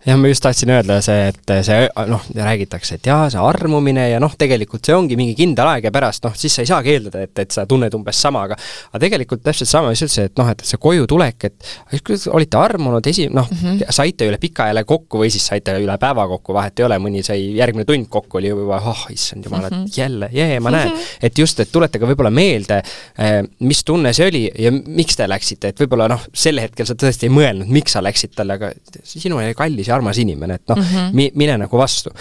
jah, 0.07 0.17
ma 0.17 0.31
just 0.31 0.43
tahtsin 0.45 0.71
öelda 0.73 0.97
see, 1.05 1.29
et 1.29 1.53
see 1.67 1.81
noh, 2.09 2.23
räägitakse, 2.33 2.97
et 2.97 3.09
jaa, 3.11 3.27
see 3.33 3.41
armumine 3.43 4.07
ja 4.09 4.21
noh, 4.23 4.33
tegelikult 4.39 4.87
see 4.87 4.95
ongi 4.97 5.19
mingi 5.19 5.35
kindel 5.37 5.69
aeg 5.75 5.89
ja 5.89 5.93
pärast 5.93 6.25
noh, 6.25 6.33
siis 6.39 6.55
sa 6.57 6.65
ei 6.65 6.71
saagi 6.71 6.95
eeldada, 6.95 7.25
et, 7.27 7.35
et 7.43 7.53
sa 7.53 7.67
tunned 7.69 7.93
umbes 7.99 8.21
sama, 8.25 8.47
aga 8.49 8.57
aga 8.57 9.03
tegelikult 9.05 9.43
täpselt 9.45 9.69
sama, 9.69 9.91
mis 9.93 10.01
ütlesid, 10.01 10.31
et 10.31 10.41
noh, 10.41 10.49
et 10.53 10.65
see 10.65 10.81
koju 10.81 11.05
tulek, 11.11 11.49
et 11.51 12.31
olite 12.33 12.61
armunud 12.61 13.11
esi-, 13.13 13.29
noh 13.29 13.49
mm, 13.51 13.61
-hmm. 13.61 13.93
saite 13.93 14.29
üle 14.31 14.39
pika 14.41 14.71
jälle 14.71 14.85
kokku 14.89 15.21
või 15.21 15.29
siis 15.35 15.47
saite 15.53 15.77
üle 15.77 15.99
päeva 16.01 16.27
kokku, 16.33 16.57
vahet 16.57 16.81
ei 16.81 16.89
ole, 16.89 16.99
mõni 17.03 17.25
sai 17.27 17.51
järgmine 17.59 17.85
tund 17.89 18.09
kokku, 18.09 18.41
oli 18.41 18.55
juba 18.55 18.81
oh, 18.81 19.05
issand 19.13 19.45
jumal, 19.45 19.67
et 19.69 19.77
mm 19.77 19.85
-hmm. 19.85 20.01
jälle, 20.01 20.31
jee, 20.33 20.61
ma 20.61 20.73
näen 20.73 20.89
mm. 20.89 20.97
-hmm. 20.97 21.29
et 21.29 21.39
just, 21.39 21.61
et 21.61 21.73
tuletage 21.73 22.09
võib-olla 22.09 22.33
meelde, 22.33 22.81
eh, 23.19 23.43
mis 23.61 23.85
tunne 23.85 24.13
see 24.17 24.29
oli 24.33 24.45
ja 24.59 24.73
miks 24.73 25.17
te 25.17 25.29
läksite, 25.29 25.75
et 25.75 25.81
võib-olla 25.85 26.09
noh, 26.09 26.25
sel 26.33 26.61
hetkel 26.61 26.87
sa 26.89 26.95
tõesti 26.95 27.29
ei 27.29 27.37
mõelnud, 27.37 27.69
miks 27.69 27.93
sa 27.93 28.03
läksid 28.03 28.33
talle, 28.37 28.57
aga 28.57 28.73
sinu 29.05 29.37
oli 29.37 29.55
kallis 29.55 29.89
ja 29.91 29.97
armas 29.99 30.18
inimene, 30.22 30.61
et 30.61 30.68
noh 30.70 30.78
mm 30.78 30.91
-hmm., 30.91 31.16
mi-, 31.18 31.32
mine 31.34 31.59
nagu 31.64 31.78
vastu 31.78 32.12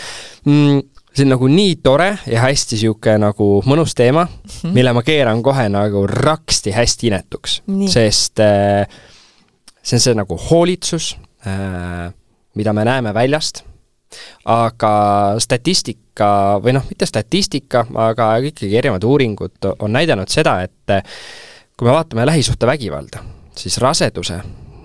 mm, 0.45 0.81
see 1.13 1.25
on 1.25 1.33
nagu 1.33 1.47
nii 1.51 1.75
tore 1.83 2.09
ja 2.29 2.43
hästi 2.45 2.77
niisugune 2.77 3.17
nagu 3.25 3.47
mõnus 3.67 3.95
teema 3.97 4.25
mm, 4.25 4.49
-hmm. 4.49 4.73
mille 4.73 4.93
ma 4.93 5.03
keeran 5.03 5.43
kohe 5.43 5.69
nagu 5.69 6.05
raksti 6.07 6.71
hästi 6.75 7.07
inetuks, 7.07 7.61
sest 7.91 8.39
äh, 8.39 8.85
see 9.81 9.97
on 9.97 10.05
see 10.05 10.15
nagu 10.17 10.37
hoolitsus 10.49 11.17
äh,, 11.47 12.13
mida 12.55 12.73
me 12.73 12.85
näeme 12.85 13.13
väljast, 13.13 13.63
aga 14.45 14.93
statistika 15.39 16.59
või 16.63 16.73
noh, 16.77 16.85
mitte 16.89 17.05
statistika, 17.05 17.85
aga 17.95 18.37
ikkagi 18.37 18.77
erinevad 18.77 19.03
uuringud 19.03 19.69
on 19.79 19.93
näidanud 19.93 20.29
seda, 20.29 20.61
et 20.61 20.95
äh, 20.95 21.03
kui 21.77 21.87
me 21.87 21.93
vaatame 21.93 22.25
lähisuhtevägivalda, 22.25 23.23
siis 23.55 23.77
raseduse 23.77 24.41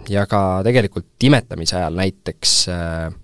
ja 0.09 0.27
ka 0.27 0.63
tegelikult 0.65 1.27
imetamise 1.29 1.77
ajal 1.77 1.97
näiteks 1.99 2.55
äh, 2.69 3.15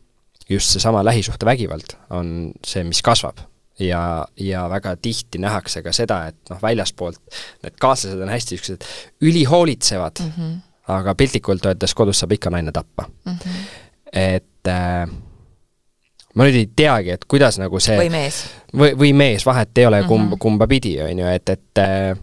just 0.50 0.74
seesama 0.74 1.04
lähisuhtevägivald 1.04 1.96
on 2.10 2.52
see, 2.66 2.84
mis 2.84 3.02
kasvab. 3.02 3.38
ja, 3.80 4.26
ja 4.36 4.70
väga 4.70 4.96
tihti 4.96 5.38
nähakse 5.38 5.82
ka 5.82 5.92
seda, 5.92 6.26
et 6.28 6.50
noh, 6.50 6.58
väljaspoolt 6.62 7.20
need 7.62 7.78
kaaslased 7.80 8.20
on 8.20 8.28
hästi 8.28 8.54
niisugused 8.54 8.84
ülihoolitsevad 9.20 10.20
mm, 10.20 10.32
-hmm. 10.36 10.58
aga 10.92 11.14
piltlikult 11.14 11.66
öeldes 11.66 11.94
kodus 11.94 12.20
saab 12.20 12.32
ikka 12.36 12.50
naine 12.50 12.72
tappa 12.72 13.08
mm. 13.24 13.32
-hmm. 13.32 13.64
et 14.12 14.68
äh, 14.68 15.08
ma 16.34 16.46
nüüd 16.46 16.58
ei 16.58 16.68
teagi, 16.76 17.10
et 17.10 17.24
kuidas 17.24 17.58
nagu 17.58 17.80
see 17.80 17.96
või 17.98 18.10
mees. 18.12 18.42
või, 18.76 18.92
või 18.98 19.12
mees, 19.16 19.46
vahet 19.46 19.78
ei 19.78 19.86
ole, 19.86 20.02
kumb 20.02 20.24
mm, 20.24 20.32
-hmm. 20.32 20.38
kumba 20.38 20.66
pidi, 20.66 20.94
on 21.02 21.18
ju, 21.18 21.26
et, 21.26 21.48
et 21.48 21.78
äh, 21.78 22.18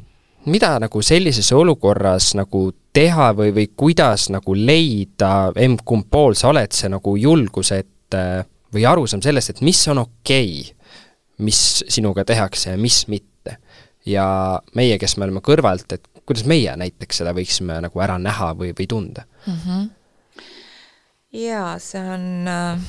mida 0.45 0.77
nagu 0.79 1.01
sellises 1.01 1.51
olukorras 1.51 2.33
nagu 2.35 2.71
teha 2.97 3.29
või, 3.37 3.53
või 3.53 3.67
kuidas 3.77 4.31
nagu 4.33 4.57
leida, 4.57 5.51
emb-kumb 5.55 6.09
pool 6.09 6.33
sa 6.39 6.49
oled, 6.49 6.73
see 6.73 6.89
nagu 6.89 7.13
julgus, 7.21 7.71
et 7.75 7.93
Äh, 8.15 8.45
või 8.73 8.83
arusaam 8.87 9.21
sellest, 9.23 9.49
et 9.49 9.61
mis 9.63 9.79
on 9.91 10.01
okei 10.01 10.59
okay,, 10.61 10.91
mis 11.43 11.59
sinuga 11.87 12.25
tehakse 12.27 12.73
ja 12.73 12.79
mis 12.79 13.05
mitte. 13.07 13.57
ja 14.05 14.25
meie, 14.75 14.97
kes 14.99 15.17
me 15.17 15.25
oleme 15.25 15.41
kõrvalt, 15.43 15.91
et 15.91 16.07
kuidas 16.27 16.45
meie 16.47 16.71
näiteks 16.79 17.19
seda 17.19 17.33
võiksime 17.35 17.79
nagu 17.83 17.99
ära 18.03 18.15
näha 18.19 18.53
või, 18.55 18.71
või 18.75 18.87
tunda 18.87 19.25
mm? 19.45 19.57
-hmm. 19.65 19.89
jaa, 21.41 21.79
see 21.79 22.03
on, 22.15 22.47
äh, 22.47 22.79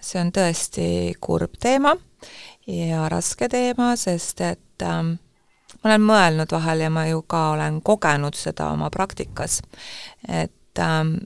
see 0.00 0.20
on 0.20 0.30
tõesti 0.34 0.88
kurb 1.20 1.58
teema 1.58 1.96
ja 2.66 3.08
raske 3.10 3.48
teema, 3.48 3.94
sest 3.96 4.40
et 4.40 4.86
ähm, 4.86 5.16
ma 5.84 5.90
olen 5.90 6.08
mõelnud 6.08 6.52
vahel 6.52 6.80
ja 6.80 6.90
ma 6.90 7.06
ju 7.06 7.22
ka 7.28 7.50
olen 7.54 7.82
kogenud 7.84 8.34
seda 8.38 8.70
oma 8.72 8.90
praktikas, 8.90 9.60
et 10.28 10.80
ähm, 10.80 11.16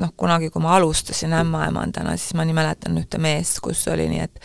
noh, 0.00 0.12
kunagi, 0.16 0.50
kui 0.50 0.62
ma 0.62 0.76
alustasin 0.76 1.32
ämmaemandana, 1.36 2.16
siis 2.16 2.34
ma 2.34 2.46
nii 2.46 2.56
mäletan 2.56 2.96
ühte 2.98 3.20
meest, 3.20 3.60
kus 3.64 3.84
oli 3.92 4.08
nii, 4.10 4.24
et 4.24 4.40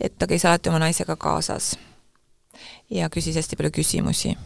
et 0.00 0.18
ta 0.18 0.26
käis 0.26 0.46
alati 0.48 0.72
oma 0.72 0.80
naisega 0.82 1.16
kaasas 1.16 1.74
ja 2.90 3.08
küsis 3.12 3.36
hästi 3.36 3.56
palju 3.56 3.70
küsimusi. 3.70 4.36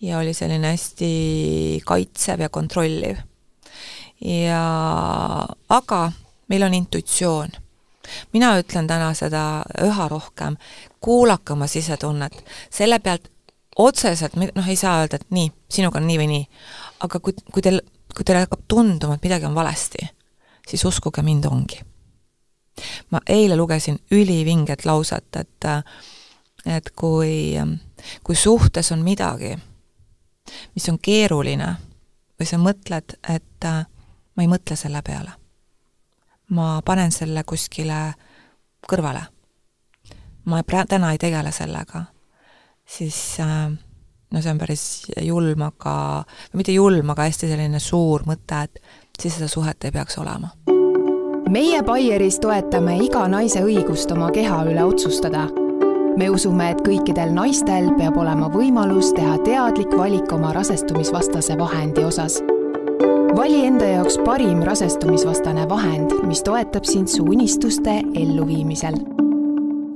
ja 0.00 0.18
oli 0.18 0.34
selline 0.34 0.70
hästi 0.74 1.80
kaitsev 1.84 2.40
ja 2.40 2.48
kontrolliv. 2.48 3.16
ja 4.20 5.46
aga 5.68 6.12
meil 6.48 6.62
on 6.62 6.74
intuitsioon. 6.74 7.48
mina 8.32 8.58
ütlen 8.58 8.86
täna 8.86 9.14
seda 9.14 9.62
üha 9.82 10.08
rohkem, 10.08 10.56
kuulake 11.00 11.52
oma 11.52 11.66
sisetunnet, 11.66 12.44
selle 12.70 12.98
pealt 12.98 13.30
otseselt, 13.78 14.36
noh, 14.36 14.68
ei 14.68 14.76
saa 14.76 15.00
öelda, 15.02 15.20
et 15.20 15.30
nii, 15.30 15.50
sinuga 15.70 16.00
on 16.00 16.06
nii 16.08 16.18
või 16.18 16.28
nii, 16.30 16.44
aga 17.04 17.20
kui, 17.20 17.34
kui 17.52 17.62
teil 17.62 17.82
kui 18.16 18.24
teile 18.24 18.46
hakkab 18.46 18.64
tunduma, 18.68 19.16
et 19.16 19.24
midagi 19.24 19.44
on 19.44 19.54
valesti, 19.54 20.08
siis 20.68 20.84
uskuge 20.88 21.22
mind, 21.22 21.44
ongi. 21.50 21.80
ma 23.10 23.20
eile 23.28 23.56
lugesin 23.56 23.98
ülivinget 24.10 24.84
lauset, 24.84 25.36
et 25.36 25.64
et 26.66 26.90
kui, 26.90 27.54
kui 28.24 28.36
suhtes 28.36 28.92
on 28.92 29.02
midagi, 29.04 29.56
mis 30.74 30.88
on 30.88 30.98
keeruline, 30.98 31.76
või 32.38 32.46
sa 32.46 32.58
mõtled, 32.58 33.16
et 33.28 33.64
ma 33.64 34.42
ei 34.42 34.48
mõtle 34.48 34.76
selle 34.76 35.02
peale. 35.02 35.32
ma 36.48 36.82
panen 36.84 37.12
selle 37.12 37.44
kuskile 37.44 38.14
kõrvale. 38.88 39.26
ma 40.44 40.62
pra-, 40.62 40.86
täna 40.88 41.12
ei 41.12 41.18
tegele 41.18 41.52
sellega, 41.52 42.04
siis 42.86 43.40
äh, 43.40 43.72
no 44.32 44.42
see 44.42 44.50
on 44.50 44.58
päris 44.58 44.84
julm, 45.22 45.62
aga, 45.66 46.24
mitte 46.56 46.74
julm, 46.74 47.10
aga 47.14 47.28
hästi 47.28 47.50
selline 47.50 47.80
suur 47.82 48.26
mõte, 48.28 48.64
et 48.66 48.80
siis 49.20 49.38
seda 49.38 49.48
suhet 49.50 49.86
ei 49.86 49.94
peaks 49.94 50.18
olema. 50.22 50.52
meie 51.50 51.82
Baieris 51.86 52.40
toetame 52.42 52.96
iga 53.04 53.26
naise 53.30 53.62
õigust 53.64 54.10
oma 54.12 54.30
keha 54.34 54.64
üle 54.70 54.84
otsustada. 54.84 55.46
me 56.16 56.30
usume, 56.32 56.70
et 56.70 56.80
kõikidel 56.80 57.32
naistel 57.32 57.90
peab 57.98 58.16
olema 58.16 58.48
võimalus 58.48 59.12
teha 59.14 59.38
teadlik 59.44 59.92
valik 59.96 60.32
oma 60.32 60.52
rasestumisvastase 60.52 61.58
vahendi 61.58 62.04
osas. 62.04 62.42
vali 63.36 63.64
enda 63.66 63.86
jaoks 63.86 64.18
parim 64.24 64.62
rasestumisvastane 64.62 65.68
vahend, 65.68 66.12
mis 66.26 66.42
toetab 66.42 66.84
sind 66.84 67.08
su 67.08 67.24
unistuste 67.24 68.02
elluviimisel. 68.14 69.00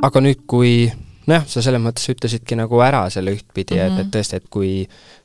aga 0.03 0.21
nüüd, 0.21 0.47
kui 0.47 0.93
nojah, 1.31 1.47
sa 1.49 1.63
selles 1.65 1.83
mõttes 1.83 2.11
ütlesidki 2.13 2.59
nagu 2.59 2.83
ära 2.85 3.05
selle 3.13 3.35
ühtpidi 3.37 3.77
mm, 3.77 3.81
-hmm. 3.81 3.87
et, 3.87 3.99
et 4.01 4.05
mhm. 4.07 4.13
tõesti, 4.17 4.41
et 4.41 4.51
kui 4.51 4.73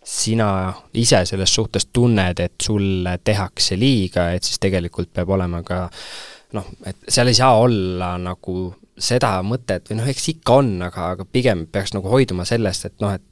sina 0.06 0.50
ise 0.94 1.24
selles 1.26 1.54
suhtes 1.54 1.90
tunned, 1.94 2.40
et 2.40 2.56
sulle 2.62 3.18
tehakse 3.24 3.78
liiga, 3.80 4.30
et 4.32 4.44
siis 4.44 4.62
tegelikult 4.62 5.14
peab 5.14 5.30
olema 5.36 5.64
ka 5.66 5.86
noh, 6.56 6.68
et 6.86 6.98
seal 7.10 7.32
ei 7.32 7.38
saa 7.38 7.58
olla 7.60 8.16
nagu 8.22 8.74
seda 8.96 9.38
mõtet 9.44 9.90
või 9.90 10.00
noh, 10.00 10.10
eks 10.12 10.30
ikka 10.36 10.60
on, 10.62 10.76
aga, 10.88 11.12
aga 11.16 11.26
pigem 11.28 11.66
peaks 11.72 11.96
nagu 11.96 12.10
hoiduma 12.10 12.46
sellest, 12.48 12.86
et 12.86 13.02
noh, 13.04 13.16
et 13.18 13.24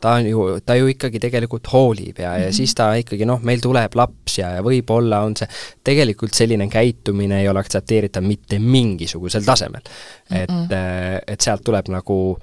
ta 0.00 0.14
on 0.18 0.28
ju, 0.28 0.44
ta 0.66 0.76
ju 0.78 0.88
ikkagi 0.90 1.20
tegelikult 1.22 1.72
hoolib 1.72 2.18
ja 2.18 2.28
mm, 2.30 2.36
-hmm. 2.36 2.40
ja 2.40 2.46
mhm. 2.46 2.56
siis 2.56 2.74
ta 2.74 2.92
ikkagi 2.94 3.26
noh, 3.26 3.40
meil 3.42 3.60
tuleb 3.60 3.94
laps 3.94 4.38
ja, 4.38 4.54
ja 4.56 4.62
võib-olla 4.62 5.20
on 5.26 5.36
see, 5.36 5.48
tegelikult 5.84 6.34
selline 6.34 6.68
käitumine 6.68 7.40
ei 7.40 7.48
ole 7.48 7.60
aktsepteeritav 7.60 8.24
mitte 8.24 8.58
mingisugusel 8.58 9.44
tasemel 9.44 9.82
mm. 9.82 10.36
et, 10.36 10.72
äh, 10.72 11.20
et 11.26 11.40
sealt 11.40 11.64
tuleb 11.64 11.88
nagu, 11.92 12.38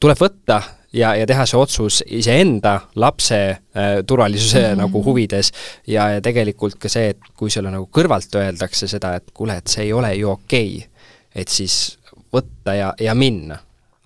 tuleb 0.00 0.20
võtta 0.20 0.62
ja, 0.92 1.14
ja 1.14 1.26
teha 1.26 1.46
see 1.46 1.60
otsus 1.60 2.02
iseenda, 2.06 2.80
lapse 2.96 3.40
äh, 3.50 4.04
turvalisuse 4.06 4.58
mm 4.58 4.72
-hmm. 4.72 4.82
nagu 4.84 5.04
huvides 5.04 5.52
ja, 5.86 6.08
ja 6.08 6.20
tegelikult 6.20 6.74
ka 6.78 6.88
see, 6.88 7.08
et 7.08 7.32
kui 7.36 7.50
sulle 7.50 7.70
nagu 7.70 7.88
kõrvalt 7.98 8.34
öeldakse 8.34 8.88
seda, 8.88 9.14
et 9.14 9.30
kuule, 9.34 9.56
et 9.56 9.66
see 9.66 9.84
ei 9.84 9.92
ole 9.92 10.14
ju 10.14 10.30
okei 10.30 10.76
okay,, 10.76 10.88
et 11.34 11.48
siis 11.48 11.98
võtta 12.32 12.74
ja, 12.74 12.94
ja 13.00 13.14
minna 13.14 13.58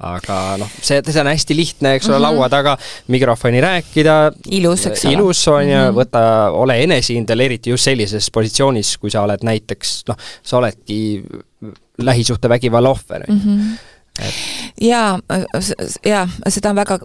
aga 0.05 0.38
noh, 0.61 0.70
see, 0.80 1.00
see 1.07 1.20
on 1.22 1.30
hästi 1.30 1.57
lihtne, 1.57 1.94
eks 1.98 2.09
ole 2.09 2.18
mm, 2.18 2.24
-hmm. 2.24 2.36
laua 2.36 2.48
taga 2.48 2.76
mikrofoni 3.09 3.61
rääkida. 3.61 4.32
ilus, 4.50 4.86
eks 4.86 5.05
ole. 5.05 5.14
ilus 5.14 5.48
on 5.48 5.62
ju 5.62 5.78
mm 5.78 5.88
-hmm., 5.88 5.96
võta, 6.00 6.50
ole 6.52 6.82
enesekindel, 6.82 7.40
eriti 7.40 7.70
just 7.70 7.84
sellises 7.84 8.30
positsioonis, 8.30 8.96
kui 8.98 9.11
sa 9.11 9.22
oled 9.22 9.42
näiteks 9.42 10.05
noh, 10.09 10.16
sa 10.42 10.57
oledki 10.57 11.22
lähisuhtevägivalla 11.98 12.90
ohver 12.90 13.24
mm. 13.28 13.40
-hmm. 13.40 13.78
Et... 14.22 14.34
jaa, 14.80 15.18
jaa, 16.07 16.28
seda 16.48 16.70
on 16.70 16.76
väga 16.76 16.98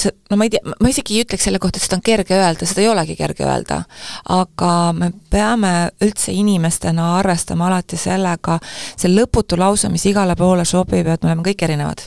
see, 0.00 0.12
no 0.30 0.36
ma 0.36 0.44
ei 0.44 0.50
tea, 0.50 0.74
ma 0.80 0.90
isegi 0.92 1.16
ei 1.16 1.24
ütleks 1.24 1.46
selle 1.46 1.58
kohta, 1.58 1.78
et 1.78 1.86
seda 1.86 1.98
on 1.98 2.04
kerge 2.04 2.36
öelda, 2.36 2.68
seda 2.68 2.84
ei 2.84 2.88
olegi 2.88 3.16
kerge 3.16 3.46
öelda. 3.46 3.82
aga 4.28 4.92
me 4.96 5.10
peame 5.30 5.72
üldse 6.04 6.32
inimestena 6.32 7.16
arvestama 7.18 7.68
alati 7.68 7.96
sellega, 8.00 8.58
see 8.96 9.12
lõputu 9.12 9.58
lause, 9.60 9.88
mis 9.88 10.06
igale 10.06 10.36
poole 10.36 10.64
sobib, 10.64 11.06
et 11.06 11.22
me 11.22 11.32
oleme 11.32 11.46
kõik 11.50 11.68
erinevad 11.68 12.06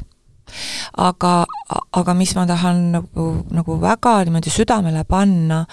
aga, 0.97 1.45
aga 1.91 2.13
mis 2.13 2.35
ma 2.35 2.45
tahan 2.47 2.91
nagu, 2.97 3.27
nagu 3.51 3.79
väga 3.81 4.19
niimoodi 4.23 4.53
südamele 4.53 5.03
panna, 5.09 5.65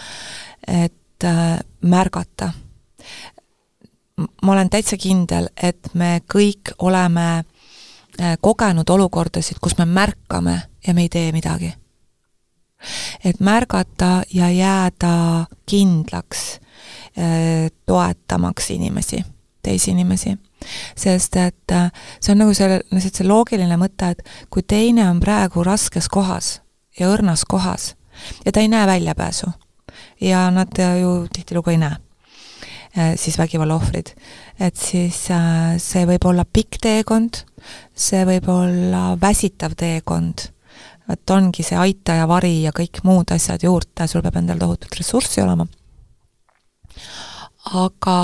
et 0.67 1.25
äh, 1.25 1.59
märgata. 1.83 2.53
ma 4.43 4.53
olen 4.53 4.71
täitsa 4.71 4.97
kindel, 5.01 5.49
et 5.63 5.95
me 5.95 6.21
kõik 6.29 6.75
oleme 6.79 7.45
äh, 8.21 8.37
kogenud 8.41 8.91
olukordasid, 8.91 9.61
kus 9.61 9.79
me 9.79 9.85
märkame 9.85 10.61
ja 10.87 10.95
me 10.95 11.03
ei 11.03 11.09
tee 11.09 11.33
midagi. 11.33 11.75
et 13.25 13.41
märgata 13.41 14.23
ja 14.33 14.51
jääda 14.51 15.47
kindlaks 15.67 16.61
toetamaks 17.87 18.71
inimesi, 18.71 19.25
teisi 19.63 19.91
inimesi. 19.91 20.39
Sest 20.97 21.37
et 21.41 21.77
see 22.21 22.35
on 22.35 22.43
nagu 22.45 22.55
see, 22.57 22.81
lihtsalt 22.91 23.23
see 23.23 23.29
loogiline 23.29 23.79
mõte, 23.81 24.13
et 24.15 24.23
kui 24.51 24.63
teine 24.63 25.09
on 25.09 25.23
praegu 25.23 25.65
raskes 25.67 26.09
kohas 26.13 26.61
ja 26.99 27.09
õrnas 27.13 27.47
kohas 27.49 27.95
ja 28.45 28.53
ta 28.53 28.61
ei 28.61 28.69
näe 28.69 28.87
väljapääsu 28.87 29.53
ja 30.21 30.51
nad 30.55 30.77
ju 31.01 31.27
tihtilugu 31.33 31.73
ei 31.73 31.81
näe 31.81 31.97
Äh, 32.99 33.15
siis 33.17 33.39
vägivalla 33.39 33.75
ohvrid. 33.75 34.07
et 34.61 34.77
siis 34.77 35.31
äh, 35.31 35.77
see 35.79 36.03
võib 36.07 36.25
olla 36.27 36.43
pikk 36.45 36.81
teekond, 36.83 37.37
see 37.95 38.25
võib 38.27 38.49
olla 38.51 39.15
väsitav 39.21 39.77
teekond, 39.79 40.43
et 41.07 41.31
ongi 41.31 41.63
see 41.63 41.79
aita 41.79 42.17
ja 42.19 42.27
vari 42.27 42.65
ja 42.65 42.73
kõik 42.75 43.05
muud 43.07 43.31
asjad 43.31 43.63
juurde, 43.63 44.09
sul 44.11 44.25
peab 44.27 44.41
endal 44.43 44.59
tohutult 44.59 44.99
ressurssi 44.99 45.39
olema. 45.41 45.69
Aga 47.65 48.17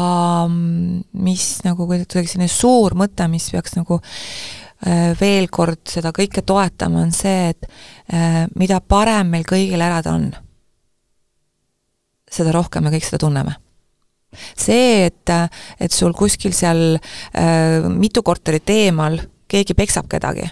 mm, 0.49 1.03
mis 1.27 1.45
nagu 1.67 1.87
kuidagi 1.89 2.29
selline 2.31 2.49
suur 2.49 2.97
mõte, 2.97 3.29
mis 3.29 3.51
peaks 3.53 3.77
nagu 3.77 4.01
äh, 4.01 5.13
veel 5.21 5.51
kord 5.53 5.85
seda 5.93 6.15
kõike 6.17 6.45
toetama, 6.47 7.05
on 7.05 7.13
see, 7.13 7.53
et 7.53 7.69
mida 8.57 8.79
parem 8.81 9.33
meil 9.35 9.45
kõigil 9.49 9.83
elada 9.83 10.13
on, 10.15 10.29
seda 12.31 12.53
rohkem 12.55 12.87
me 12.87 12.93
kõik 12.95 13.05
seda 13.05 13.25
tunneme 13.27 13.57
see, 14.57 15.07
et, 15.07 15.33
et 15.81 15.93
sul 15.93 16.15
kuskil 16.17 16.55
seal 16.57 16.97
äh, 16.97 17.87
mitu 17.89 18.23
korterit 18.27 18.71
eemal 18.71 19.19
keegi 19.51 19.77
peksab 19.79 20.09
kedagi, 20.11 20.49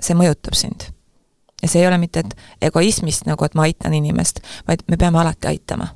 see 0.00 0.16
mõjutab 0.16 0.56
sind. 0.58 0.88
ja 1.60 1.68
see 1.68 1.82
ei 1.82 1.88
ole 1.90 1.98
mitte, 2.00 2.24
et 2.24 2.70
egoismist 2.70 3.26
nagu, 3.28 3.44
et 3.44 3.54
ma 3.54 3.68
aitan 3.68 3.94
inimest, 3.94 4.40
vaid 4.68 4.84
me 4.88 4.96
peame 5.00 5.20
alati 5.20 5.50
aitama 5.52 5.90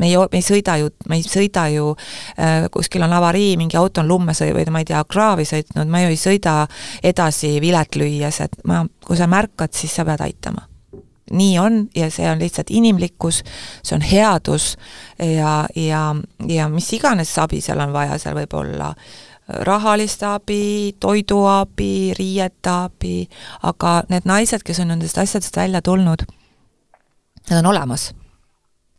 me 0.00 0.08
ei, 0.08 0.16
me 0.16 0.40
ei 0.40 0.46
sõida 0.46 0.76
ju, 0.80 0.90
me 1.08 1.20
ei 1.20 1.26
sõida 1.26 1.66
ju 1.74 1.92
äh,, 1.92 2.66
kuskil 2.72 3.04
on 3.06 3.14
avarii, 3.16 3.54
mingi 3.60 3.78
auto 3.80 4.02
on 4.02 4.10
lumme 4.10 4.34
sõi- 4.36 4.54
või 4.56 4.66
ma 4.72 4.82
ei 4.82 4.88
tea, 4.88 5.02
kraavi 5.04 5.46
sõitnud, 5.48 5.90
ma 5.90 6.04
ju 6.04 6.14
ei 6.14 6.18
sõida 6.20 6.56
edasi 7.04 7.58
vilet 7.62 8.00
lüües, 8.00 8.42
et 8.44 8.58
ma, 8.68 8.82
kui 9.06 9.18
sa 9.20 9.30
märkad, 9.30 9.74
siis 9.76 9.94
sa 9.94 10.06
pead 10.08 10.24
aitama 10.26 10.66
nii 11.30 11.58
on 11.62 11.74
ja 11.94 12.08
see 12.10 12.26
on 12.26 12.40
lihtsalt 12.42 12.72
inimlikkus, 12.74 13.44
see 13.86 13.94
on 13.94 14.02
headus 14.02 14.72
ja, 15.14 15.66
ja, 15.78 16.00
ja 16.48 16.68
mis 16.68 16.88
iganes 16.96 17.36
abi 17.38 17.60
seal 17.62 17.78
on 17.84 17.92
vaja, 17.94 18.18
seal 18.18 18.34
võib 18.34 18.56
olla 18.58 18.90
rahalist 19.66 20.22
abi, 20.22 20.94
toiduabi, 21.00 22.14
riiete 22.18 22.70
abi, 22.70 23.28
aga 23.66 24.00
need 24.10 24.28
naised, 24.28 24.62
kes 24.66 24.82
on 24.82 24.92
nendest 24.94 25.18
asjadest 25.18 25.56
välja 25.56 25.82
tulnud, 25.82 26.26
need 27.48 27.58
on 27.58 27.70
olemas. 27.72 28.10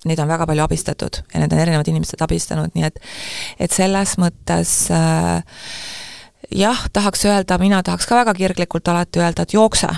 Neid 0.06 0.20
on 0.20 0.32
väga 0.32 0.48
palju 0.50 0.64
abistatud 0.64 1.22
ja 1.34 1.42
need 1.42 1.52
on 1.54 1.60
erinevad 1.62 1.90
inimesed 1.92 2.22
abistanud, 2.26 2.72
nii 2.74 2.88
et 2.88 3.02
et 3.62 3.76
selles 3.76 4.16
mõttes 4.22 4.72
äh, 4.96 5.44
jah, 6.52 6.88
tahaks 6.94 7.26
öelda, 7.26 7.58
mina 7.62 7.84
tahaks 7.84 8.08
ka 8.10 8.24
väga 8.24 8.34
kirglikult 8.38 8.88
alati 8.88 9.22
öelda, 9.22 9.46
et 9.46 9.54
jookse, 9.54 9.92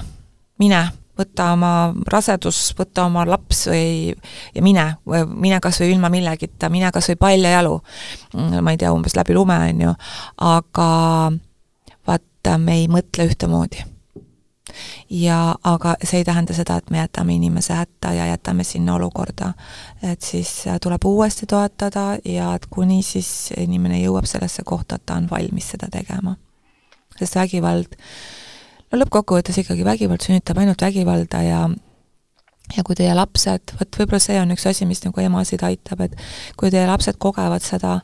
mine 0.60 0.84
võta 1.18 1.52
oma 1.54 1.94
rasedus, 2.10 2.72
võta 2.78 3.06
oma 3.06 3.26
laps 3.30 3.68
või 3.70 4.14
ja 4.56 4.66
mine, 4.66 4.86
mine 5.30 5.60
kas 5.62 5.80
või 5.84 5.94
ilma 5.94 6.10
millegita, 6.14 6.70
mine 6.74 6.90
kas 6.94 7.12
või 7.12 7.20
paljajalu, 7.22 7.80
ma 8.62 8.74
ei 8.74 8.82
tea, 8.82 8.94
umbes 8.96 9.16
läbi 9.18 9.38
lume, 9.38 9.60
on 9.70 9.84
ju, 9.88 9.96
aga 10.50 10.90
vaata, 12.08 12.58
me 12.58 12.80
ei 12.82 12.88
mõtle 12.92 13.30
ühtemoodi. 13.30 13.93
Ja 15.10 15.56
aga 15.64 15.96
see 16.04 16.22
ei 16.22 16.28
tähenda 16.28 16.54
seda, 16.54 16.78
et 16.78 16.90
me 16.90 16.98
jätame 16.98 17.36
inimese 17.36 17.74
hätta 17.74 18.14
ja 18.14 18.28
jätame 18.32 18.64
sinna 18.64 18.96
olukorda. 18.96 19.54
et 20.04 20.22
siis 20.22 20.64
tuleb 20.82 21.06
uuesti 21.06 21.46
toetada 21.46 22.18
ja 22.26 22.54
et 22.56 22.66
kuni 22.70 23.04
siis 23.04 23.54
inimene 23.58 24.02
jõuab 24.02 24.26
sellesse 24.26 24.64
kohta, 24.66 24.96
et 24.96 25.06
ta 25.06 25.16
on 25.16 25.30
valmis 25.30 25.70
seda 25.76 25.88
tegema. 25.92 26.36
sest 27.20 27.36
vägivald 27.36 27.98
no 28.92 29.00
lõppkokkuvõttes 29.00 29.58
ikkagi 29.62 29.86
vägivald 29.86 30.22
sünnitab 30.22 30.58
ainult 30.58 30.82
vägivalda 30.82 31.42
ja 31.42 31.70
ja 32.78 32.84
kui 32.84 32.96
teie 32.96 33.14
lapsed, 33.16 33.74
vot 33.80 33.98
võib-olla 34.00 34.22
see 34.24 34.40
on 34.42 34.54
üks 34.56 34.66
asi, 34.70 34.86
mis 34.90 35.04
nagu 35.04 35.22
emasid 35.22 35.64
aitab, 35.68 36.06
et 36.06 36.16
kui 36.58 36.72
teie 36.72 36.86
lapsed 36.88 37.20
kogevad 37.22 37.66
seda 37.66 38.00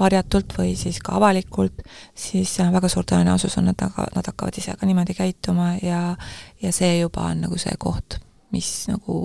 varjatult 0.00 0.54
või 0.58 0.74
siis 0.78 0.98
ka 1.04 1.16
avalikult, 1.18 1.84
siis 2.14 2.54
väga 2.72 2.88
suur 2.90 3.06
tõenäosus 3.08 3.56
on, 3.60 3.70
et 3.72 3.84
aga 3.84 4.06
nad 4.16 4.28
hakkavad 4.30 4.58
ise 4.58 4.74
ka 4.78 4.88
niimoodi 4.88 5.16
käituma 5.18 5.74
ja 5.82 6.16
ja 6.62 6.72
see 6.72 6.98
juba 7.00 7.28
on 7.30 7.46
nagu 7.46 7.58
see 7.60 7.74
koht, 7.78 8.18
mis 8.52 8.70
nagu 8.90 9.16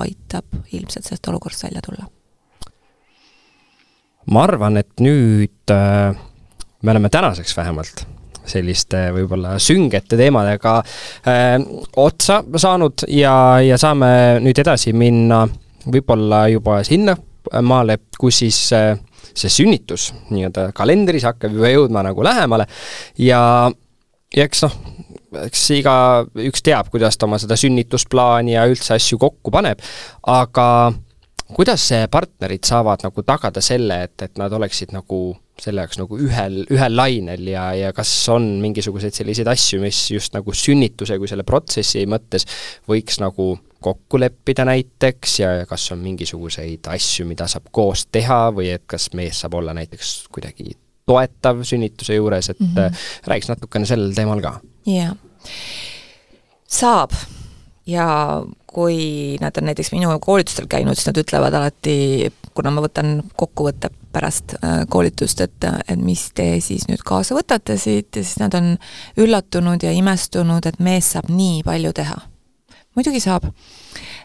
aitab 0.00 0.58
ilmselt 0.72 1.04
sellest 1.04 1.28
olukorrast 1.28 1.66
välja 1.66 1.82
tulla. 1.84 2.08
ma 4.26 4.42
arvan, 4.42 4.76
et 4.80 5.00
nüüd 5.04 5.70
äh, 5.70 6.16
me 6.82 6.90
oleme 6.90 7.08
tänaseks 7.08 7.56
vähemalt 7.56 8.06
selliste 8.48 9.08
võib-olla 9.12 9.58
süngete 9.60 10.16
teemadega 10.20 10.78
äh, 11.28 11.58
otsa 11.96 12.42
saanud 12.56 13.06
ja, 13.08 13.60
ja 13.64 13.78
saame 13.80 14.40
nüüd 14.44 14.58
edasi 14.60 14.92
minna 14.96 15.44
võib-olla 15.84 16.46
juba 16.52 16.80
sinna 16.84 17.16
maale, 17.62 17.98
kus 18.18 18.40
siis 18.44 18.60
äh, 18.72 18.96
see 19.32 19.52
sünnitus 19.52 20.10
nii-öelda 20.30 20.68
kalendris 20.76 21.26
hakkab 21.28 21.54
juba 21.56 21.72
jõudma 21.72 22.04
nagu 22.06 22.24
lähemale 22.26 22.66
ja, 23.20 23.40
ja 24.34 24.46
eks 24.46 24.64
noh, 24.66 24.76
eks 25.44 25.64
igaüks 25.78 26.64
teab, 26.64 26.90
kuidas 26.92 27.18
ta 27.18 27.28
oma 27.28 27.40
seda 27.42 27.58
sünnitusplaani 27.58 28.56
ja 28.56 28.66
üldse 28.70 28.94
asju 28.96 29.18
kokku 29.22 29.52
paneb, 29.54 29.82
aga 30.30 30.68
kuidas 31.54 31.86
partnerid 32.10 32.64
saavad 32.66 33.04
nagu 33.06 33.24
tagada 33.26 33.62
selle, 33.64 34.04
et, 34.08 34.16
et 34.22 34.38
nad 34.40 34.52
oleksid 34.52 34.94
nagu 34.94 35.34
selle 35.60 35.84
jaoks 35.84 36.00
nagu 36.00 36.18
ühel, 36.18 36.62
ühel 36.72 36.96
lainel 36.96 37.46
ja, 37.48 37.68
ja 37.78 37.92
kas 37.94 38.10
on 38.32 38.46
mingisuguseid 38.62 39.14
selliseid 39.14 39.48
asju, 39.50 39.80
mis 39.84 40.00
just 40.10 40.34
nagu 40.34 40.54
sünnituse 40.54 41.18
kui 41.20 41.30
selle 41.30 41.46
protsessi 41.46 42.04
mõttes 42.10 42.46
võiks 42.90 43.20
nagu 43.22 43.54
kokku 43.84 44.18
leppida 44.18 44.64
näiteks 44.66 45.38
ja 45.42 45.50
kas 45.68 45.84
on 45.92 46.00
mingisuguseid 46.04 46.88
asju, 46.90 47.26
mida 47.28 47.46
saab 47.50 47.68
koos 47.74 48.06
teha 48.12 48.48
või 48.56 48.72
et 48.74 48.86
kas 48.90 49.10
mees 49.14 49.44
saab 49.44 49.58
olla 49.60 49.76
näiteks 49.76 50.16
kuidagi 50.32 50.72
toetav 51.06 51.60
sünnituse 51.68 52.16
juures, 52.16 52.48
et 52.50 52.60
mm 52.60 52.74
-hmm. 52.74 53.06
räägiks 53.28 53.52
natukene 53.52 53.86
sellel 53.86 54.14
teemal 54.16 54.40
ka. 54.40 54.60
jaa, 54.86 55.14
saab 56.66 57.12
ja 57.86 58.08
kui 58.66 59.36
nad 59.40 59.56
on 59.58 59.68
näiteks 59.68 59.92
minu 59.92 60.18
koolitustel 60.20 60.66
käinud, 60.66 60.96
siis 60.96 61.06
nad 61.06 61.20
ütlevad 61.20 61.54
alati, 61.54 62.32
kuna 62.54 62.70
ma 62.74 62.84
võtan 62.84 63.18
kokkuvõtte 63.36 63.90
pärast 64.14 64.56
äh, 64.60 64.84
koolitust, 64.90 65.40
et, 65.44 65.66
et 65.88 66.00
mis 66.00 66.28
te 66.34 66.46
siis 66.64 66.86
nüüd 66.88 67.02
kaasa 67.06 67.36
võtate 67.36 67.76
siit 67.80 68.14
ja 68.14 68.22
siis 68.22 68.38
nad 68.42 68.54
on 68.54 68.74
üllatunud 69.20 69.82
ja 69.82 69.92
imestunud, 69.94 70.66
et 70.66 70.78
mees 70.78 71.14
saab 71.14 71.30
nii 71.34 71.62
palju 71.66 71.92
teha. 71.96 72.16
muidugi 72.94 73.20
saab. 73.20 73.48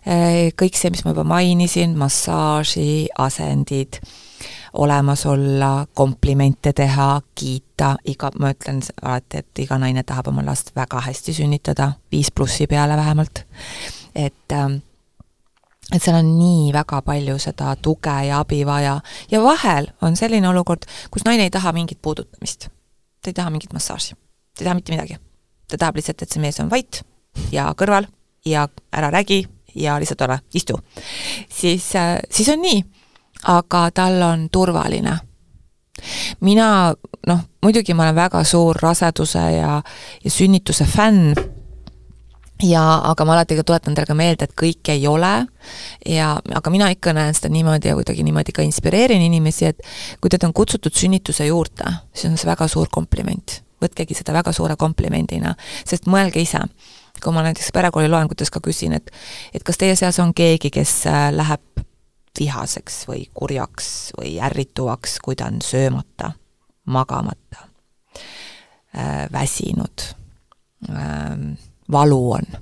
Äh, 0.08 0.54
kõik 0.58 0.78
see, 0.78 0.92
mis 0.94 1.04
ma 1.06 1.16
juba 1.16 1.26
mainisin, 1.28 1.98
massaaži, 1.98 3.10
asendid, 3.18 3.98
olemas 4.74 5.26
olla, 5.26 5.88
komplimente 5.94 6.74
teha, 6.74 7.22
kiita, 7.36 7.96
iga, 8.06 8.30
ma 8.40 8.54
ütlen 8.54 8.84
alati, 9.02 9.42
et 9.42 9.64
iga 9.66 9.80
naine 9.82 10.04
tahab 10.06 10.30
oma 10.30 10.46
last 10.46 10.70
väga 10.78 11.02
hästi 11.10 11.34
sünnitada, 11.42 11.94
viis 12.12 12.30
plussi 12.32 12.68
peale 12.70 12.98
vähemalt, 12.98 13.44
et 14.16 14.54
ähm, 14.54 14.80
et 15.94 16.04
seal 16.04 16.18
on 16.20 16.34
nii 16.38 16.74
väga 16.74 17.02
palju 17.06 17.38
seda 17.42 17.76
tuge 17.82 18.16
ja 18.28 18.40
abi 18.44 18.62
vaja 18.66 19.00
ja 19.32 19.42
vahel 19.44 19.90
on 20.02 20.16
selline 20.16 20.50
olukord, 20.50 20.86
kus 21.12 21.26
naine 21.26 21.48
ei 21.48 21.54
taha 21.54 21.74
mingit 21.74 22.02
puudutamist. 22.02 22.70
ta 23.22 23.30
ei 23.30 23.34
taha 23.34 23.50
mingit 23.50 23.74
massaaži, 23.74 24.16
ta 24.16 24.62
ei 24.62 24.66
taha 24.66 24.76
mitte 24.76 24.94
midagi. 24.94 25.18
ta 25.68 25.78
tahab 25.78 25.96
lihtsalt, 25.96 26.22
et 26.22 26.30
see 26.30 26.42
mees 26.42 26.60
on 26.60 26.70
vait 26.70 27.02
ja 27.52 27.72
kõrval 27.78 28.08
ja 28.46 28.68
ära 28.94 29.12
räägi 29.12 29.48
ja 29.76 30.00
lihtsalt 30.00 30.22
ole, 30.22 30.40
istu. 30.54 30.80
siis, 31.50 31.96
äh, 31.96 32.20
siis 32.30 32.50
on 32.50 32.62
nii, 32.62 32.84
aga 33.44 33.92
tal 33.92 34.22
on 34.22 34.50
turvaline. 34.52 35.18
mina, 36.40 36.94
noh, 37.28 37.40
muidugi 37.64 37.94
ma 37.94 38.04
olen 38.04 38.16
väga 38.16 38.44
suur 38.44 38.78
raseduse 38.82 39.40
ja, 39.40 39.82
ja 40.24 40.32
sünnituse 40.32 40.86
fänn 40.86 41.34
ja 42.64 42.84
aga 43.12 43.26
ma 43.26 43.34
alati 43.38 43.56
ka 43.60 43.64
tuletan 43.64 43.96
teile 43.96 44.10
ka 44.10 44.16
meelde, 44.18 44.48
et 44.48 44.56
kõik 44.58 44.92
ei 44.92 45.08
ole 45.08 45.32
ja 46.06 46.34
aga 46.60 46.74
mina 46.74 46.90
ikka 46.92 47.14
näen 47.16 47.36
seda 47.38 47.52
niimoodi 47.54 47.92
ja 47.92 47.96
kuidagi 47.98 48.26
niimoodi 48.28 48.56
ka 48.56 48.66
inspireerin 48.66 49.24
inimesi, 49.24 49.70
et 49.72 49.82
kui 50.22 50.32
teid 50.32 50.44
on 50.48 50.54
kutsutud 50.54 50.96
sünnituse 50.96 51.48
juurde, 51.48 51.88
siis 52.14 52.32
on 52.32 52.38
see 52.38 52.50
väga 52.50 52.68
suur 52.68 52.92
kompliment. 52.92 53.62
võtkegi 53.80 54.12
seda 54.12 54.34
väga 54.36 54.52
suure 54.52 54.76
komplimendina, 54.76 55.54
sest 55.88 56.10
mõelge 56.12 56.42
ise, 56.44 56.60
kui 57.24 57.32
ma 57.32 57.46
näiteks 57.46 57.72
perekooli 57.72 58.10
loengutes 58.12 58.52
ka 58.52 58.60
küsin, 58.60 58.98
et 58.98 59.08
et 59.54 59.64
kas 59.64 59.80
teie 59.80 59.96
seas 59.96 60.20
on 60.20 60.34
keegi, 60.36 60.68
kes 60.70 61.06
äh, 61.08 61.30
läheb 61.32 61.86
vihaseks 62.40 63.06
või 63.08 63.24
kurjaks 63.34 64.12
või 64.18 64.36
ärrituvaks, 64.40 65.18
kui 65.24 65.36
ta 65.36 65.48
on 65.48 65.62
söömata, 65.64 66.34
magamata, 66.86 67.68
äh, 68.96 69.32
väsinud 69.32 70.12
ähm, 70.90 71.56
valu 71.92 72.20
on, 72.38 72.58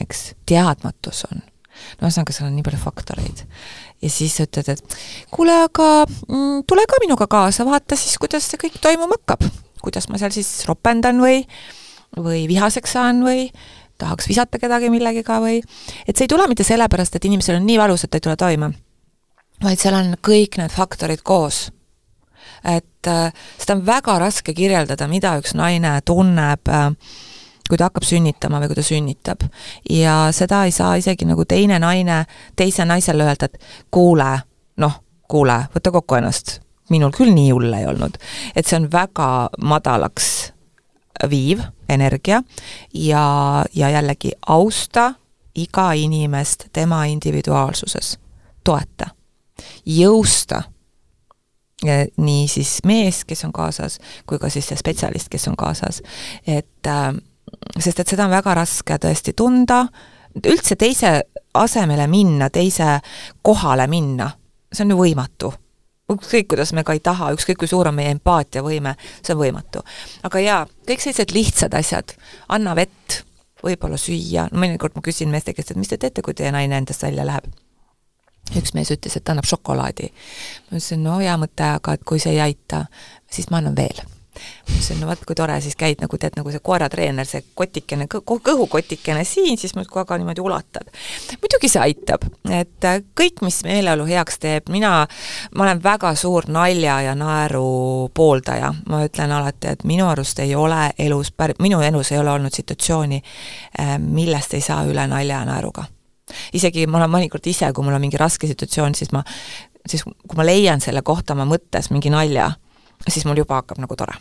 eks, 0.00 0.32
teadmatus 0.48 1.24
on. 1.30 1.42
no 2.00 2.08
ühesõnaga, 2.08 2.34
seal 2.34 2.48
on 2.48 2.56
nii 2.58 2.66
palju 2.66 2.80
faktoreid. 2.82 3.44
ja 4.02 4.10
siis 4.10 4.36
sa 4.38 4.46
ütled, 4.48 4.70
et 4.74 4.98
kuule, 5.34 5.54
aga 5.68 5.88
mm, 6.06 6.64
tule 6.68 6.86
ka 6.90 7.00
minuga 7.04 7.28
kaasa, 7.30 7.66
vaata 7.68 7.98
siis, 7.98 8.18
kuidas 8.20 8.48
see 8.50 8.60
kõik 8.60 8.80
toimuma 8.82 9.18
hakkab. 9.18 9.46
kuidas 9.82 10.08
ma 10.08 10.20
seal 10.20 10.34
siis 10.34 10.50
ropendan 10.68 11.22
või, 11.22 11.42
või 12.16 12.46
vihaseks 12.50 12.98
saan 12.98 13.22
või 13.26 13.48
tahaks 13.98 14.28
visata 14.30 14.60
kedagi 14.62 14.90
millegiga 14.94 15.40
või 15.42 15.58
et 16.06 16.14
see 16.14 16.26
ei 16.26 16.30
tule 16.30 16.46
mitte 16.50 16.66
sellepärast, 16.66 17.16
et 17.16 17.24
inimesel 17.26 17.58
on 17.58 17.66
nii 17.66 17.80
valus, 17.80 18.04
et 18.04 18.12
ta 18.12 18.20
ei 18.20 18.26
tule 18.28 18.36
toime, 18.38 18.70
vaid 19.62 19.82
seal 19.82 19.98
on 19.98 20.14
kõik 20.22 20.60
need 20.60 20.74
faktorid 20.74 21.26
koos 21.26 21.66
et 22.64 23.06
äh, 23.06 23.32
seda 23.58 23.76
on 23.76 23.84
väga 23.86 24.18
raske 24.22 24.54
kirjeldada, 24.56 25.08
mida 25.10 25.36
üks 25.40 25.54
naine 25.58 25.98
tunneb 26.06 26.70
äh, 26.70 26.90
kui 27.68 27.78
ta 27.78 27.88
hakkab 27.88 28.06
sünnitama 28.06 28.60
või 28.62 28.70
kui 28.70 28.78
ta 28.78 28.84
sünnitab. 28.86 29.44
ja 29.90 30.28
seda 30.32 30.64
ei 30.64 30.72
saa 30.72 30.94
isegi 30.96 31.28
nagu 31.28 31.44
teine 31.44 31.78
naine 31.78 32.24
teise 32.56 32.84
naisele 32.84 33.24
öelda, 33.24 33.48
et 33.48 33.58
kuule, 33.90 34.30
noh, 34.76 35.00
kuule, 35.28 35.60
võta 35.74 35.92
kokku 35.92 36.18
ennast, 36.18 36.58
minul 36.90 37.12
küll 37.12 37.34
nii 37.34 37.50
hull 37.50 37.72
ei 37.72 37.86
olnud. 37.86 38.18
et 38.56 38.66
see 38.66 38.80
on 38.80 38.88
väga 38.92 39.48
madalaks 39.62 40.52
viiv 41.30 41.62
energia 41.88 42.42
ja, 42.94 43.64
ja 43.74 43.90
jällegi 43.90 44.32
austa 44.46 45.12
iga 45.58 45.92
inimest 45.92 46.68
tema 46.72 47.04
individuaalsuses, 47.10 48.18
toeta, 48.64 49.10
jõusta 49.86 50.62
nii 52.16 52.48
siis 52.50 52.78
mees, 52.86 53.24
kes 53.24 53.44
on 53.46 53.52
kaasas, 53.54 53.98
kui 54.26 54.38
ka 54.38 54.50
siis 54.50 54.66
see 54.66 54.78
spetsialist, 54.78 55.28
kes 55.30 55.48
on 55.48 55.56
kaasas. 55.56 56.02
et 56.46 56.86
äh, 56.86 57.14
sest 57.78 58.00
et 58.00 58.08
seda 58.08 58.26
on 58.26 58.34
väga 58.34 58.54
raske 58.58 58.98
tõesti 59.02 59.34
tunda, 59.36 59.84
üldse 60.38 60.76
teise 60.78 61.14
asemele 61.58 62.06
minna, 62.10 62.50
teise 62.50 62.98
kohale 63.42 63.88
minna, 63.90 64.30
see 64.72 64.84
on 64.86 64.94
ju 64.94 65.00
võimatu. 65.00 65.52
ükskõik, 66.08 66.46
kuidas 66.48 66.72
me 66.72 66.84
ka 66.84 66.94
ei 66.96 67.02
taha, 67.04 67.34
ükskõik 67.36 67.58
kui 67.60 67.68
suur 67.68 67.88
on 67.88 67.94
meie 67.94 68.10
empaatiavõime, 68.16 68.94
see 69.22 69.34
on 69.34 69.40
võimatu. 69.42 69.84
aga 70.22 70.40
jaa, 70.40 70.66
kõik 70.88 71.04
sellised 71.04 71.34
lihtsad 71.34 71.74
asjad, 71.74 72.14
anna 72.48 72.74
vett, 72.74 73.22
võib-olla 73.62 73.98
süüa, 73.98 74.48
no 74.52 74.60
mõnikord 74.60 74.94
ma 74.94 75.02
küsin 75.02 75.28
meeste 75.30 75.52
käest, 75.52 75.70
et 75.70 75.80
mis 75.80 75.88
te 75.88 75.98
teete, 75.98 76.22
kui 76.22 76.34
teie 76.34 76.52
naine 76.52 76.78
endast 76.78 77.02
välja 77.02 77.26
läheb 77.26 77.48
üks 78.56 78.72
mees 78.72 78.90
ütles, 78.94 79.16
et 79.16 79.24
ta 79.24 79.34
annab 79.34 79.48
šokolaadi. 79.48 80.08
ma 80.70 80.76
ütlesin, 80.78 81.02
no 81.04 81.18
hea 81.20 81.36
mõte, 81.36 81.66
aga 81.76 81.92
et 81.98 82.04
kui 82.04 82.20
see 82.22 82.32
ei 82.36 82.40
aita, 82.40 82.86
siis 83.30 83.50
ma 83.50 83.60
annan 83.60 83.76
veel. 83.76 84.00
Ma 84.38 84.74
ütlesin, 84.74 85.00
no 85.00 85.08
vot, 85.10 85.24
kui 85.26 85.36
tore, 85.38 85.58
siis 85.64 85.76
käid 85.78 86.02
nagu 86.02 86.18
tead, 86.20 86.36
nagu 86.38 86.52
see 86.52 86.62
koeratreener, 86.64 87.26
see 87.28 87.42
kotikene, 87.58 88.08
kõhukotikene 88.08 89.24
siin, 89.28 89.58
siis 89.60 89.74
muudkui 89.78 90.02
aga 90.02 90.18
niimoodi 90.20 90.44
ulatad. 90.44 90.90
muidugi 91.42 91.70
see 91.72 91.82
aitab, 91.82 92.24
et 92.50 92.88
äh, 92.88 93.02
kõik, 93.18 93.42
mis 93.46 93.60
meeleolu 93.66 94.06
heaks 94.08 94.40
teeb, 94.42 94.72
mina, 94.72 94.92
ma 95.54 95.66
olen 95.66 95.82
väga 95.84 96.14
suur 96.18 96.48
nalja 96.52 97.00
ja 97.08 97.14
naeru 97.18 98.10
pooldaja, 98.14 98.72
ma 98.88 99.04
ütlen 99.06 99.34
alati, 99.34 99.74
et 99.74 99.84
minu 99.88 100.08
arust 100.08 100.40
ei 100.44 100.54
ole 100.54 100.90
elus, 100.98 101.32
minu 101.58 101.82
elus 101.84 102.12
ei 102.12 102.18
ole 102.22 102.34
olnud 102.36 102.54
situatsiooni, 102.54 103.22
äh, 103.80 103.96
millest 103.98 104.54
ei 104.54 104.64
saa 104.64 104.84
üle 104.88 105.06
nalja 105.06 105.42
ja 105.42 105.46
naeruga 105.48 105.88
isegi 106.52 106.86
ma 106.86 107.00
olen 107.00 107.12
mõnikord 107.12 107.46
ise, 107.48 107.70
kui 107.72 107.84
mul 107.84 107.96
on 107.96 108.02
mingi 108.04 108.18
raske 108.20 108.48
situatsioon, 108.50 108.94
siis 108.98 109.12
ma, 109.16 109.22
siis 109.88 110.04
kui 110.04 110.38
ma 110.38 110.46
leian 110.46 110.82
selle 110.84 111.02
kohta 111.06 111.36
oma 111.36 111.46
mõttes 111.48 111.90
mingi 111.94 112.12
nalja, 112.12 112.50
siis 113.08 113.24
mul 113.24 113.36
juba 113.36 113.60
hakkab 113.60 113.78
nagu 113.78 113.96
tore. 113.96 114.18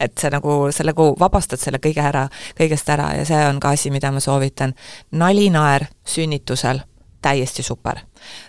et 0.00 0.18
see 0.18 0.30
nagu, 0.30 0.68
sa 0.70 0.84
nagu 0.84 1.14
vabastad 1.18 1.60
selle 1.60 1.78
kõige 1.80 2.02
ära, 2.04 2.26
kõigest 2.58 2.88
ära 2.92 3.14
ja 3.16 3.24
see 3.24 3.38
on 3.48 3.60
ka 3.60 3.72
asi, 3.72 3.90
mida 3.90 4.12
ma 4.12 4.20
soovitan. 4.20 4.74
nali, 5.10 5.50
naer 5.50 5.86
sünnitusel, 6.04 6.80
täiesti 7.22 7.62
super. 7.62 7.98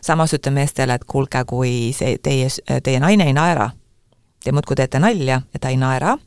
samas 0.01 0.33
ütlen 0.33 0.53
meestele, 0.53 0.93
et 0.93 1.03
kuulge, 1.03 1.45
kui 1.47 1.93
see 1.93 2.17
teie, 2.17 2.47
teie 2.83 2.99
naine 2.99 3.27
ei 3.27 3.33
naera, 3.33 3.69
te 4.43 4.51
muudkui 4.51 4.75
teete 4.75 4.99
nalja 4.99 5.41
ja 5.53 5.59
ta 5.59 5.69
ei 5.69 5.77
naera, 5.77 6.17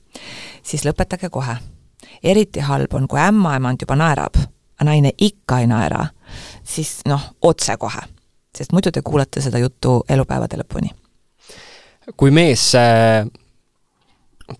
siis 0.62 0.84
lõpetage 0.84 1.30
kohe. 1.30 1.57
eriti 2.22 2.61
halb 2.61 2.94
on, 2.94 3.09
kui 3.09 3.20
ämmaemand 3.20 3.82
juba 3.82 3.97
naerab, 3.97 4.36
aga 4.76 4.90
naine 4.90 5.12
ikka 5.18 5.61
ei 5.61 5.66
naera 5.66 6.07
siis 6.64 7.01
noh, 7.07 7.34
otsekohe. 7.42 8.01
sest 8.57 8.72
muidu 8.72 8.90
te 8.92 9.03
kuulete 9.05 9.40
seda 9.40 9.59
juttu 9.59 10.05
elupäevade 10.09 10.57
lõpuni. 10.57 10.90
Kui 12.14 12.30
mees 12.30 12.68
äh, 12.78 13.26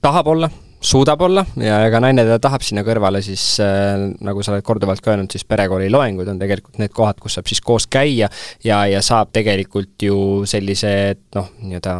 tahab 0.03 0.27
olla, 0.35 0.51
suudab 0.87 1.21
olla 1.27 1.43
ja 1.59 1.81
ega 1.87 2.01
naine 2.03 2.25
teda 2.27 2.39
tahab 2.43 2.65
sinna 2.65 2.85
kõrvale, 2.87 3.23
siis 3.25 3.43
äh, 3.63 3.97
nagu 4.25 4.45
sa 4.45 4.55
oled 4.55 4.65
korduvalt 4.67 5.03
ka 5.03 5.13
öelnud, 5.13 5.33
siis 5.33 5.47
perekooli 5.49 5.89
loengud 5.93 6.29
on 6.31 6.41
tegelikult 6.41 6.79
need 6.83 6.95
kohad, 6.95 7.19
kus 7.23 7.39
saab 7.39 7.51
siis 7.51 7.63
koos 7.65 7.89
käia 7.91 8.29
ja, 8.65 8.81
ja 8.91 9.03
saab 9.05 9.33
tegelikult 9.35 10.07
ju 10.07 10.19
sellise 10.49 10.91
noh, 11.35 11.49
nii-öelda 11.65 11.95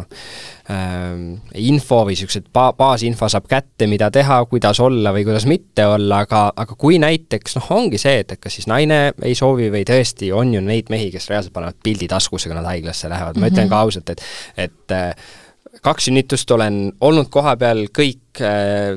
äh, 0.71 1.09
info 1.67 2.03
või 2.07 2.15
niisugused 2.15 2.47
ba-, 2.55 2.71
baasinfo 2.77 3.29
saab 3.31 3.49
kätte, 3.51 3.89
mida 3.91 4.09
teha, 4.13 4.39
kuidas 4.51 4.79
olla 4.83 5.11
või 5.15 5.25
kuidas 5.27 5.47
mitte 5.49 5.87
olla, 5.87 6.23
aga, 6.27 6.45
aga 6.55 6.77
kui 6.79 7.01
näiteks 7.03 7.59
noh, 7.59 7.71
ongi 7.79 7.99
see, 8.01 8.21
et, 8.23 8.37
et 8.37 8.43
kas 8.43 8.55
siis 8.59 8.69
naine 8.71 9.01
ei 9.21 9.35
soovi 9.37 9.71
või 9.73 9.83
tõesti 9.87 10.31
on 10.35 10.55
ju 10.55 10.63
neid 10.63 10.93
mehi, 10.93 11.11
kes 11.13 11.27
reaalselt 11.31 11.55
panevad 11.55 11.81
pildi 11.83 12.07
taskusse, 12.11 12.47
kui 12.47 12.55
nad 12.57 12.67
haiglasse 12.69 13.11
lähevad, 13.11 13.35
ma 13.35 13.43
mm 13.43 13.43
-hmm. 13.43 13.57
ütlen 13.57 13.73
ka 13.73 13.83
ausalt, 13.83 14.15
et 14.15 14.23
et 14.67 14.95
äh, 14.95 15.11
kaks 15.83 16.07
sünnitust 16.09 16.51
olen 16.51 16.79
olnud 17.01 17.29
kohapeal, 17.33 17.85
kõik 17.95 18.41
äh, 18.41 18.93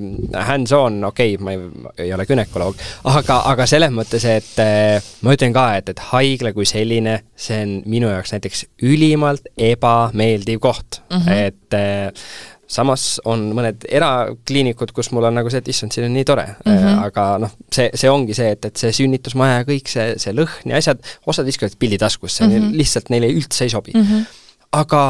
hands-on, 0.47 1.01
okei 1.09 1.35
okay,, 1.37 1.45
ma 1.45 1.55
ei, 1.55 2.07
ei 2.07 2.15
ole 2.15 2.27
gümnakoloog, 2.29 2.79
aga, 3.11 3.41
aga 3.53 3.67
selles 3.71 3.93
mõttes, 3.95 4.27
et 4.29 4.63
äh, 4.63 5.11
ma 5.25 5.37
ütlen 5.37 5.57
ka, 5.57 5.67
et, 5.81 5.93
et 5.93 6.07
haigla 6.11 6.55
kui 6.57 6.69
selline, 6.69 7.21
see 7.37 7.61
on 7.65 7.77
minu 7.91 8.13
jaoks 8.13 8.35
näiteks 8.37 8.65
ülimalt 8.87 9.51
ebameeldiv 9.57 10.63
koht 10.63 11.03
mm, 11.11 11.21
-hmm. 11.21 11.45
et 11.49 11.79
äh, 11.79 12.25
samas 12.71 13.19
on 13.29 13.49
mõned 13.57 13.85
erakliinikud, 13.91 14.93
kus 14.95 15.11
mul 15.15 15.27
on 15.29 15.37
nagu 15.41 15.51
see, 15.51 15.63
et 15.63 15.71
issand, 15.73 15.95
siin 15.95 16.07
on 16.07 16.15
nii 16.15 16.27
tore 16.29 16.47
mm, 16.47 16.77
-hmm. 16.77 17.03
aga 17.09 17.27
noh, 17.43 17.57
see, 17.73 17.91
see 17.99 18.11
ongi 18.11 18.37
see, 18.37 18.53
et, 18.55 18.71
et 18.71 18.83
see 18.83 18.93
sünnitusmaja 19.01 19.61
ja 19.61 19.67
kõik 19.69 19.91
see, 19.91 20.07
see 20.23 20.35
lõhn 20.37 20.73
ja 20.73 20.79
asjad, 20.79 21.03
osad 21.31 21.49
viskavad 21.51 21.75
pildi 21.79 21.99
taskusse 21.99 22.47
mm, 22.47 22.55
-hmm. 22.55 22.79
lihtsalt 22.79 23.11
neile 23.11 23.33
üldse 23.35 23.67
ei 23.67 23.75
sobi 23.75 23.95
mm. 23.95 24.07
-hmm. 24.07 24.25
aga 24.83 25.03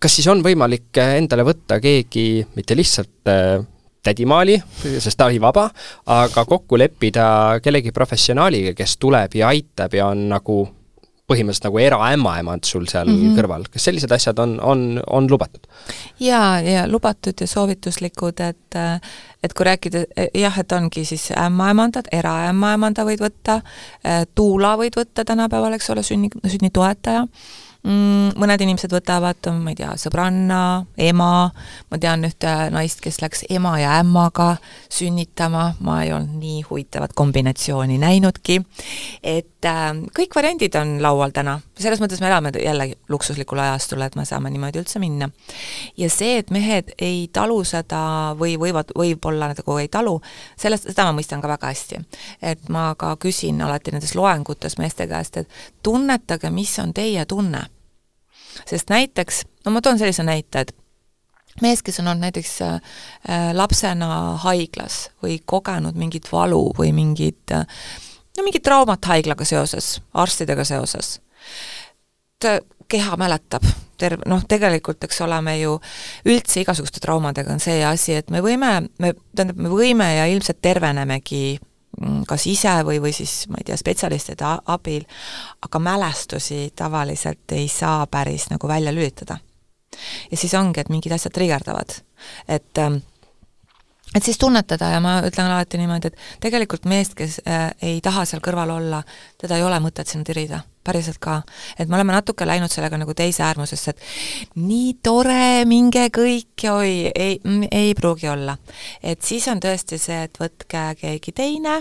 kas 0.00 0.16
siis 0.16 0.30
on 0.32 0.42
võimalik 0.44 0.96
äh, 1.00 1.18
endale 1.20 1.44
võtta 1.46 1.80
keegi 1.82 2.42
mitte 2.56 2.76
lihtsalt 2.78 3.30
äh, 3.30 3.60
tädimaali, 4.00 4.56
sest 4.96 5.18
ta 5.20 5.28
oli 5.28 5.40
vaba, 5.42 5.66
aga 6.08 6.44
kokku 6.48 6.78
leppida 6.80 7.60
kellegi 7.60 7.92
professionaaliga, 7.92 8.72
kes 8.72 8.96
tuleb 8.96 9.36
ja 9.36 9.50
aitab 9.52 9.92
ja 9.92 10.06
on 10.08 10.24
nagu 10.30 10.62
põhimõtteliselt 11.30 11.68
nagu 11.68 11.78
eraämmaemand 11.78 12.64
sul 12.66 12.88
seal 12.90 13.06
mm 13.06 13.20
-hmm. 13.20 13.36
kõrval, 13.38 13.68
kas 13.70 13.84
sellised 13.86 14.10
asjad 14.16 14.40
on, 14.42 14.56
on, 14.64 15.02
on 15.06 15.28
lubatud? 15.30 15.68
jaa, 16.20 16.60
ja 16.64 16.88
lubatud 16.88 17.40
ja 17.40 17.46
soovituslikud, 17.46 18.40
et 18.40 18.80
et 19.44 19.54
kui 19.54 19.64
rääkida, 19.64 20.04
jah, 20.34 20.58
et 20.58 20.72
ongi 20.72 21.04
siis 21.04 21.30
ämmaemandad, 21.36 22.08
eraämmaemanda 22.12 23.04
võid 23.04 23.20
võtta, 23.20 23.60
tuula 24.34 24.76
võid 24.80 24.96
võtta 24.96 25.24
tänapäeval, 25.24 25.76
eks 25.76 25.90
ole, 25.90 26.02
sünni, 26.02 26.28
sünnitoetaja 26.46 27.26
mm,, 27.82 28.36
mõned 28.40 28.64
inimesed 28.64 28.92
võtavad, 28.92 29.50
ma 29.56 29.72
ei 29.72 29.78
tea, 29.78 29.92
sõbranna, 30.00 30.60
ema, 31.00 31.32
ma 31.90 32.00
tean 32.00 32.26
ühte 32.28 32.54
naist, 32.74 33.02
kes 33.04 33.20
läks 33.22 33.44
ema 33.50 33.76
ja 33.80 33.98
ämmaga 34.00 34.54
sünnitama, 34.92 35.74
ma 35.84 36.00
ei 36.04 36.12
olnud 36.16 36.40
nii 36.40 36.64
huvitavat 36.68 37.14
kombinatsiooni 37.18 37.98
näinudki, 38.02 38.60
et 39.22 39.59
äh, 39.68 39.90
kõik 40.16 40.34
variandid 40.36 40.76
on 40.80 40.96
laual 41.02 41.34
täna, 41.36 41.58
selles 41.78 42.00
mõttes 42.02 42.20
me 42.22 42.28
elame 42.30 42.52
jällegi 42.54 42.96
luksuslikul 43.12 43.58
ajastul, 43.62 44.02
et 44.04 44.16
me 44.16 44.24
saame 44.28 44.50
niimoodi 44.50 44.82
üldse 44.82 45.02
minna. 45.02 45.30
ja 45.96 46.10
see, 46.10 46.38
et 46.38 46.50
mehed 46.50 46.94
ei 46.98 47.28
talu 47.32 47.62
seda 47.64 48.02
või 48.38 48.56
võivad, 48.60 48.94
võib-olla 48.96 49.50
nagu 49.52 49.78
ei 49.78 49.88
talu, 49.88 50.20
sellest, 50.60 50.90
seda 50.90 51.08
ma 51.08 51.16
mõistan 51.18 51.42
ka 51.42 51.48
väga 51.48 51.72
hästi. 51.72 52.00
et 52.42 52.68
ma 52.68 52.94
ka 52.98 53.16
küsin 53.16 53.62
alati 53.62 53.92
nendes 53.92 54.14
loengutes 54.14 54.78
meeste 54.78 55.06
käest, 55.06 55.36
et 55.36 55.48
tunnetage, 55.82 56.50
mis 56.50 56.78
on 56.78 56.94
teie 56.94 57.24
tunne 57.24 57.66
sest 58.66 58.90
näiteks, 58.90 59.44
no 59.64 59.72
ma 59.74 59.80
toon 59.82 59.98
sellise 59.98 60.24
näite, 60.26 60.64
et 60.64 60.74
mees, 61.62 61.82
kes 61.82 62.00
on 62.00 62.10
olnud 62.10 62.26
näiteks 62.26 62.52
äh, 62.62 62.74
äh, 63.28 63.48
lapsena 63.56 64.36
haiglas 64.44 65.10
või 65.22 65.40
kogenud 65.44 65.98
mingit 65.98 66.30
valu 66.32 66.70
või 66.78 66.92
mingit 66.96 67.54
äh, 67.54 67.66
no 68.40 68.46
mingit 68.48 68.64
traumat 68.64 69.04
haiglaga 69.12 69.44
seoses, 69.44 69.98
arstidega 70.16 70.64
seoses, 70.64 71.18
ta 72.40 72.58
keha 72.90 73.16
mäletab, 73.20 73.66
terve, 74.00 74.24
noh, 74.26 74.42
tegelikult 74.48 75.04
eks 75.06 75.20
ole, 75.22 75.38
me 75.44 75.58
ju 75.60 75.76
üldse 76.26 76.64
igasuguste 76.64 77.02
traumadega 77.04 77.52
on 77.52 77.60
see 77.62 77.84
asi, 77.86 78.16
et 78.18 78.32
me 78.32 78.40
võime, 78.42 78.78
me, 78.98 79.12
tähendab, 79.36 79.60
me 79.60 79.70
võime 79.70 80.08
ja 80.16 80.24
ilmselt 80.32 80.58
tervenemegi 80.64 81.60
Mm, 81.98 82.22
kas 82.28 82.46
ise 82.46 82.70
või, 82.86 83.00
või 83.02 83.10
siis 83.12 83.48
ma 83.50 83.58
ei 83.58 83.66
tea, 83.66 83.76
spetsialistide 83.76 84.46
abil, 84.72 85.02
aga 85.66 85.80
mälestusi 85.82 86.70
tavaliselt 86.76 87.52
ei 87.52 87.66
saa 87.68 88.06
päris 88.06 88.46
nagu 88.52 88.68
välja 88.68 88.92
lülitada. 88.94 89.38
ja 90.30 90.36
siis 90.36 90.54
ongi, 90.54 90.80
et 90.80 90.88
mingid 90.88 91.12
asjad 91.12 91.32
trigerdavad. 91.32 91.90
et 92.48 92.78
ähm, 92.78 93.02
et 94.14 94.24
siis 94.24 94.38
tunnetada 94.38 94.90
ja 94.94 95.00
ma 95.02 95.18
ütlen 95.26 95.50
alati 95.50 95.78
niimoodi, 95.78 96.10
et 96.10 96.42
tegelikult 96.42 96.86
meest, 96.90 97.14
kes 97.18 97.40
äh, 97.46 97.70
ei 97.82 98.00
taha 98.02 98.24
seal 98.28 98.42
kõrval 98.44 98.72
olla, 98.74 99.02
teda 99.40 99.58
ei 99.58 99.64
ole 99.66 99.78
mõtet 99.82 100.10
sinna 100.10 100.26
tirida, 100.26 100.60
päriselt 100.84 101.20
ka. 101.22 101.40
et 101.78 101.88
me 101.88 101.98
oleme 101.98 102.16
natuke 102.16 102.46
läinud 102.46 102.72
sellega 102.72 102.98
nagu 102.98 103.14
teise 103.14 103.44
äärmusesse, 103.46 103.94
et 103.94 104.58
nii 104.58 104.96
tore, 105.02 105.64
minge 105.70 106.08
kõik 106.14 106.66
ja 106.66 106.74
oi, 106.80 107.12
ei, 107.14 107.38
ei 107.70 107.94
pruugi 107.94 108.28
olla. 108.28 108.56
et 109.02 109.22
siis 109.22 109.46
on 109.48 109.62
tõesti 109.62 109.98
see, 109.98 110.24
et 110.26 110.42
võtke 110.42 110.84
keegi 111.00 111.32
teine, 111.32 111.80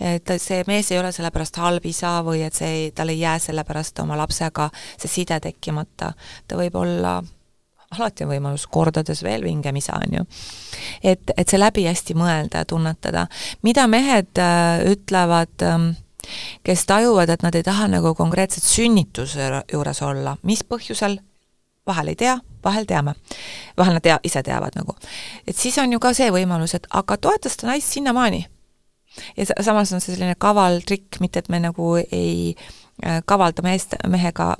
et 0.00 0.36
see 0.36 0.62
mees 0.68 0.92
ei 0.92 1.00
ole 1.00 1.12
sellepärast 1.16 1.62
halb 1.64 1.86
isa 1.88 2.18
või 2.26 2.44
et 2.44 2.54
see 2.54 2.70
ei, 2.76 2.86
tal 2.92 3.08
ei 3.08 3.20
jää 3.24 3.38
sellepärast 3.48 4.04
oma 4.04 4.20
lapsega 4.20 4.70
see 4.98 5.08
side 5.08 5.40
tekkimata, 5.40 6.12
ta 6.46 6.60
võib 6.60 6.76
olla 6.76 7.20
alati 7.90 8.24
on 8.24 8.30
võimalus 8.30 8.66
kordades 8.70 9.22
veel 9.26 9.42
vingem 9.42 9.76
isa, 9.76 9.98
on 9.98 10.20
ju. 10.20 10.26
et, 11.02 11.32
et 11.36 11.48
see 11.48 11.58
läbi 11.58 11.86
hästi 11.88 12.14
mõelda 12.14 12.62
ja 12.62 12.68
tunnetada. 12.68 13.26
mida 13.62 13.86
mehed 13.90 14.38
äh, 14.38 14.84
ütlevad 14.92 15.66
äh, 15.66 15.90
kes 16.62 16.86
tajuvad, 16.86 17.28
et 17.28 17.42
nad 17.42 17.54
ei 17.54 17.62
taha 17.66 17.88
nagu 17.88 18.14
konkreetselt 18.14 18.64
sünnituse 18.64 19.50
juures 19.72 20.02
olla, 20.02 20.36
mis 20.42 20.62
põhjusel, 20.64 21.18
vahel 21.86 22.12
ei 22.12 22.16
tea, 22.16 22.38
vahel 22.64 22.86
teame. 22.86 23.14
vahel 23.78 23.96
nad 23.96 24.02
tea, 24.02 24.18
ise 24.24 24.42
teavad 24.42 24.76
nagu. 24.76 24.96
et 25.46 25.56
siis 25.56 25.78
on 25.78 25.92
ju 25.92 25.98
ka 25.98 26.14
see 26.14 26.30
võimalus, 26.30 26.74
et 26.74 26.86
aga 26.90 27.16
toeta 27.16 27.48
seda 27.48 27.72
naist 27.72 27.92
sinnamaani. 27.92 28.46
ja 29.36 29.46
samas 29.60 29.92
on 29.92 30.00
see 30.00 30.14
selline 30.14 30.34
kaval 30.38 30.80
trikk, 30.86 31.20
mitte 31.20 31.38
et 31.38 31.48
me 31.48 31.60
nagu 31.60 31.96
ei 31.96 32.54
äh, 33.04 33.22
kavalda 33.26 33.62
meest, 33.62 33.96
mehega 34.08 34.56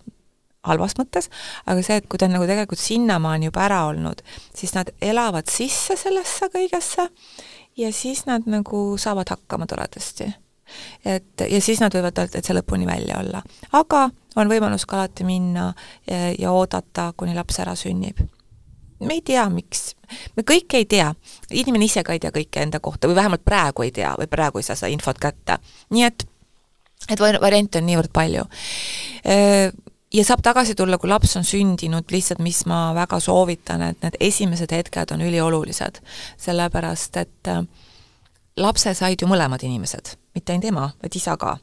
halvas 0.67 0.97
mõttes, 0.99 1.31
aga 1.67 1.83
see, 1.85 1.97
et 2.01 2.09
kui 2.11 2.21
ta 2.21 2.29
on 2.29 2.37
nagu 2.37 2.49
tegelikult 2.49 2.81
sinnamaani 2.81 3.49
juba 3.49 3.65
ära 3.65 3.85
olnud, 3.89 4.21
siis 4.57 4.75
nad 4.77 4.93
elavad 5.01 5.49
sisse 5.49 5.97
sellesse 5.97 6.51
kõigesse 6.53 7.09
ja 7.81 7.93
siis 7.97 8.27
nad 8.29 8.49
nagu 8.51 8.99
saavad 9.01 9.33
hakkama 9.33 9.67
toredasti. 9.67 10.29
et 11.05 11.43
ja 11.51 11.61
siis 11.61 11.81
nad 11.81 11.95
võivad 11.95 12.15
täitsa 12.15 12.55
lõpuni 12.55 12.87
välja 12.87 13.19
olla. 13.19 13.43
aga 13.73 14.11
on 14.37 14.49
võimalus 14.49 14.87
ka 14.87 14.97
alati 14.97 15.25
minna 15.25 15.73
ja, 16.07 16.31
ja 16.39 16.53
oodata, 16.53 17.13
kuni 17.17 17.35
laps 17.35 17.59
ära 17.59 17.75
sünnib 17.75 18.21
me 19.01 19.15
ei 19.15 19.23
tea, 19.25 19.49
miks, 19.49 19.95
me 20.37 20.45
kõike 20.45 20.77
ei 20.77 20.85
tea, 20.85 21.09
inimene 21.51 21.87
ise 21.89 22.03
ka 22.05 22.13
ei 22.13 22.21
tea 22.21 22.31
kõike 22.35 22.61
enda 22.61 22.81
kohta 22.81 23.09
või 23.09 23.17
vähemalt 23.17 23.45
praegu 23.45 23.83
ei 23.87 23.91
tea 23.97 24.13
või 24.19 24.29
praegu 24.29 24.61
ei 24.61 24.67
saa 24.67 24.77
seda 24.77 24.93
infot 24.93 25.19
kätte. 25.19 25.57
nii 25.91 26.05
et, 26.05 26.27
et 27.09 27.21
variante 27.21 27.81
on 27.81 27.89
niivõrd 27.89 28.13
palju 28.13 28.45
ja 30.15 30.25
saab 30.25 30.43
tagasi 30.43 30.75
tulla, 30.75 30.99
kui 30.99 31.11
laps 31.11 31.37
on 31.39 31.45
sündinud, 31.47 32.09
lihtsalt 32.11 32.43
mis 32.43 32.65
ma 32.67 32.91
väga 32.95 33.21
soovitan, 33.21 33.83
et 33.83 34.03
need 34.03 34.19
esimesed 34.21 34.73
hetked 34.75 35.15
on 35.15 35.23
üliolulised, 35.27 36.01
sellepärast 36.41 37.21
et 37.21 37.51
äh, 37.51 37.63
lapse 38.57 38.95
said 38.95 39.23
ju 39.23 39.29
mõlemad 39.31 39.63
inimesed, 39.65 40.15
mitte 40.35 40.53
ainult 40.53 40.69
ema, 40.69 40.87
vaid 41.03 41.17
isa 41.17 41.37
ka. 41.41 41.57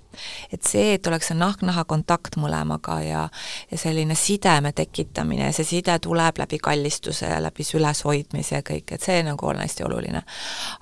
et 0.52 0.64
see, 0.64 0.94
et 0.96 1.08
oleks 1.08 1.28
see 1.30 1.38
nahk-naha 1.38 1.84
kontakt 1.86 2.38
mõlemaga 2.40 3.00
ja 3.04 3.30
ja 3.72 3.78
selline 3.78 4.16
sideme 4.16 4.72
tekitamine 4.72 5.52
see 5.52 5.66
side 5.66 6.00
tuleb 6.00 6.40
läbi 6.40 6.58
kallistuse 6.58 7.26
ja 7.26 7.42
läbi 7.44 7.64
üleshoidmise 7.74 8.56
ja 8.56 8.62
kõik, 8.62 8.92
et 8.92 9.04
see 9.04 9.24
nagu 9.24 9.48
on 9.48 9.60
hästi 9.60 9.84
oluline. 9.84 10.24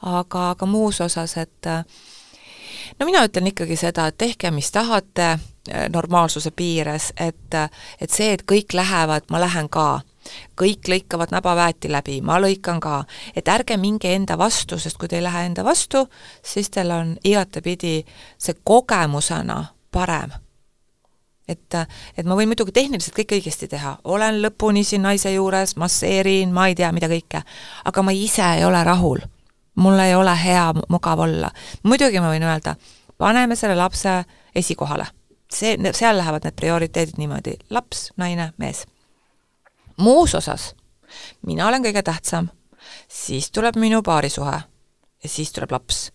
aga, 0.01 0.49
aga 0.51 0.66
muus 0.66 1.01
osas, 1.01 1.38
et 1.38 1.68
äh, 1.68 1.84
no 2.99 3.05
mina 3.05 3.26
ütlen 3.26 3.47
ikkagi 3.47 3.76
seda, 3.76 4.07
et 4.07 4.18
tehke, 4.18 4.51
mis 4.51 4.72
tahate, 4.72 5.39
normaalsuse 5.89 6.51
piires, 6.51 7.13
et, 7.18 7.57
et 8.01 8.11
see, 8.11 8.34
et 8.34 8.43
kõik 8.45 8.74
lähevad, 8.74 9.30
ma 9.32 9.41
lähen 9.41 9.70
ka 9.70 10.01
kõik 10.57 10.89
lõikavad 10.89 11.30
nabaväeti 11.34 11.89
läbi, 11.91 12.20
ma 12.26 12.39
lõikan 12.41 12.80
ka, 12.82 13.03
et 13.36 13.47
ärge 13.47 13.78
minge 13.78 14.09
enda 14.16 14.38
vastu, 14.38 14.80
sest 14.82 14.97
kui 14.97 15.09
te 15.09 15.20
ei 15.20 15.24
lähe 15.26 15.45
enda 15.45 15.63
vastu, 15.63 16.05
siis 16.41 16.72
teil 16.74 16.91
on 16.91 17.13
igatepidi 17.24 17.99
see 18.38 18.57
kogemusena 18.63 19.63
parem. 19.91 20.34
et, 21.47 21.76
et 22.18 22.26
ma 22.26 22.34
võin 22.34 22.49
muidugi 22.49 22.74
tehniliselt 22.74 23.13
kõik 23.13 23.36
õigesti 23.38 23.68
teha, 23.70 23.97
olen 24.03 24.41
lõpuni 24.41 24.82
siin 24.84 25.05
naise 25.05 25.30
juures, 25.34 25.76
masseerin, 25.78 26.53
ma 26.53 26.68
ei 26.68 26.76
tea, 26.76 26.89
mida 26.91 27.05
kõike, 27.05 27.43
aga 27.86 28.01
ma 28.01 28.11
ise 28.11 28.41
ei 28.57 28.66
ole 28.66 28.84
rahul 28.84 29.22
mul 29.76 29.99
ei 29.99 30.16
ole 30.16 30.34
hea, 30.43 30.74
mugav 30.89 31.20
olla. 31.20 31.51
muidugi 31.84 32.20
ma 32.20 32.32
võin 32.32 32.43
öelda, 32.47 32.76
paneme 33.18 33.55
selle 33.55 33.76
lapse 33.76 34.24
esikohale. 34.55 35.05
See, 35.56 35.78
seal 35.95 36.18
lähevad 36.18 36.43
need 36.47 36.58
prioriteedid 36.60 37.20
niimoodi, 37.22 37.56
laps, 37.70 38.10
naine, 38.18 38.51
mees. 38.62 38.86
muus 39.97 40.36
osas 40.36 40.74
mina 41.45 41.68
olen 41.68 41.84
kõige 41.84 42.03
tähtsam, 42.03 42.49
siis 43.08 43.51
tuleb 43.51 43.78
minu 43.80 44.01
paarisuhe 44.03 44.56
ja 45.24 45.30
siis 45.30 45.51
tuleb 45.51 45.72
laps. 45.72 46.12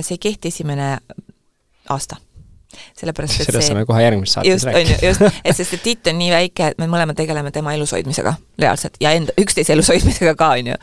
see 0.00 0.14
ei 0.14 0.18
kehti 0.18 0.48
esimene 0.48 0.98
aasta 1.88 2.16
sellepärast 3.00 3.40
et 3.40 3.48
sellest 3.48 3.70
saame 3.70 3.86
kohe 3.88 4.02
järgmises 4.02 4.34
saates 4.36 4.64
rääkida. 4.68 4.98
just, 5.06 5.22
et 5.44 5.56
sest 5.56 5.70
see 5.72 5.80
titt 5.82 6.10
on 6.10 6.18
nii 6.18 6.28
väike, 6.30 6.66
et 6.66 6.78
me 6.78 6.88
mõlemad 6.90 7.16
tegeleme 7.16 7.50
tema 7.50 7.72
elus 7.72 7.94
hoidmisega 7.96 8.34
reaalselt 8.60 8.98
ja 9.00 9.14
enda, 9.16 9.32
üksteise 9.40 9.72
elus 9.72 9.88
hoidmisega 9.88 10.34
ka, 10.36 10.50
on 10.58 10.72
ju. 10.74 10.76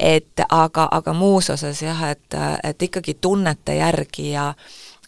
et 0.00 0.44
aga, 0.48 0.88
aga 0.90 1.12
muus 1.12 1.50
osas 1.52 1.82
jah, 1.82 2.00
et, 2.10 2.38
et 2.64 2.88
ikkagi 2.88 3.18
tunnete 3.20 3.76
järgi 3.76 4.30
ja 4.30 4.48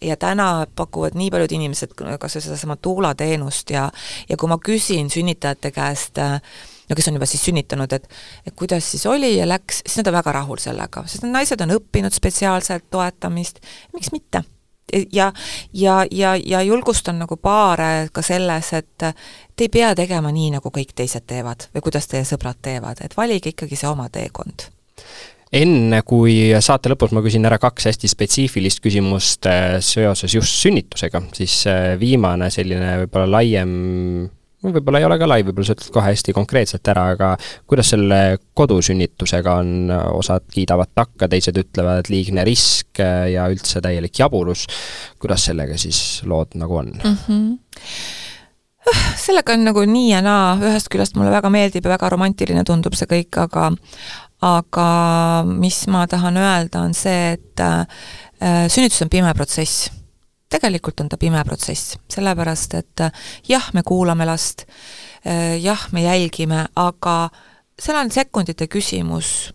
ja 0.02 0.16
täna 0.16 0.66
pakuvad 0.76 1.16
nii 1.18 1.30
paljud 1.30 1.52
inimesed 1.52 1.94
kas 1.96 2.36
või 2.36 2.44
sedasama 2.44 2.76
tuulateenust 2.76 3.70
ja 3.70 3.88
ja 4.28 4.36
kui 4.36 4.48
ma 4.50 4.58
küsin 4.62 5.10
sünnitajate 5.10 5.70
käest 5.74 6.20
no 6.88 6.96
kes 6.96 7.08
on 7.08 7.18
juba 7.18 7.26
siis 7.26 7.44
sünnitanud, 7.44 7.92
et 7.92 8.08
et 8.46 8.54
kuidas 8.56 8.90
siis 8.90 9.06
oli 9.06 9.36
ja 9.36 9.48
läks, 9.48 9.82
siis 9.86 9.98
nad 10.00 10.12
on 10.12 10.18
väga 10.18 10.32
rahul 10.40 10.60
sellega, 10.62 11.04
sest 11.06 11.26
need 11.26 11.34
naised 11.34 11.60
on 11.64 11.74
õppinud 11.76 12.14
spetsiaalselt 12.14 12.88
toetamist, 12.90 13.60
miks 13.94 14.12
mitte? 14.12 14.44
Ja, 15.12 15.32
ja, 15.72 16.06
ja, 16.10 16.30
ja 16.40 16.62
julgustan 16.64 17.18
nagu 17.20 17.36
paare 17.36 18.08
ka 18.12 18.22
selles, 18.24 18.72
et 18.72 18.96
te 18.96 19.66
ei 19.66 19.68
pea 19.68 19.90
tegema 19.94 20.32
nii, 20.32 20.54
nagu 20.54 20.72
kõik 20.72 20.94
teised 20.96 21.26
teevad 21.28 21.66
või 21.74 21.84
kuidas 21.84 22.08
teie 22.08 22.24
sõbrad 22.24 22.56
teevad, 22.64 23.02
et 23.04 23.16
valige 23.16 23.52
ikkagi 23.52 23.76
see 23.76 23.90
oma 23.90 24.08
teekond 24.08 24.64
enne 25.54 26.02
kui 26.06 26.50
saate 26.64 26.92
lõpus 26.92 27.14
ma 27.16 27.22
küsin 27.24 27.46
ära 27.48 27.60
kaks 27.62 27.88
hästi 27.90 28.10
spetsiifilist 28.10 28.82
küsimust 28.84 29.48
äh, 29.48 29.78
seoses 29.84 30.34
just 30.34 30.58
sünnitusega, 30.64 31.22
siis 31.36 31.62
äh, 31.70 31.94
viimane 32.00 32.50
selline 32.52 32.98
võib-olla 33.04 33.38
laiem 33.38 33.72
võib-olla 34.58 34.98
ei 34.98 35.06
ole 35.06 35.18
ka 35.20 35.28
lai, 35.28 35.42
võib-olla 35.46 35.68
sa 35.68 35.76
ütled 35.76 35.92
kohe 35.94 36.10
hästi 36.10 36.34
konkreetselt 36.34 36.90
ära, 36.90 37.04
aga 37.14 37.32
kuidas 37.68 37.92
selle 37.94 38.20
kodusünnitusega 38.58 39.54
on, 39.62 39.92
osad 40.18 40.48
kiidavad 40.52 40.90
takka, 40.98 41.28
teised 41.30 41.60
ütlevad 41.62 42.10
liigne 42.10 42.44
risk 42.46 42.98
ja 42.98 43.46
üldse 43.52 43.82
täielik 43.84 44.18
jaburus, 44.18 44.66
kuidas 45.22 45.46
sellega 45.48 45.78
siis 45.78 46.24
lood 46.26 46.58
nagu 46.58 46.82
on? 46.82 46.96
Mm? 46.98 47.20
-hmm 47.26 48.16
sellega 49.20 49.52
on 49.52 49.66
nagu 49.66 49.82
nii 49.84 50.12
ja 50.14 50.22
naa, 50.24 50.54
ühest 50.64 50.88
küljest 50.88 51.16
mulle 51.18 51.28
väga 51.28 51.50
meeldib 51.52 51.84
ja 51.84 51.90
väga 51.92 52.08
romantiline 52.14 52.62
tundub 52.64 52.94
see 52.96 53.08
kõik, 53.10 53.36
aga 53.42 53.66
aga 54.44 55.42
mis 55.48 55.84
ma 55.90 56.06
tahan 56.06 56.36
öelda, 56.38 56.82
on 56.86 56.94
see, 56.94 57.34
et 57.34 57.62
äh, 57.62 58.66
sünnitus 58.70 59.02
on 59.02 59.10
pime 59.10 59.32
protsess 59.34 59.88
tegelikult 60.48 61.02
on 61.02 61.10
ta 61.12 61.18
pime 61.20 61.42
protsess, 61.44 61.98
sellepärast 62.12 62.78
et 62.78 63.04
äh, 63.04 63.28
jah, 63.48 63.68
me 63.74 63.82
kuulame 63.86 64.26
last, 64.28 64.64
äh, 65.26 65.58
jah, 65.60 65.88
me 65.92 66.06
jälgime, 66.06 66.66
aga 66.76 67.20
seal 67.78 67.98
on 68.00 68.12
sekundite 68.14 68.68
küsimus, 68.70 69.52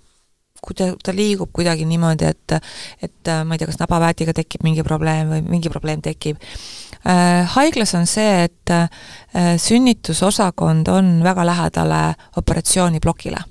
kui 0.64 0.76
ta, 0.78 0.92
ta 1.04 1.16
liigub 1.16 1.52
kuidagi 1.56 1.88
niimoodi, 1.88 2.30
et 2.30 2.58
et 3.04 3.32
ma 3.44 3.56
ei 3.56 3.60
tea, 3.60 3.68
kas 3.68 3.82
nabaväetiga 3.82 4.36
tekib 4.36 4.64
mingi 4.64 4.84
probleem 4.86 5.32
või 5.34 5.42
mingi 5.44 5.72
probleem 5.72 6.00
tekib. 6.04 6.40
Haiglas 7.04 7.92
on 8.00 8.06
see, 8.08 8.46
et 8.46 8.72
sünnitusosakond 9.60 10.88
on 10.88 11.18
väga 11.26 11.44
lähedale 11.50 12.04
operatsiooniplokile 12.40 13.44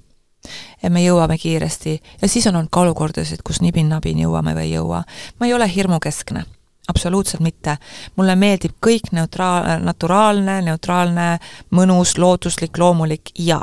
ja 0.82 0.90
me 0.90 1.04
jõuame 1.04 1.38
kiiresti 1.38 2.00
ja 2.22 2.28
siis 2.28 2.46
on 2.46 2.56
olnud 2.56 2.72
ka 2.72 2.80
olukordasid, 2.80 3.42
kus 3.44 3.60
nibin-nabin 3.62 4.18
jõuame 4.24 4.54
või 4.54 4.68
ei 4.68 4.74
jõua. 4.76 5.04
ma 5.38 5.46
ei 5.46 5.54
ole 5.54 5.68
hirmukeskne 5.74 6.44
absoluutselt 6.88 7.42
mitte. 7.42 7.76
mulle 8.16 8.36
meeldib 8.36 8.74
kõik 8.86 9.12
neutraal, 9.12 9.82
naturaalne, 9.84 10.60
neutraalne, 10.66 11.38
mõnus, 11.70 12.16
looduslik, 12.18 12.78
loomulik 12.78 13.32
ja. 13.38 13.60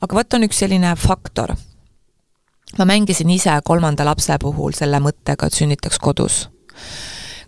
aga 0.00 0.16
vot 0.16 0.34
on 0.34 0.48
üks 0.48 0.62
selline 0.64 0.94
faktor. 0.96 1.54
ma 2.78 2.84
mängisin 2.84 3.30
ise 3.30 3.54
kolmanda 3.64 4.04
lapse 4.04 4.38
puhul 4.40 4.72
selle 4.72 5.00
mõttega, 5.00 5.46
et 5.46 5.60
sünnitaks 5.60 5.98
kodus. 5.98 6.48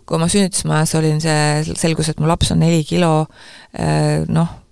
kui 0.05 0.19
ma 0.19 0.27
sünnitusmajas 0.31 0.95
olin, 0.95 1.21
see 1.21 1.75
selgus, 1.75 2.09
et 2.09 2.19
mu 2.19 2.27
laps 2.27 2.51
on 2.51 2.59
neli 2.63 2.83
kilo, 2.87 3.27
eh, 3.73 4.23
noh, 4.27 4.66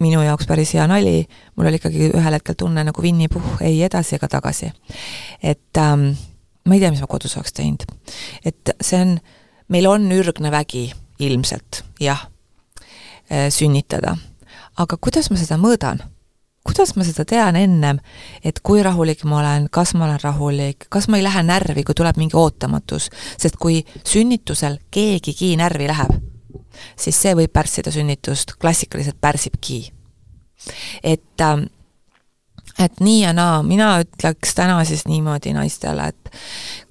minu 0.00 0.22
jaoks 0.24 0.48
päris 0.48 0.74
hea 0.74 0.86
nali, 0.90 1.24
mul 1.56 1.68
oli 1.68 1.80
ikkagi 1.80 2.10
ühel 2.10 2.36
hetkel 2.36 2.56
tunne 2.58 2.84
nagu 2.86 3.02
Winny 3.02 3.28
Puhh, 3.32 3.60
ei 3.64 3.82
edasi 3.84 4.16
ega 4.16 4.28
tagasi. 4.28 4.72
et 5.42 5.78
ähm, 5.78 6.10
ma 6.64 6.74
ei 6.74 6.80
tea, 6.80 6.90
mis 6.90 7.00
ma 7.00 7.08
kodus 7.10 7.36
oleks 7.36 7.52
teinud. 7.56 7.84
et 8.44 8.74
see 8.80 9.00
on, 9.00 9.18
meil 9.68 9.86
on 9.86 10.08
ürgne 10.12 10.50
vägi 10.50 10.90
ilmselt, 11.20 11.84
jah, 12.00 12.28
äh, 13.30 13.50
sünnitada. 13.50 14.16
aga 14.76 14.96
kuidas 14.96 15.30
ma 15.30 15.36
seda 15.36 15.60
mõõdan? 15.60 16.02
kuidas 16.64 16.94
ma 16.96 17.04
seda 17.04 17.24
tean 17.24 17.56
ennem, 17.56 18.00
et 18.44 18.60
kui 18.62 18.82
rahulik 18.84 19.24
ma 19.24 19.40
olen, 19.40 19.68
kas 19.72 19.94
ma 19.96 20.04
olen 20.06 20.20
rahulik, 20.22 20.86
kas 20.92 21.08
ma 21.08 21.18
ei 21.18 21.24
lähe 21.24 21.42
närvi, 21.42 21.84
kui 21.84 21.96
tuleb 21.96 22.20
mingi 22.20 22.36
ootamatus, 22.36 23.08
sest 23.40 23.56
kui 23.60 23.80
sünnitusel 24.04 24.78
keegigi 24.92 25.54
närvi 25.56 25.88
läheb, 25.88 26.12
siis 26.96 27.18
see 27.22 27.34
võib 27.38 27.52
pärssida 27.52 27.92
sünnitust, 27.94 28.56
klassikaliselt 28.60 29.20
pärsibki. 29.20 29.92
et 31.02 31.40
äh, 31.40 31.66
et 32.78 33.00
nii 33.00 33.22
ja 33.22 33.32
naa, 33.36 33.62
mina 33.62 33.98
ütleks 34.04 34.54
täna 34.54 34.84
siis 34.88 35.06
niimoodi 35.08 35.52
naistele, 35.56 36.08
et 36.08 36.30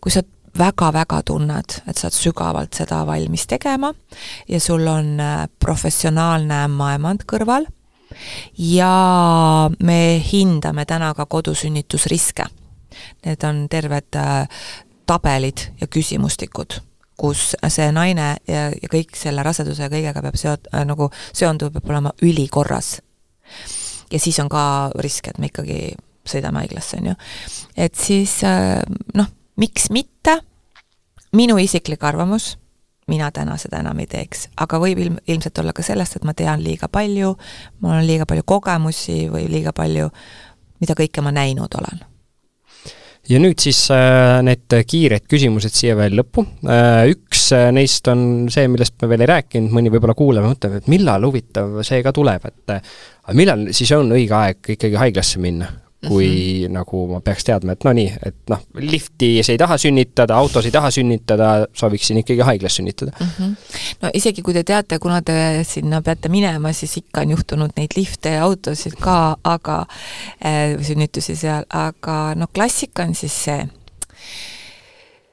kui 0.01 0.11
sa 0.13 0.23
väga-väga 0.59 1.21
tunned, 1.25 1.79
et 1.87 1.97
sa 1.97 2.07
oled 2.07 2.17
sügavalt 2.17 2.77
seda 2.77 3.03
valmis 3.07 3.45
tegema 3.47 3.93
ja 4.49 4.59
sul 4.59 4.87
on 4.87 5.19
äh, 5.23 5.45
professionaalne 5.59 6.63
ämmaemand 6.65 7.25
kõrval 7.29 7.67
ja 8.57 9.69
me 9.79 10.01
hindame 10.31 10.85
täna 10.89 11.13
ka 11.13 11.25
kodusünnitusriske. 11.29 12.47
Need 13.25 13.43
on 13.45 13.67
terved 13.69 14.17
äh, 14.17 14.63
tabelid 15.07 15.69
ja 15.81 15.87
küsimustikud, 15.87 16.79
kus 17.19 17.53
see 17.67 17.89
naine 17.95 18.29
ja, 18.47 18.67
ja 18.73 18.91
kõik 18.91 19.17
selle 19.19 19.43
raseduse 19.45 19.85
ja 19.85 19.91
kõigega 19.91 20.23
peab 20.23 20.37
seot- 20.39 20.69
äh,, 20.73 20.85
nagu 20.87 21.09
seonduv 21.33 21.73
peab 21.75 21.91
olema 21.91 22.13
ülikorras. 22.25 22.99
Ja 24.09 24.19
siis 24.19 24.39
on 24.41 24.49
ka 24.49 24.61
risk, 25.03 25.27
et 25.29 25.37
me 25.37 25.51
ikkagi 25.51 25.93
sõidame 26.29 26.63
haiglasse, 26.63 26.99
on 26.99 27.11
ju. 27.11 27.17
et 27.77 27.95
siis 27.95 28.39
äh, 28.47 28.81
noh, 29.17 29.29
miks 29.59 29.89
mitte, 29.93 30.39
minu 31.35 31.57
isiklik 31.61 32.03
arvamus, 32.03 32.55
mina 33.09 33.31
täna 33.33 33.57
seda 33.57 33.81
enam 33.81 33.99
ei 33.99 34.09
teeks, 34.09 34.47
aga 34.57 34.79
võib 34.81 35.01
ilm, 35.01 35.17
ilmselt 35.27 35.57
olla 35.61 35.73
ka 35.73 35.85
sellest, 35.85 36.19
et 36.19 36.27
ma 36.27 36.35
tean 36.37 36.61
liiga 36.63 36.89
palju, 36.91 37.33
mul 37.81 37.97
on 37.97 38.05
liiga 38.05 38.29
palju 38.29 38.45
kogemusi 38.45 39.23
või 39.33 39.49
liiga 39.49 39.73
palju, 39.73 40.11
mida 40.79 40.97
kõike 40.97 41.25
ma 41.25 41.33
näinud 41.35 41.81
olen 41.81 42.08
ja 43.29 43.39
nüüd 43.41 43.61
siis 43.61 43.81
äh, 43.93 44.39
need 44.45 44.73
kiired 44.89 45.27
küsimused 45.29 45.75
siia 45.75 45.95
veel 45.99 46.17
lõppu. 46.19 46.45
Äh, 46.65 47.11
üks 47.13 47.49
äh, 47.55 47.69
neist 47.75 48.07
on 48.11 48.47
see, 48.53 48.69
millest 48.71 48.97
me 49.01 49.11
veel 49.11 49.25
ei 49.25 49.31
rääkinud, 49.33 49.73
mõni 49.75 49.93
võib-olla 49.93 50.17
kuulaja 50.17 50.49
mõtleb, 50.49 50.79
et 50.79 50.89
millal 50.91 51.27
huvitav 51.29 51.79
see 51.87 52.01
ka 52.05 52.13
tuleb, 52.15 52.49
et 52.49 52.75
millal 53.37 53.69
siis 53.75 53.93
on 53.97 54.11
õige 54.15 54.35
aeg 54.35 54.73
ikkagi 54.77 54.99
haiglasse 54.99 55.41
minna? 55.43 55.69
Kui 56.07 56.27
mm 56.27 56.65
-hmm. 56.65 56.73
nagu 56.73 57.07
ma 57.07 57.19
peaks 57.21 57.43
teadma, 57.43 57.71
et 57.75 57.83
no 57.83 57.91
nii, 57.93 58.11
et 58.25 58.35
noh, 58.49 58.61
liftis 58.73 59.49
ei 59.49 59.57
taha 59.57 59.77
sünnitada, 59.77 60.35
autos 60.35 60.65
ei 60.65 60.71
taha 60.71 60.91
sünnitada, 60.91 61.67
sooviksin 61.73 62.17
ikkagi 62.17 62.41
haiglas 62.41 62.75
sünnitada 62.75 63.11
mm. 63.19 63.27
-hmm. 63.27 63.55
no 64.01 64.09
isegi 64.13 64.41
kui 64.41 64.53
te 64.53 64.63
teate, 64.63 64.99
kuna 64.99 65.21
te 65.21 65.63
sinna 65.63 66.01
peate 66.01 66.29
minema, 66.29 66.73
siis 66.73 66.97
ikka 66.97 67.21
on 67.21 67.29
juhtunud 67.29 67.71
neid 67.77 67.97
lifte 67.97 68.29
ja 68.29 68.43
autosid 68.43 68.95
ka, 68.99 69.37
aga 69.43 69.85
äh, 70.45 70.79
sünnitusi 70.81 71.35
seal, 71.35 71.65
aga 71.69 72.35
no 72.35 72.47
klassika 72.53 73.03
on 73.03 73.15
siis 73.15 73.43
see 73.43 73.67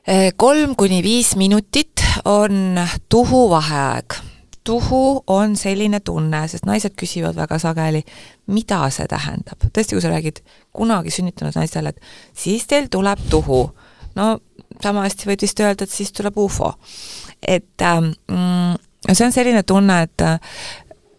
äh,, 0.08 0.32
kolm 0.36 0.76
kuni 0.76 1.02
viis 1.02 1.36
minutit 1.36 2.02
on 2.24 2.80
tuhu 3.08 3.50
vaheaeg 3.50 4.25
tuhu 4.66 5.24
on 5.26 5.56
selline 5.56 6.00
tunne, 6.00 6.42
sest 6.50 6.66
naised 6.66 6.96
küsivad 6.98 7.36
väga 7.38 7.58
sageli, 7.62 8.02
mida 8.50 8.80
see 8.90 9.06
tähendab. 9.10 9.68
tõesti, 9.70 9.94
kui 9.94 10.02
sa 10.02 10.10
räägid 10.10 10.42
kunagi 10.74 11.12
sünnitanud 11.14 11.54
naisele, 11.56 11.94
et 11.94 12.00
siis 12.34 12.66
teil 12.66 12.90
tuleb 12.90 13.22
tuhu, 13.30 13.60
no 14.18 14.26
sama 14.82 15.06
hästi 15.06 15.30
võid 15.30 15.46
vist 15.46 15.62
öelda, 15.62 15.86
et 15.86 15.94
siis 15.94 16.12
tuleb 16.12 16.38
ufo. 16.42 16.74
et 17.46 17.82
ähm, 17.82 18.10
see 19.12 19.26
on 19.26 19.32
selline 19.32 19.62
tunne, 19.62 20.02
et 20.02 20.26
äh, 20.26 20.38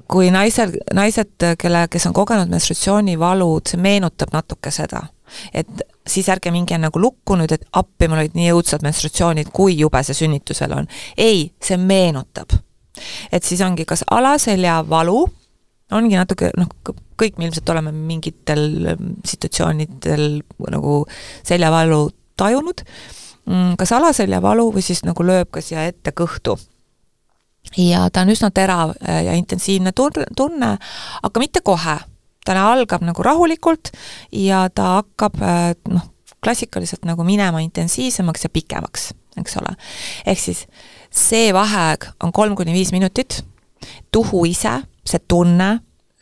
kui 0.08 0.32
naisel, 0.32 0.76
naised, 0.94 1.36
kelle, 1.60 1.88
kes 1.92 2.08
on 2.10 2.16
kogenud 2.16 2.52
menstratsioonivalud, 2.52 3.68
see 3.68 3.80
meenutab 3.80 4.36
natuke 4.36 4.72
seda. 4.72 5.08
et 5.54 5.68
siis 6.08 6.28
ärge 6.30 6.52
minge 6.52 6.78
nagu 6.80 7.00
lukku 7.00 7.36
nüüd, 7.36 7.52
et 7.52 7.66
appi, 7.72 8.08
mul 8.08 8.26
olid 8.26 8.36
nii 8.36 8.54
õudsad 8.56 8.84
menstratsioonid, 8.84 9.52
kui 9.56 9.80
jube 9.80 10.04
see 10.04 10.26
sünnitusel 10.26 10.76
on. 10.76 10.88
ei, 11.18 11.52
see 11.64 11.78
meenutab 11.78 12.60
et 13.32 13.44
siis 13.44 13.62
ongi 13.66 13.86
kas 13.86 14.04
alaselja 14.12 14.82
valu, 14.90 15.26
ongi 15.92 16.18
natuke 16.20 16.52
noh, 16.58 16.70
kõik 17.18 17.38
me 17.38 17.48
ilmselt 17.48 17.70
oleme 17.74 17.94
mingitel 17.96 18.94
ähm, 18.94 19.14
situatsioonidel 19.26 20.42
nagu 20.74 20.98
seljavalu 21.48 22.02
tajunud, 22.38 22.84
mm, 23.48 23.78
kas 23.80 23.94
alaselja 23.98 24.42
valu 24.44 24.70
või 24.76 24.86
siis 24.86 25.04
nagu 25.08 25.26
lööb 25.26 25.50
ka 25.54 25.64
siia 25.64 25.88
ette 25.90 26.14
kõhtu. 26.16 26.58
ja 27.78 28.10
ta 28.10 28.22
on 28.24 28.32
üsna 28.32 28.52
terav 28.52 28.94
äh, 29.02 29.24
ja 29.26 29.34
intensiivne 29.34 29.92
tunne, 29.96 30.78
aga 31.24 31.40
mitte 31.40 31.62
kohe. 31.62 31.98
ta 32.48 32.72
algab 32.72 33.02
nagu 33.04 33.24
rahulikult 33.24 33.92
ja 34.32 34.70
ta 34.70 35.02
hakkab 35.02 35.42
äh, 35.42 35.74
noh, 35.90 36.06
klassikaliselt 36.44 37.04
nagu 37.06 37.24
minema 37.24 37.60
intensiivsemaks 37.60 38.44
ja 38.44 38.50
pikemaks, 38.50 39.14
eks 39.38 39.58
ole. 39.58 39.76
ehk 40.26 40.40
siis 40.40 40.68
see 41.18 41.54
vaheaeg 41.54 42.08
on 42.24 42.32
kolm 42.32 42.56
kuni 42.56 42.74
viis 42.74 42.92
minutit, 42.92 43.46
tuhu 44.12 44.46
ise, 44.46 44.82
see 45.06 45.20
tunne, 45.28 45.80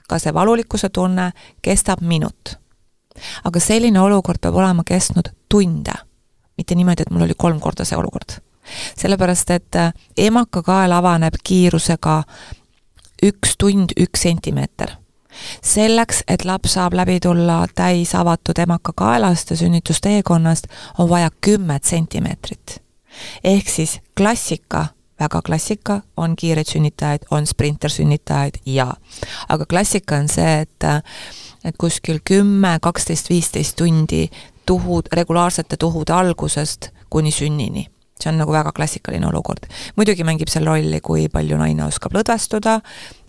ka 0.09 0.19
see 0.19 0.33
valulikkuse 0.33 0.89
tunne 0.89 1.31
kestab 1.61 2.01
minut. 2.01 2.59
aga 3.43 3.59
selline 3.59 3.99
olukord 3.99 4.41
peab 4.43 4.55
olema 4.59 4.83
kestnud 4.83 5.29
tunde, 5.49 5.93
mitte 6.57 6.75
niimoodi, 6.75 7.05
et 7.05 7.11
mul 7.11 7.23
oli 7.23 7.33
kolm 7.37 7.59
korda 7.59 7.85
see 7.85 7.97
olukord. 7.97 8.39
sellepärast, 8.97 9.49
et 9.49 9.75
äh, 9.75 9.93
emakakael 10.17 10.91
avaneb 10.91 11.39
kiirusega 11.43 12.23
üks 13.23 13.57
tund, 13.57 13.95
üks 13.99 14.21
sentimeeter 14.27 14.97
selleks, 15.61 16.23
et 16.27 16.45
laps 16.45 16.77
saab 16.77 16.93
läbi 16.95 17.19
tulla 17.19 17.65
täis 17.75 18.15
avatud 18.15 18.59
emakakaelast 18.59 19.51
ja 19.51 19.57
sünnitusteekonnast, 19.57 20.67
on 20.97 21.09
vaja 21.09 21.29
kümmet 21.41 21.83
sentimeetrit 21.83 22.84
ehk 23.43 23.69
siis 23.69 23.99
klassika, 24.17 24.87
väga 25.19 25.41
klassika, 25.41 26.01
on 26.17 26.35
kiireid 26.35 26.69
sünnitajaid, 26.69 27.27
on 27.31 27.47
sprintersünnitajaid 27.47 28.61
ja, 28.65 28.93
aga 29.49 29.65
klassika 29.65 30.19
on 30.21 30.29
see, 30.29 30.61
et 30.65 30.89
et 31.65 31.77
kuskil 31.81 32.19
kümme, 32.21 32.77
kaksteist, 32.81 33.29
viisteist 33.29 33.75
tundi 33.75 34.27
tuhud, 34.65 35.09
regulaarsete 35.13 35.77
tuhude 35.81 36.13
algusest 36.13 36.91
kuni 37.09 37.31
sünnini 37.31 37.87
see 38.21 38.31
on 38.31 38.37
nagu 38.39 38.51
väga 38.51 38.71
klassikaline 38.71 39.27
olukord. 39.27 39.67
muidugi 39.95 40.23
mängib 40.23 40.47
seal 40.47 40.65
rolli, 40.65 40.99
kui 41.01 41.27
palju 41.29 41.57
naine 41.57 41.83
oskab 41.85 42.15
lõdvestuda, 42.15 42.79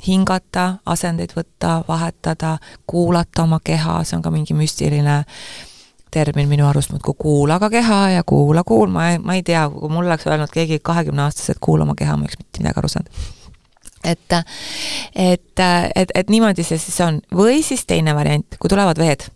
hingata, 0.07 0.67
asendeid 0.87 1.35
võtta, 1.37 1.81
vahetada, 1.89 2.59
kuulata 2.87 3.43
oma 3.43 3.61
keha, 3.65 4.03
see 4.05 4.17
on 4.17 4.23
ka 4.23 4.31
mingi 4.31 4.55
müstiline 4.55 5.25
termin 6.11 6.49
minu 6.49 6.67
arust 6.69 6.93
muudkui 6.95 7.15
kuula 7.19 7.59
ka 7.59 7.71
keha 7.71 8.01
ja 8.17 8.25
kuula, 8.27 8.63
kuul, 8.65 8.91
ma 8.93 9.11
ei, 9.11 9.19
ma 9.19 9.37
ei 9.37 9.43
tea, 9.47 9.67
kui 9.71 9.91
mul 9.93 10.07
oleks 10.07 10.27
öelnud 10.27 10.53
keegi 10.53 10.79
kahekümneaastaselt 10.85 11.61
kuula 11.63 11.87
oma 11.87 11.97
keha, 11.99 12.17
ma 12.17 12.25
ei 12.25 12.31
oleks 12.31 12.41
mitte 12.41 12.63
midagi 12.63 12.83
aru 12.83 12.93
saanud. 12.93 13.25
et, 14.07 14.37
et, 15.15 15.65
et, 15.95 16.13
et 16.15 16.31
niimoodi 16.31 16.65
see 16.67 16.79
siis 16.79 17.01
on. 17.05 17.21
või 17.35 17.63
siis 17.67 17.87
teine 17.87 18.15
variant, 18.15 18.59
kui 18.61 18.71
tulevad 18.71 18.99
veed. 19.03 19.27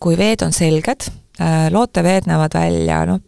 kui 0.00 0.18
veed 0.18 0.44
on 0.44 0.52
selged, 0.52 1.08
äh, 1.40 1.68
looteveed 1.72 2.28
näevad 2.28 2.54
välja, 2.54 3.04
noh, 3.08 3.22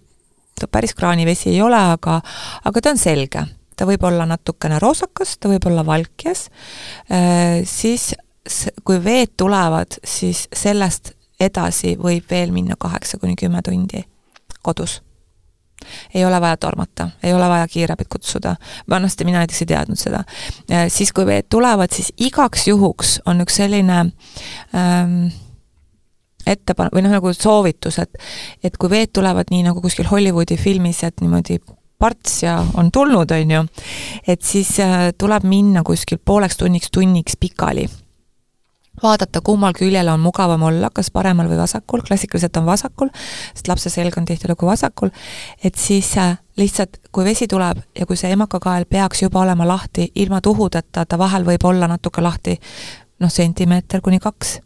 päris 0.71 0.95
kraanivesi 0.95 1.55
ei 1.55 1.63
ole, 1.63 1.79
aga, 1.95 2.21
aga 2.65 2.81
ta 2.81 2.93
on 2.93 3.01
selge. 3.01 3.47
ta 3.79 3.87
võib 3.87 4.03
olla 4.05 4.27
natukene 4.27 4.81
roosakas, 4.83 5.37
ta 5.39 5.49
võib 5.49 5.67
olla 5.71 5.87
valkjas, 5.87 6.49
äh, 7.11 7.63
siis 7.65 8.13
kui 8.85 8.99
veed 9.05 9.37
tulevad, 9.37 10.01
siis 10.05 10.49
sellest 10.53 11.13
edasi 11.41 11.97
võib 11.99 12.31
veel 12.31 12.53
minna 12.53 12.75
kaheksa 12.79 13.19
kuni 13.19 13.37
kümme 13.39 13.63
tundi 13.63 14.03
kodus. 14.63 15.03
ei 16.15 16.25
ole 16.25 16.41
vaja 16.41 16.57
tormata, 16.57 17.09
ei 17.23 17.33
ole 17.35 17.49
vaja 17.49 17.69
kiirabit 17.69 18.09
kutsuda, 18.09 18.57
vanasti 18.91 19.25
mina 19.25 19.39
näiteks 19.39 19.63
ei 19.63 19.67
teadnud 19.67 19.99
seda. 19.99 20.25
siis, 20.89 21.13
kui 21.13 21.27
veed 21.27 21.47
tulevad, 21.51 21.95
siis 21.95 22.13
igaks 22.17 22.67
juhuks 22.69 23.21
on 23.27 23.41
üks 23.41 23.61
selline 23.63 23.99
ähm, 24.75 25.29
ettepanek 26.47 26.95
või 26.95 27.05
noh, 27.07 27.15
nagu 27.15 27.33
soovitus, 27.33 27.99
et 28.03 28.19
et 28.65 28.77
kui 28.77 28.91
veed 28.91 29.13
tulevad 29.15 29.53
nii 29.55 29.63
nagu 29.69 29.81
kuskil 29.85 30.11
Hollywoodi 30.11 30.57
filmis, 30.57 31.05
et 31.05 31.21
niimoodi 31.21 31.61
parts 31.99 32.43
ja 32.43 32.59
on 32.75 32.91
tulnud, 32.91 33.31
on 33.31 33.51
ju, 33.51 33.65
et 34.27 34.43
siis 34.43 34.75
äh, 34.83 35.11
tuleb 35.19 35.47
minna 35.47 35.83
kuskil 35.87 36.19
pooleks 36.19 36.59
tunniks, 36.59 36.91
tunniks 36.91 37.39
pikali 37.41 37.89
vaadata, 39.03 39.41
kummal 39.45 39.73
küljel 39.77 40.09
on 40.09 40.21
mugavam 40.21 40.63
olla, 40.69 40.91
kas 40.95 41.11
paremal 41.15 41.49
või 41.51 41.59
vasakul, 41.61 42.03
klassikaliselt 42.07 42.57
on 42.61 42.67
vasakul, 42.67 43.11
sest 43.55 43.69
lapse 43.69 43.91
selg 43.93 44.19
on 44.19 44.27
tihtilugu 44.29 44.67
vasakul, 44.67 45.11
et 45.65 45.79
siis 45.79 46.11
äh, 46.19 46.37
lihtsalt, 46.59 47.01
kui 47.13 47.25
vesi 47.25 47.49
tuleb 47.49 47.83
ja 47.99 48.07
kui 48.07 48.17
see 48.17 48.33
emakakael 48.35 48.87
peaks 48.91 49.23
juba 49.23 49.43
olema 49.45 49.67
lahti 49.69 50.11
ilma 50.15 50.41
tuhudeta, 50.41 51.05
ta 51.05 51.19
vahel 51.19 51.47
võib 51.47 51.65
olla 51.65 51.89
natuke 51.89 52.23
lahti 52.25 52.59
noh, 53.21 53.31
sentimeeter 53.31 54.03
kuni 54.05 54.19
kaks, 54.23 54.59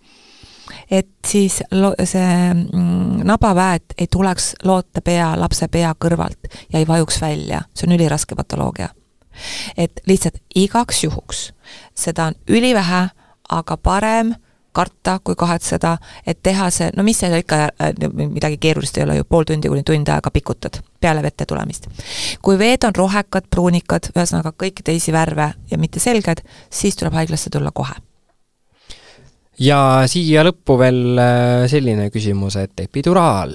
et 0.91 1.09
siis 1.27 1.61
lo-, 1.73 1.95
see 2.05 2.55
mm, 2.55 3.23
nabaväet 3.29 3.97
ei 3.99 4.09
tuleks 4.11 4.53
loote 4.65 5.01
pea, 5.05 5.33
lapse 5.41 5.69
pea 5.69 5.95
kõrvalt 5.99 6.51
ja 6.73 6.81
ei 6.81 6.89
vajuks 6.89 7.21
välja, 7.23 7.63
see 7.75 7.89
on 7.89 7.97
üliraske 7.99 8.37
patoloogia. 8.39 8.89
et 9.77 10.01
lihtsalt 10.07 10.37
igaks 10.55 11.05
juhuks, 11.05 11.53
seda 11.95 12.27
on 12.31 12.35
ülivähe 12.49 13.09
aga 13.53 13.77
parem 13.77 14.35
karta 14.73 15.19
kui 15.25 15.37
kahetseda, 15.37 15.97
et 16.27 16.39
teha 16.43 16.71
see, 16.73 16.89
no 16.97 17.05
mis 17.05 17.19
seal 17.21 17.37
ikka, 17.37 17.59
midagi 18.17 18.57
keerulist 18.61 18.97
ei 18.99 19.05
ole 19.05 19.19
ju, 19.19 19.27
pool 19.29 19.45
tundi 19.49 19.69
kuni 19.69 19.85
tund 19.87 20.09
aega 20.09 20.33
pikutad 20.33 20.81
peale 21.01 21.23
vette 21.23 21.47
tulemist. 21.49 21.89
kui 22.43 22.59
veed 22.59 22.87
on 22.89 22.97
rohekad, 22.97 23.51
pruunikad, 23.53 24.09
ühesõnaga 24.15 24.55
kõiki 24.57 24.85
teisi 24.87 25.13
värve 25.13 25.53
ja 25.71 25.79
mitte 25.79 26.01
selged, 26.01 26.41
siis 26.71 26.97
tuleb 26.97 27.15
haiglasse 27.21 27.53
tulla 27.53 27.71
kohe. 27.75 27.95
Ja 29.61 30.09
siia 30.09 30.43
lõppu 30.47 30.79
veel 30.81 31.19
äh, 31.21 31.65
selline 31.71 32.09
küsimus, 32.11 32.57
et 32.57 32.81
epiduraal, 32.81 33.53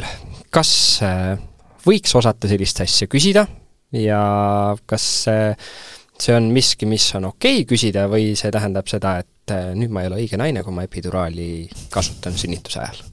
kas 0.54 0.72
äh, 1.02 1.34
võiks 1.88 2.14
osata 2.16 2.48
sellist 2.48 2.84
asja 2.86 3.10
küsida? 3.10 3.48
Ja 3.96 4.22
kas 4.86 5.08
äh, 5.32 5.72
see 6.22 6.36
on 6.36 6.50
miski, 6.54 6.88
mis 6.90 7.10
on 7.18 7.30
okei 7.32 7.62
okay 7.62 7.68
küsida 7.70 8.08
või 8.12 8.32
see 8.40 8.54
tähendab 8.54 8.90
seda, 8.90 9.18
et 9.24 9.56
nüüd 9.78 9.94
ma 9.94 10.04
ei 10.04 10.12
ole 10.12 10.24
õige 10.24 10.40
naine, 10.40 10.64
kui 10.66 10.76
ma 10.76 10.88
epiduraali 10.88 11.68
kasutan 11.94 12.36
sünnituse 12.38 12.82
ajal? 12.84 13.06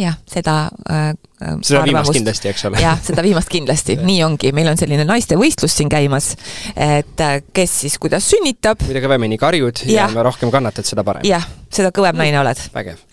jah, 0.00 0.16
seda 0.28 0.54
äh, 0.88 1.10
seda 1.40 1.82
arvamust, 1.82 1.88
viimast 1.88 2.14
kindlasti, 2.14 2.50
eks 2.52 2.64
ole? 2.68 2.80
jah, 2.82 3.00
seda 3.04 3.24
viimast 3.24 3.50
kindlasti, 3.52 3.96
nii 4.00 4.22
ongi, 4.24 4.52
meil 4.56 4.70
on 4.72 4.80
selline 4.80 5.04
naistevõistlus 5.08 5.74
siin 5.76 5.90
käimas, 5.92 6.32
et 6.76 7.24
kes 7.56 7.76
siis 7.84 7.98
kuidas 8.00 8.28
sünnitab. 8.30 8.84
mida 8.88 9.02
kõvemini 9.04 9.38
karjud 9.40 9.84
ja, 9.90 10.08
ja 10.12 10.24
rohkem 10.26 10.52
kannatad, 10.54 10.88
seda 10.88 11.04
parem. 11.06 11.26
jah, 11.28 11.44
seda 11.72 11.92
kõvem 11.96 12.18
naine 12.20 12.40
oled. 12.42 12.64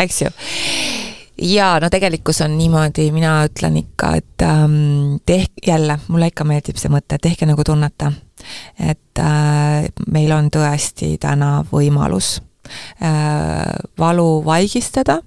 eks 0.05 0.21
ju 0.25 0.31
ja 1.41 1.79
no 1.81 1.89
tegelikkus 1.93 2.41
on 2.45 2.57
niimoodi, 2.57 3.11
mina 3.15 3.39
ütlen 3.47 3.77
ikka, 3.83 4.13
et 4.21 4.45
ähm, 4.45 5.17
tehke, 5.25 5.67
jälle, 5.67 5.99
mulle 6.07 6.31
ikka 6.31 6.47
meeldib 6.47 6.79
see 6.81 6.91
mõte, 6.93 7.19
tehke 7.21 7.49
nagu 7.49 7.63
tunnete. 7.67 8.11
Et 8.79 9.19
äh, 9.19 9.87
meil 10.11 10.31
on 10.35 10.51
tõesti 10.53 11.15
täna 11.21 11.63
võimalus 11.71 12.37
äh, 13.01 13.73
valu 13.99 14.29
vaigistada, 14.45 15.21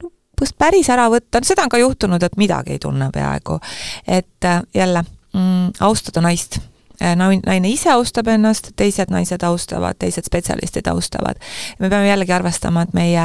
põhimõtteliselt 0.00 0.58
päris 0.58 0.88
ära 0.88 1.10
võtta, 1.12 1.42
seda 1.44 1.66
on 1.66 1.72
ka 1.72 1.78
juhtunud, 1.80 2.22
et 2.24 2.36
midagi 2.40 2.76
ei 2.76 2.80
tunne 2.80 3.10
peaaegu. 3.12 3.60
et 4.06 4.44
äh, 4.44 4.62
jälle 4.74 5.04
mm,, 5.34 5.72
austada 5.80 6.20
naist 6.20 6.60
Äh, 7.00 7.16
naine 7.16 7.68
ise 7.72 7.88
austab 7.94 8.28
ennast, 8.28 8.74
teised 8.76 9.08
naised 9.08 9.40
austavad, 9.48 9.96
teised 9.96 10.26
spetsialistid 10.28 10.88
austavad. 10.92 11.38
me 11.78 11.88
peame 11.88 12.08
jällegi 12.10 12.32
arvestama, 12.36 12.82
et 12.82 12.92
meie 12.92 13.22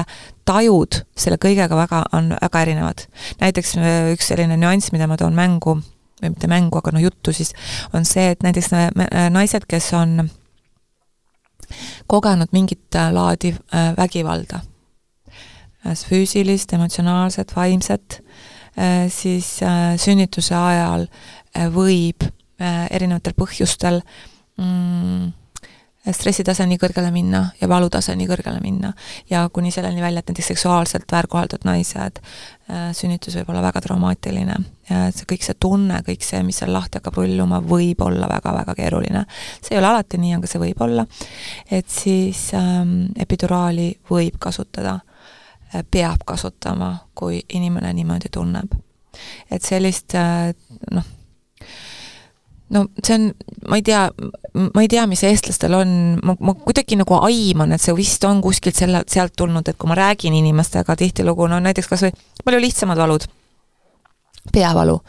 tajud 0.48 1.02
selle 1.20 1.36
kõigega 1.36 1.76
väga, 1.76 2.06
on 2.16 2.32
väga 2.42 2.62
erinevad. 2.62 3.04
näiteks 3.42 3.76
äh, 3.76 4.14
üks 4.14 4.32
selline 4.32 4.56
nüanss, 4.58 4.94
mida 4.96 5.10
ma 5.12 5.18
toon 5.20 5.36
mängu, 5.36 5.82
või 6.26 6.36
mitte 6.36 6.50
mängu, 6.52 6.82
aga 6.82 6.96
noh, 6.96 7.06
juttu 7.06 7.34
siis, 7.36 7.54
on 7.94 8.06
see, 8.06 8.32
et 8.36 8.46
näiteks 8.46 8.72
äh, 8.76 9.28
naised, 9.34 9.68
kes 9.70 9.92
on 9.98 10.30
kogenud 12.08 12.52
mingit 12.54 12.94
laadi 12.94 13.50
vägivalda, 13.98 14.60
füüsilist, 16.06 16.76
emotsionaalset, 16.78 17.56
vaimset, 17.56 18.20
siis 19.10 19.48
sünnituse 20.04 20.54
ajal 20.54 21.08
võib 21.74 22.28
Äh, 22.56 22.86
erinevatel 22.96 23.34
põhjustel 23.36 23.98
mm, 24.56 25.26
stressitase 26.14 26.66
nii 26.70 26.78
kõrgele 26.82 27.10
minna 27.14 27.42
ja 27.62 27.70
valutase 27.70 28.16
nii 28.16 28.28
kõrgele 28.30 28.60
minna. 28.62 28.94
ja 29.30 29.48
kuni 29.54 29.72
selleni 29.72 30.02
välja, 30.02 30.20
et 30.20 30.30
näiteks 30.30 30.48
seksuaalselt 30.54 31.12
väärkoheldud 31.12 31.66
naised, 31.66 32.20
äh, 32.70 32.92
sünnitus 32.94 33.36
võib 33.40 33.50
olla 33.50 33.62
väga 33.62 33.82
traumaatiline. 33.82 34.56
see 34.86 35.26
kõik 35.26 35.42
see 35.44 35.56
tunne, 35.60 36.02
kõik 36.06 36.22
see, 36.22 36.44
mis 36.44 36.60
seal 36.62 36.74
lahti 36.74 37.00
hakkab 37.00 37.18
rulluma, 37.18 37.62
võib 37.62 38.02
olla 38.06 38.28
väga-väga 38.30 38.76
keeruline. 38.76 39.26
see 39.62 39.76
ei 39.76 39.80
ole 39.80 39.88
alati 39.88 40.18
nii, 40.18 40.36
aga 40.36 40.48
see 40.48 40.62
võib 40.62 40.82
olla. 40.82 41.08
et 41.72 41.90
siis 41.90 42.54
ähm, 42.54 43.06
epiduraali 43.18 43.96
võib 44.10 44.38
kasutada, 44.40 45.00
äh, 45.74 45.84
peab 45.92 46.26
kasutama, 46.26 46.98
kui 47.16 47.42
inimene 47.50 47.94
niimoodi 47.94 48.30
tunneb. 48.32 48.78
et 49.52 49.64
sellist 49.64 50.14
noh, 50.92 51.15
no 52.76 52.86
see 53.02 53.16
on, 53.18 53.30
ma 53.70 53.80
ei 53.80 53.86
tea, 53.86 54.04
ma 54.66 54.84
ei 54.84 54.90
tea, 54.92 55.06
mis 55.10 55.24
eestlastel 55.28 55.78
on, 55.78 55.96
ma, 56.26 56.36
ma 56.40 56.56
kuidagi 56.60 56.98
nagu 57.00 57.18
aiman, 57.28 57.76
et 57.76 57.84
see 57.84 57.96
vist 57.98 58.24
on 58.28 58.44
kuskilt 58.44 58.78
selle, 58.78 59.04
sealt 59.12 59.36
tulnud, 59.40 59.68
et 59.68 59.80
kui 59.80 59.92
ma 59.92 59.98
räägin 60.00 60.36
inimestega 60.38 60.98
tihtilugu, 61.00 61.50
no 61.52 61.62
näiteks 61.64 61.90
kas 61.92 62.06
või 62.08 62.14
palju 62.46 62.62
lihtsamad 62.68 63.02
valud, 63.02 63.28
peavalu, 64.54 65.00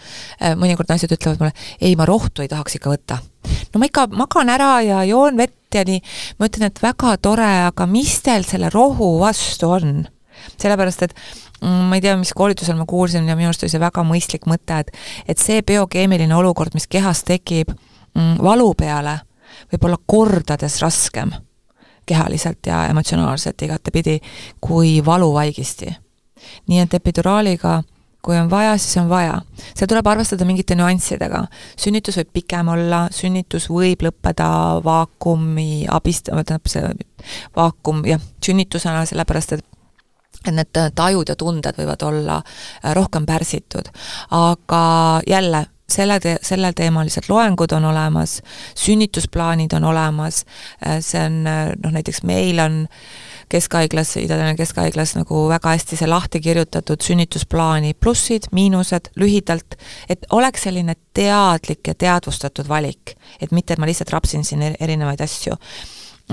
äh, 0.41 0.57
mõnikord 0.59 0.91
naised 0.91 1.13
ütlevad 1.13 1.43
mulle, 1.43 1.55
ei, 1.81 1.95
ma 1.99 2.09
rohtu 2.09 2.45
ei 2.45 2.51
tahaks 2.53 2.79
ikka 2.79 2.93
võtta. 2.95 3.21
no 3.73 3.81
ma 3.81 3.89
ikka 3.91 4.09
magan 4.17 4.51
ära 4.53 4.73
ja 4.87 5.05
joon 5.09 5.37
vett 5.39 5.75
ja 5.75 5.85
nii, 5.87 6.01
ma 6.39 6.49
ütlen, 6.49 6.71
et 6.71 6.83
väga 6.83 7.17
tore, 7.23 7.53
aga 7.69 7.87
mis 7.91 8.21
teil 8.25 8.47
selle 8.49 8.71
rohu 8.73 9.17
vastu 9.21 9.71
on? 9.77 9.97
Sellepärast, 10.57 11.03
et 11.03 11.15
Mm, 11.63 11.89
ma 11.89 11.97
ei 11.97 12.01
tea, 12.05 12.17
mis 12.21 12.35
koolitusel 12.37 12.77
ma 12.77 12.85
kuulsin 12.89 13.29
ja 13.29 13.37
minu 13.37 13.49
arust 13.49 13.65
oli 13.65 13.73
see 13.73 13.81
väga 13.81 14.03
mõistlik 14.05 14.45
mõte, 14.51 14.77
et 14.83 14.91
et 15.29 15.41
see 15.41 15.63
biokeemiline 15.65 16.35
olukord, 16.37 16.75
mis 16.77 16.85
kehas 16.87 17.23
tekib 17.25 17.73
mm, 17.73 18.37
valu 18.45 18.75
peale, 18.77 19.17
võib 19.73 19.87
olla 19.89 19.97
kordades 20.07 20.81
raskem 20.85 21.33
kehaliselt 22.07 22.69
ja 22.69 22.85
emotsionaalselt 22.91 23.63
igatepidi 23.63 24.21
kui 24.61 25.01
valuvaigisti. 25.05 25.89
nii 26.69 26.81
et 26.81 26.95
epiduraaliga 26.95 27.83
kui 28.23 28.37
on 28.37 28.51
vaja, 28.51 28.77
siis 28.77 28.97
on 28.99 29.09
vaja. 29.09 29.41
seal 29.75 29.89
tuleb 29.89 30.07
arvestada 30.07 30.45
mingite 30.45 30.75
nüanssidega. 30.75 31.47
sünnitus 31.79 32.19
võib 32.21 32.33
pikem 32.33 32.69
olla, 32.69 33.07
sünnitus 33.11 33.71
võib 33.71 34.03
lõppeda 34.03 34.51
vaakumi 34.85 35.87
abist-, 35.89 36.29
tähendab 36.29 36.69
see 36.69 36.85
vaakum, 37.57 38.05
jah, 38.05 38.21
sünnitusena, 38.45 39.07
sellepärast 39.07 39.57
et 39.57 39.65
et 40.47 40.55
need 40.55 40.83
tajud 40.95 41.29
ja 41.29 41.37
tunded 41.39 41.79
võivad 41.79 42.03
olla 42.07 42.41
äh, 42.43 42.93
rohkem 42.95 43.27
pärsitud. 43.27 43.89
aga 44.31 44.83
jälle, 45.27 45.67
selle 45.89 46.19
te-, 46.21 46.39
selleteemalised 46.43 47.29
loengud 47.29 47.73
on 47.73 47.85
olemas, 47.85 48.41
sünnitusplaanid 48.75 49.73
on 49.77 49.85
olemas, 49.85 50.45
äh, 50.87 50.99
see 51.01 51.23
on 51.25 51.47
äh, 51.47 51.73
noh, 51.83 51.95
näiteks 51.95 52.23
meil 52.23 52.61
on 52.63 52.85
keskhaiglas, 53.49 54.17
Ida-Tallinna 54.19 54.57
Keskhaiglas 54.59 55.15
nagu 55.15 55.45
väga 55.49 55.75
hästi 55.77 55.99
see 55.99 56.09
lahti 56.11 56.41
kirjutatud 56.43 57.03
sünnitusplaani 57.03 57.95
plussid, 57.95 58.51
miinused, 58.53 59.13
lühidalt, 59.17 59.79
et 60.11 60.27
oleks 60.35 60.67
selline 60.67 60.97
teadlik 61.15 61.87
ja 61.87 61.95
teadvustatud 61.95 62.69
valik. 62.69 63.15
et 63.41 63.53
mitte, 63.53 63.75
et 63.75 63.79
ma 63.79 63.87
lihtsalt 63.87 64.11
rapsin 64.11 64.45
siin 64.45 64.63
erinevaid 64.81 65.21
asju 65.21 65.55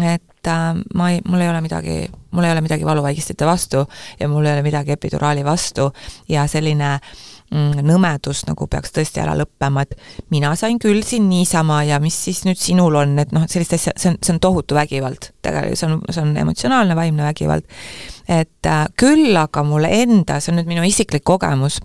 et 0.02 0.48
äh, 0.48 0.74
ma 0.96 1.12
ei, 1.12 1.22
mul 1.28 1.42
ei 1.42 1.50
ole 1.50 1.62
midagi, 1.62 1.98
mul 2.32 2.48
ei 2.48 2.52
ole 2.52 2.64
midagi 2.66 2.86
valuvaigistite 2.86 3.46
vastu 3.46 3.86
ja 4.20 4.28
mul 4.28 4.46
ei 4.46 4.56
ole 4.56 4.66
midagi 4.66 4.92
epiduraali 4.96 5.46
vastu 5.46 5.92
ja 6.30 6.48
selline 6.50 6.96
mm, 7.52 7.84
nõmedus 7.86 8.44
nagu 8.50 8.68
peaks 8.68 8.96
tõesti 8.96 9.22
ära 9.22 9.36
lõppema, 9.38 9.86
et 9.86 9.94
mina 10.34 10.56
sain 10.58 10.80
küll 10.82 11.04
siin 11.06 11.30
niisama 11.30 11.84
ja 11.86 12.02
mis 12.02 12.18
siis 12.26 12.42
nüüd 12.48 12.58
sinul 12.60 12.98
on, 13.04 13.16
et 13.22 13.32
noh, 13.36 13.46
sellist 13.50 13.78
asja, 13.78 13.94
see 13.98 14.14
on, 14.14 14.20
see 14.24 14.34
on 14.34 14.42
tohutu 14.42 14.78
vägivald. 14.78 15.30
tegelikult 15.46 15.80
see 15.80 15.92
on, 15.92 16.02
see 16.10 16.26
on 16.26 16.36
emotsionaalne, 16.42 16.98
vaimne 16.98 17.30
vägivald. 17.30 17.70
et 18.28 18.66
äh, 18.66 18.86
küll 18.98 19.38
aga 19.38 19.64
mulle 19.68 19.94
enda, 20.02 20.40
see 20.40 20.54
on 20.54 20.62
nüüd 20.62 20.74
minu 20.74 20.90
isiklik 20.90 21.26
kogemus 21.28 21.82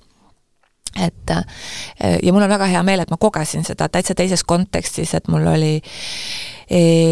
et 0.98 1.32
äh, 1.34 2.18
ja 2.22 2.32
mul 2.32 2.44
on 2.44 2.52
väga 2.52 2.68
hea 2.70 2.82
meel, 2.86 3.02
et 3.04 3.10
ma 3.10 3.18
kogesin 3.20 3.66
seda 3.66 3.88
täitsa 3.92 4.16
teises 4.18 4.44
kontekstis, 4.44 5.14
et 5.18 5.28
mul 5.32 5.46
oli 5.46 5.74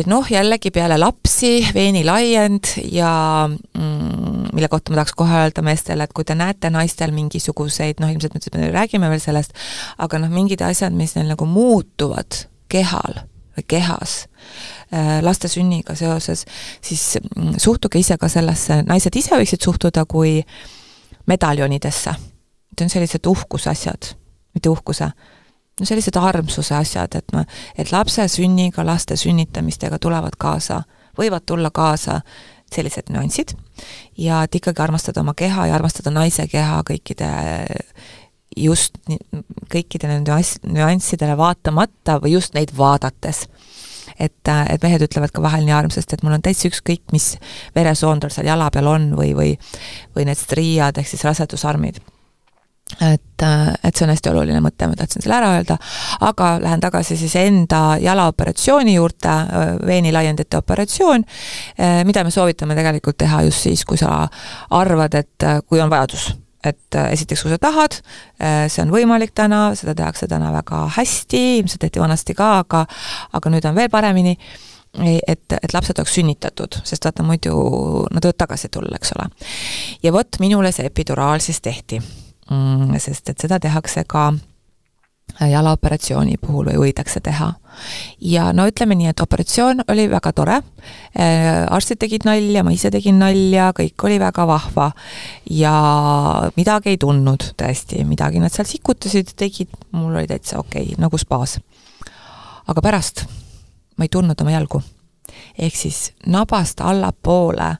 noh, 0.04 0.26
jällegi 0.28 0.68
peale 0.68 0.98
lapsi 1.00 1.62
veenilaiend 1.72 2.74
ja 2.92 3.12
mm, 3.48 4.50
mille 4.52 4.68
kohta 4.68 4.92
ma 4.92 5.00
tahaks 5.00 5.14
kohe 5.16 5.38
öelda 5.46 5.64
meestele, 5.64 6.04
et 6.04 6.12
kui 6.12 6.26
te 6.28 6.36
näete 6.36 6.68
naistel 6.72 7.14
mingisuguseid, 7.16 8.02
noh 8.04 8.12
ilmselt 8.12 8.36
me 8.36 8.68
räägime 8.74 9.08
veel 9.08 9.22
sellest, 9.22 9.56
aga 9.96 10.20
noh, 10.20 10.32
mingid 10.32 10.60
asjad, 10.60 10.92
mis 10.92 11.16
neil 11.16 11.32
nagu 11.32 11.48
muutuvad 11.48 12.42
kehal 12.68 13.22
või 13.56 13.64
kehas 13.68 14.26
äh, 14.92 15.18
laste 15.24 15.48
sünniga 15.48 15.96
seoses, 15.96 16.44
siis 16.84 17.16
mm, 17.18 17.56
suhtuge 17.62 18.00
ise 18.00 18.18
ka 18.20 18.28
sellesse, 18.28 18.82
naised 18.86 19.16
ise 19.16 19.36
võiksid 19.40 19.64
suhtuda 19.64 20.04
kui 20.08 20.40
medaljonidesse. 21.26 22.14
Need 22.76 22.84
on 22.84 22.92
sellised 22.92 23.26
uhkuse 23.26 23.70
asjad, 23.72 24.10
mitte 24.52 24.68
uhkuse 24.68 25.08
no 25.80 25.86
sellised 25.86 26.16
armsuse 26.20 26.74
asjad, 26.76 27.16
et 27.18 27.32
ma, 27.32 27.44
et 27.76 27.92
lapse 27.92 28.28
sünniga, 28.32 28.84
laste 28.84 29.16
sünnitamistega 29.16 29.98
tulevad 30.00 30.36
kaasa, 30.38 30.82
võivad 31.16 31.44
tulla 31.48 31.70
kaasa 31.72 32.20
sellised 32.72 33.12
nüansid 33.14 33.54
ja 34.18 34.42
et 34.44 34.54
ikkagi 34.58 34.82
armastada 34.82 35.22
oma 35.22 35.36
keha 35.38 35.68
ja 35.68 35.76
armastada 35.76 36.10
naise 36.10 36.48
keha 36.50 36.80
kõikide 36.88 37.28
just 38.56 38.96
kõikide 39.72 40.08
nende 40.08 40.32
nüanss, 40.32 40.60
nüanssidele 40.64 41.36
vaatamata 41.38 42.18
või 42.22 42.36
just 42.36 42.56
neid 42.56 42.72
vaadates. 42.76 43.46
et, 44.18 44.48
et 44.48 44.82
mehed 44.82 45.02
ütlevad 45.02 45.32
ka 45.34 45.42
vahel 45.42 45.66
nii 45.66 45.74
armsasti, 45.76 46.16
et 46.16 46.22
mul 46.24 46.38
on 46.38 46.42
täitsa 46.42 46.70
ükskõik, 46.70 47.02
mis 47.12 47.36
veresoon 47.74 48.20
tal 48.20 48.32
seal 48.32 48.46
jala 48.48 48.70
peal 48.72 48.86
on 48.88 49.10
või, 49.18 49.34
või 49.36 49.56
või 50.16 50.24
need 50.24 50.40
striiad 50.40 50.98
ehk 50.98 51.08
siis 51.10 51.24
rasedusarmid. 51.26 52.00
Et 53.00 53.22
et, 53.36 53.92
see 53.92 54.06
on 54.06 54.12
hästi 54.14 54.30
oluline 54.30 54.60
mõte, 54.64 54.86
ma 54.88 54.96
tahtsin 54.96 55.20
selle 55.20 55.36
ära 55.36 55.50
öelda, 55.58 55.76
aga 56.24 56.54
lähen 56.62 56.80
tagasi 56.80 57.18
siis 57.20 57.34
enda 57.36 57.98
jalaoperatsiooni 58.00 58.94
juurde, 58.94 59.34
veenilaiendite 59.86 60.56
operatsioon, 60.56 61.26
mida 62.08 62.24
me 62.24 62.32
soovitame 62.32 62.78
tegelikult 62.78 63.18
teha 63.20 63.42
just 63.44 63.66
siis, 63.66 63.84
kui 63.84 64.00
sa 64.00 64.22
arvad, 64.78 65.18
et 65.20 65.48
kui 65.68 65.82
on 65.84 65.92
vajadus 65.92 66.30
et 66.66 66.96
esiteks, 66.98 67.44
kui 67.44 67.52
sa 67.52 67.58
tahad, 67.62 67.98
see 68.72 68.82
on 68.82 68.90
võimalik 68.90 69.34
täna, 69.36 69.68
seda 69.78 69.94
tehakse 69.94 70.26
täna 70.30 70.48
väga 70.54 70.86
hästi, 70.96 71.42
ilmselt 71.60 71.84
tehti 71.84 72.02
vanasti 72.02 72.34
ka, 72.34 72.48
aga 72.64 72.86
aga 73.38 73.52
nüüd 73.52 73.68
on 73.68 73.76
veel 73.76 73.92
paremini 73.92 74.34
et, 75.04 75.52
et 75.52 75.74
lapsed 75.74 75.98
oleks 76.00 76.14
sünnitatud, 76.16 76.80
sest 76.88 77.04
vaata 77.06 77.24
muidu 77.26 77.56
nad 78.10 78.24
võivad 78.24 78.40
tagasi 78.40 78.70
tulla, 78.72 78.96
eks 78.96 79.12
ole. 79.16 79.28
ja 80.02 80.12
vot 80.14 80.40
minule 80.40 80.72
see 80.72 80.88
epiduraal 80.88 81.42
siis 81.44 81.60
tehti. 81.60 82.00
Sest 83.02 83.28
et 83.28 83.40
seda 83.42 83.58
tehakse 83.60 84.04
ka 84.06 84.32
jalaoperatsiooni 85.40 86.36
puhul 86.40 86.70
või 86.70 86.78
võidakse 86.80 87.20
teha. 87.20 87.52
ja 88.20 88.52
no 88.56 88.64
ütleme 88.70 88.94
nii, 88.96 89.10
et 89.10 89.20
operatsioon 89.20 89.82
oli 89.92 90.06
väga 90.10 90.32
tore, 90.32 90.60
äh, 91.18 91.66
arstid 91.68 91.98
tegid 92.00 92.24
nalja, 92.24 92.62
ma 92.64 92.72
ise 92.72 92.90
tegin 92.90 93.18
nalja, 93.18 93.72
kõik 93.76 94.04
oli 94.08 94.18
väga 94.22 94.46
vahva 94.46 94.90
ja 95.50 95.72
midagi 96.56 96.94
ei 96.94 96.98
tundnud 97.02 97.50
tõesti, 97.58 98.04
midagi 98.08 98.40
nad 98.40 98.54
seal 98.54 98.68
sikutasid, 98.70 99.34
tegid, 99.36 99.74
mul 99.92 100.14
oli 100.14 100.30
täitsa 100.30 100.58
okei 100.62 100.92
okay,, 100.92 101.00
nagu 101.02 101.18
spaas. 101.18 101.58
aga 102.66 102.82
pärast 102.82 103.26
ma 103.96 104.04
ei 104.04 104.08
tundnud 104.08 104.40
oma 104.40 104.54
jalgu. 104.54 104.82
ehk 105.58 105.76
siis 105.76 106.12
nabast 106.26 106.80
allapoole 106.80 107.76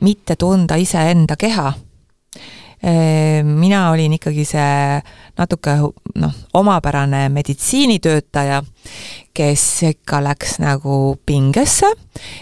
mitte 0.00 0.36
tunda 0.36 0.76
iseenda 0.76 1.36
keha. 1.36 1.72
Mina 2.82 3.90
olin 3.90 4.12
ikkagi 4.18 4.44
see 4.44 4.98
natuke 5.38 5.74
noh, 6.20 6.34
omapärane 6.54 7.26
meditsiinitöötaja, 7.32 8.62
kes 9.34 9.64
ikka 9.90 10.20
läks 10.24 10.58
nagu 10.62 11.16
pingesse, 11.26 11.88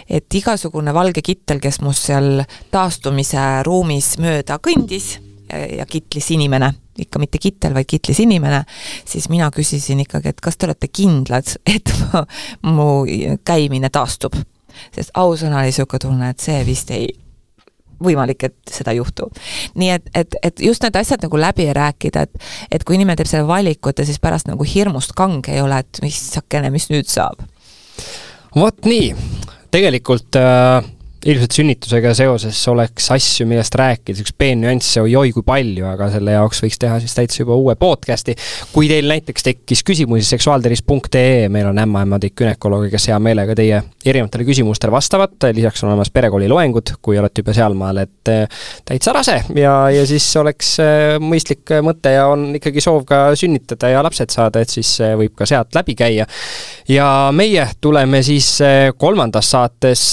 et 0.09 0.39
igasugune 0.39 0.93
valge 0.93 1.23
kittel, 1.25 1.59
kes 1.63 1.79
must 1.81 2.11
seal 2.11 2.43
taastumise 2.71 3.63
ruumis 3.65 4.17
mööda 4.21 4.59
kõndis 4.63 5.15
ja 5.49 5.87
kitlis 5.87 6.31
inimene 6.35 6.73
ikka 6.97 7.19
mitte 7.19 7.39
kittel, 7.41 7.73
vaid 7.75 7.87
kitlis 7.89 8.19
inimene, 8.23 8.61
siis 9.05 9.27
mina 9.29 9.49
küsisin 9.53 9.99
ikkagi, 10.05 10.31
et 10.31 10.41
kas 10.43 10.57
te 10.57 10.69
olete 10.69 10.87
kindlad, 10.87 11.55
et 11.75 11.91
mu 12.63 13.05
käimine 13.45 13.91
taastub. 13.91 14.35
sest 14.95 15.11
ausõna 15.15 15.61
oli 15.61 15.71
niisugune 15.71 15.99
tunne, 16.03 16.29
et 16.29 16.39
see 16.39 16.63
vist 16.67 16.91
ei, 16.91 17.07
võimalik, 18.03 18.47
et 18.49 18.55
seda 18.71 18.93
ei 18.93 19.01
juhtu. 19.01 19.29
nii 19.75 19.91
et, 19.97 20.09
et, 20.15 20.39
et 20.43 20.65
just 20.67 20.83
need 20.83 20.95
asjad 20.95 21.23
nagu 21.25 21.39
läbi 21.39 21.67
rääkida, 21.73 22.25
et 22.25 22.49
et 22.71 22.83
kui 22.83 22.97
inimene 22.99 23.19
teeb 23.19 23.29
selle 23.29 23.47
valiku, 23.47 23.89
et 23.89 23.99
ta 24.01 24.07
siis 24.07 24.19
pärast 24.19 24.49
nagu 24.49 24.63
hirmust 24.67 25.15
kange 25.17 25.53
ei 25.53 25.61
ole, 25.61 25.79
et 25.79 26.01
missakene, 26.03 26.69
mis 26.73 26.89
nüüd 26.91 27.09
saab. 27.11 27.45
vot 28.55 28.85
nii, 28.85 29.13
tegelikult 29.71 30.39
äh 30.39 30.94
ilmselt 31.25 31.55
sünnitusega 31.57 32.11
seoses 32.17 32.59
oleks 32.69 33.07
asju, 33.15 33.47
millest 33.49 33.73
rääkida, 33.79 34.21
üks 34.21 34.33
peennüansse 34.37 35.01
oi-oi 35.01 35.31
kui 35.33 35.45
palju, 35.45 35.87
aga 35.89 36.09
selle 36.13 36.35
jaoks 36.35 36.61
võiks 36.61 36.77
teha 36.81 36.99
siis 37.01 37.15
täitsa 37.17 37.41
juba 37.41 37.57
uue 37.57 37.73
podcast'i. 37.79 38.35
kui 38.73 38.89
teil 38.91 39.09
näiteks 39.09 39.47
tekkis 39.47 39.81
küsimusi 39.87 40.27
seksuaaltervis.ee, 40.29 41.47
meil 41.49 41.71
on 41.71 41.81
ämmaemadik 41.81 42.35
günekoloogi, 42.41 42.91
kes 42.93 43.09
hea 43.09 43.17
meelega 43.19 43.55
teie 43.57 43.81
erinevatele 44.05 44.45
küsimustele 44.45 44.93
vastavad, 44.93 45.47
lisaks 45.57 45.83
on 45.83 45.89
olemas 45.89 46.13
perekooli 46.13 46.49
loengud, 46.51 46.93
kui 47.01 47.17
olete 47.17 47.41
juba 47.41 47.57
sealmaal, 47.57 48.03
et 48.05 48.33
eh, 48.33 48.61
täitsa 48.85 49.15
rase 49.17 49.39
ja, 49.57 49.73
ja 49.95 50.05
siis 50.05 50.29
oleks 50.37 50.75
eh, 50.83 51.15
mõistlik 51.23 51.73
mõte 51.85 52.13
ja 52.13 52.29
on 52.29 52.51
ikkagi 52.61 52.85
soov 52.85 53.01
ka 53.09 53.23
sünnitada 53.39 53.89
ja 53.95 54.05
lapsed 54.05 54.29
saada, 54.35 54.61
et 54.61 54.77
siis 54.77 54.93
eh, 55.01 55.17
võib 55.17 55.33
ka 55.33 55.49
sealt 55.49 55.73
läbi 55.73 55.97
käia. 55.97 56.29
ja 56.87 57.09
meie 57.33 57.65
tuleme 57.81 58.21
siis 58.23 58.59
kolmandas 59.01 59.49
saates 59.55 60.05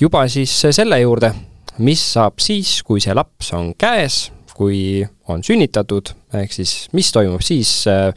juba 0.00 0.26
siis 0.28 0.52
selle 0.70 0.98
juurde, 1.00 1.32
mis 1.78 2.02
saab 2.16 2.40
siis, 2.42 2.80
kui 2.84 3.00
see 3.00 3.14
laps 3.16 3.52
on 3.56 3.72
käes, 3.78 4.26
kui 4.56 5.04
on 5.28 5.42
sünnitatud, 5.44 6.12
ehk 6.36 6.52
siis 6.52 6.86
mis 6.96 7.08
toimub 7.12 7.44
siis 7.44 7.70
äh, 7.90 8.12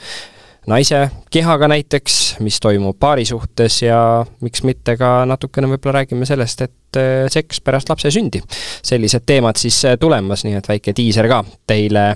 naise 0.69 1.01
kehaga 1.31 1.69
näiteks, 1.71 2.39
mis 2.45 2.59
toimub 2.63 2.97
paari 2.99 3.25
suhtes 3.27 3.81
ja 3.83 3.99
miks 4.43 4.63
mitte 4.67 4.95
ka 4.99 5.25
natukene 5.27 5.69
võib-olla 5.71 6.01
räägime 6.01 6.27
sellest, 6.27 6.63
et 6.67 6.99
äh, 6.99 7.27
seks 7.31 7.61
pärast 7.63 7.91
lapse 7.91 8.11
sündi. 8.11 8.41
sellised 8.83 9.27
teemad 9.27 9.59
siis 9.59 9.83
äh, 9.87 9.97
tulemas, 9.99 10.43
nii 10.47 10.59
et 10.59 10.67
väike 10.67 10.95
diiser 10.95 11.27
ka 11.31 11.43
teile 11.67 12.09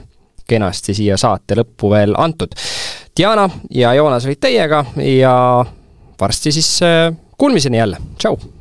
kenasti 0.47 0.95
siia 0.95 1.15
saate 1.17 1.55
lõppu 1.55 1.91
veel 1.91 2.17
antud. 2.19 2.51
Diana 3.15 3.47
ja 3.71 3.93
Joonas 3.95 4.25
olid 4.27 4.41
teiega 4.43 4.83
ja 4.99 5.35
varsti 6.19 6.51
siis 6.51 6.73
kuulmiseni 7.37 7.79
jälle, 7.79 8.01
tšau! 8.19 8.52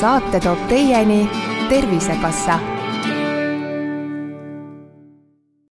Saate 0.00 0.40
toob 0.40 0.68
teieni 0.68 1.30
Tervisekassa 1.68 2.58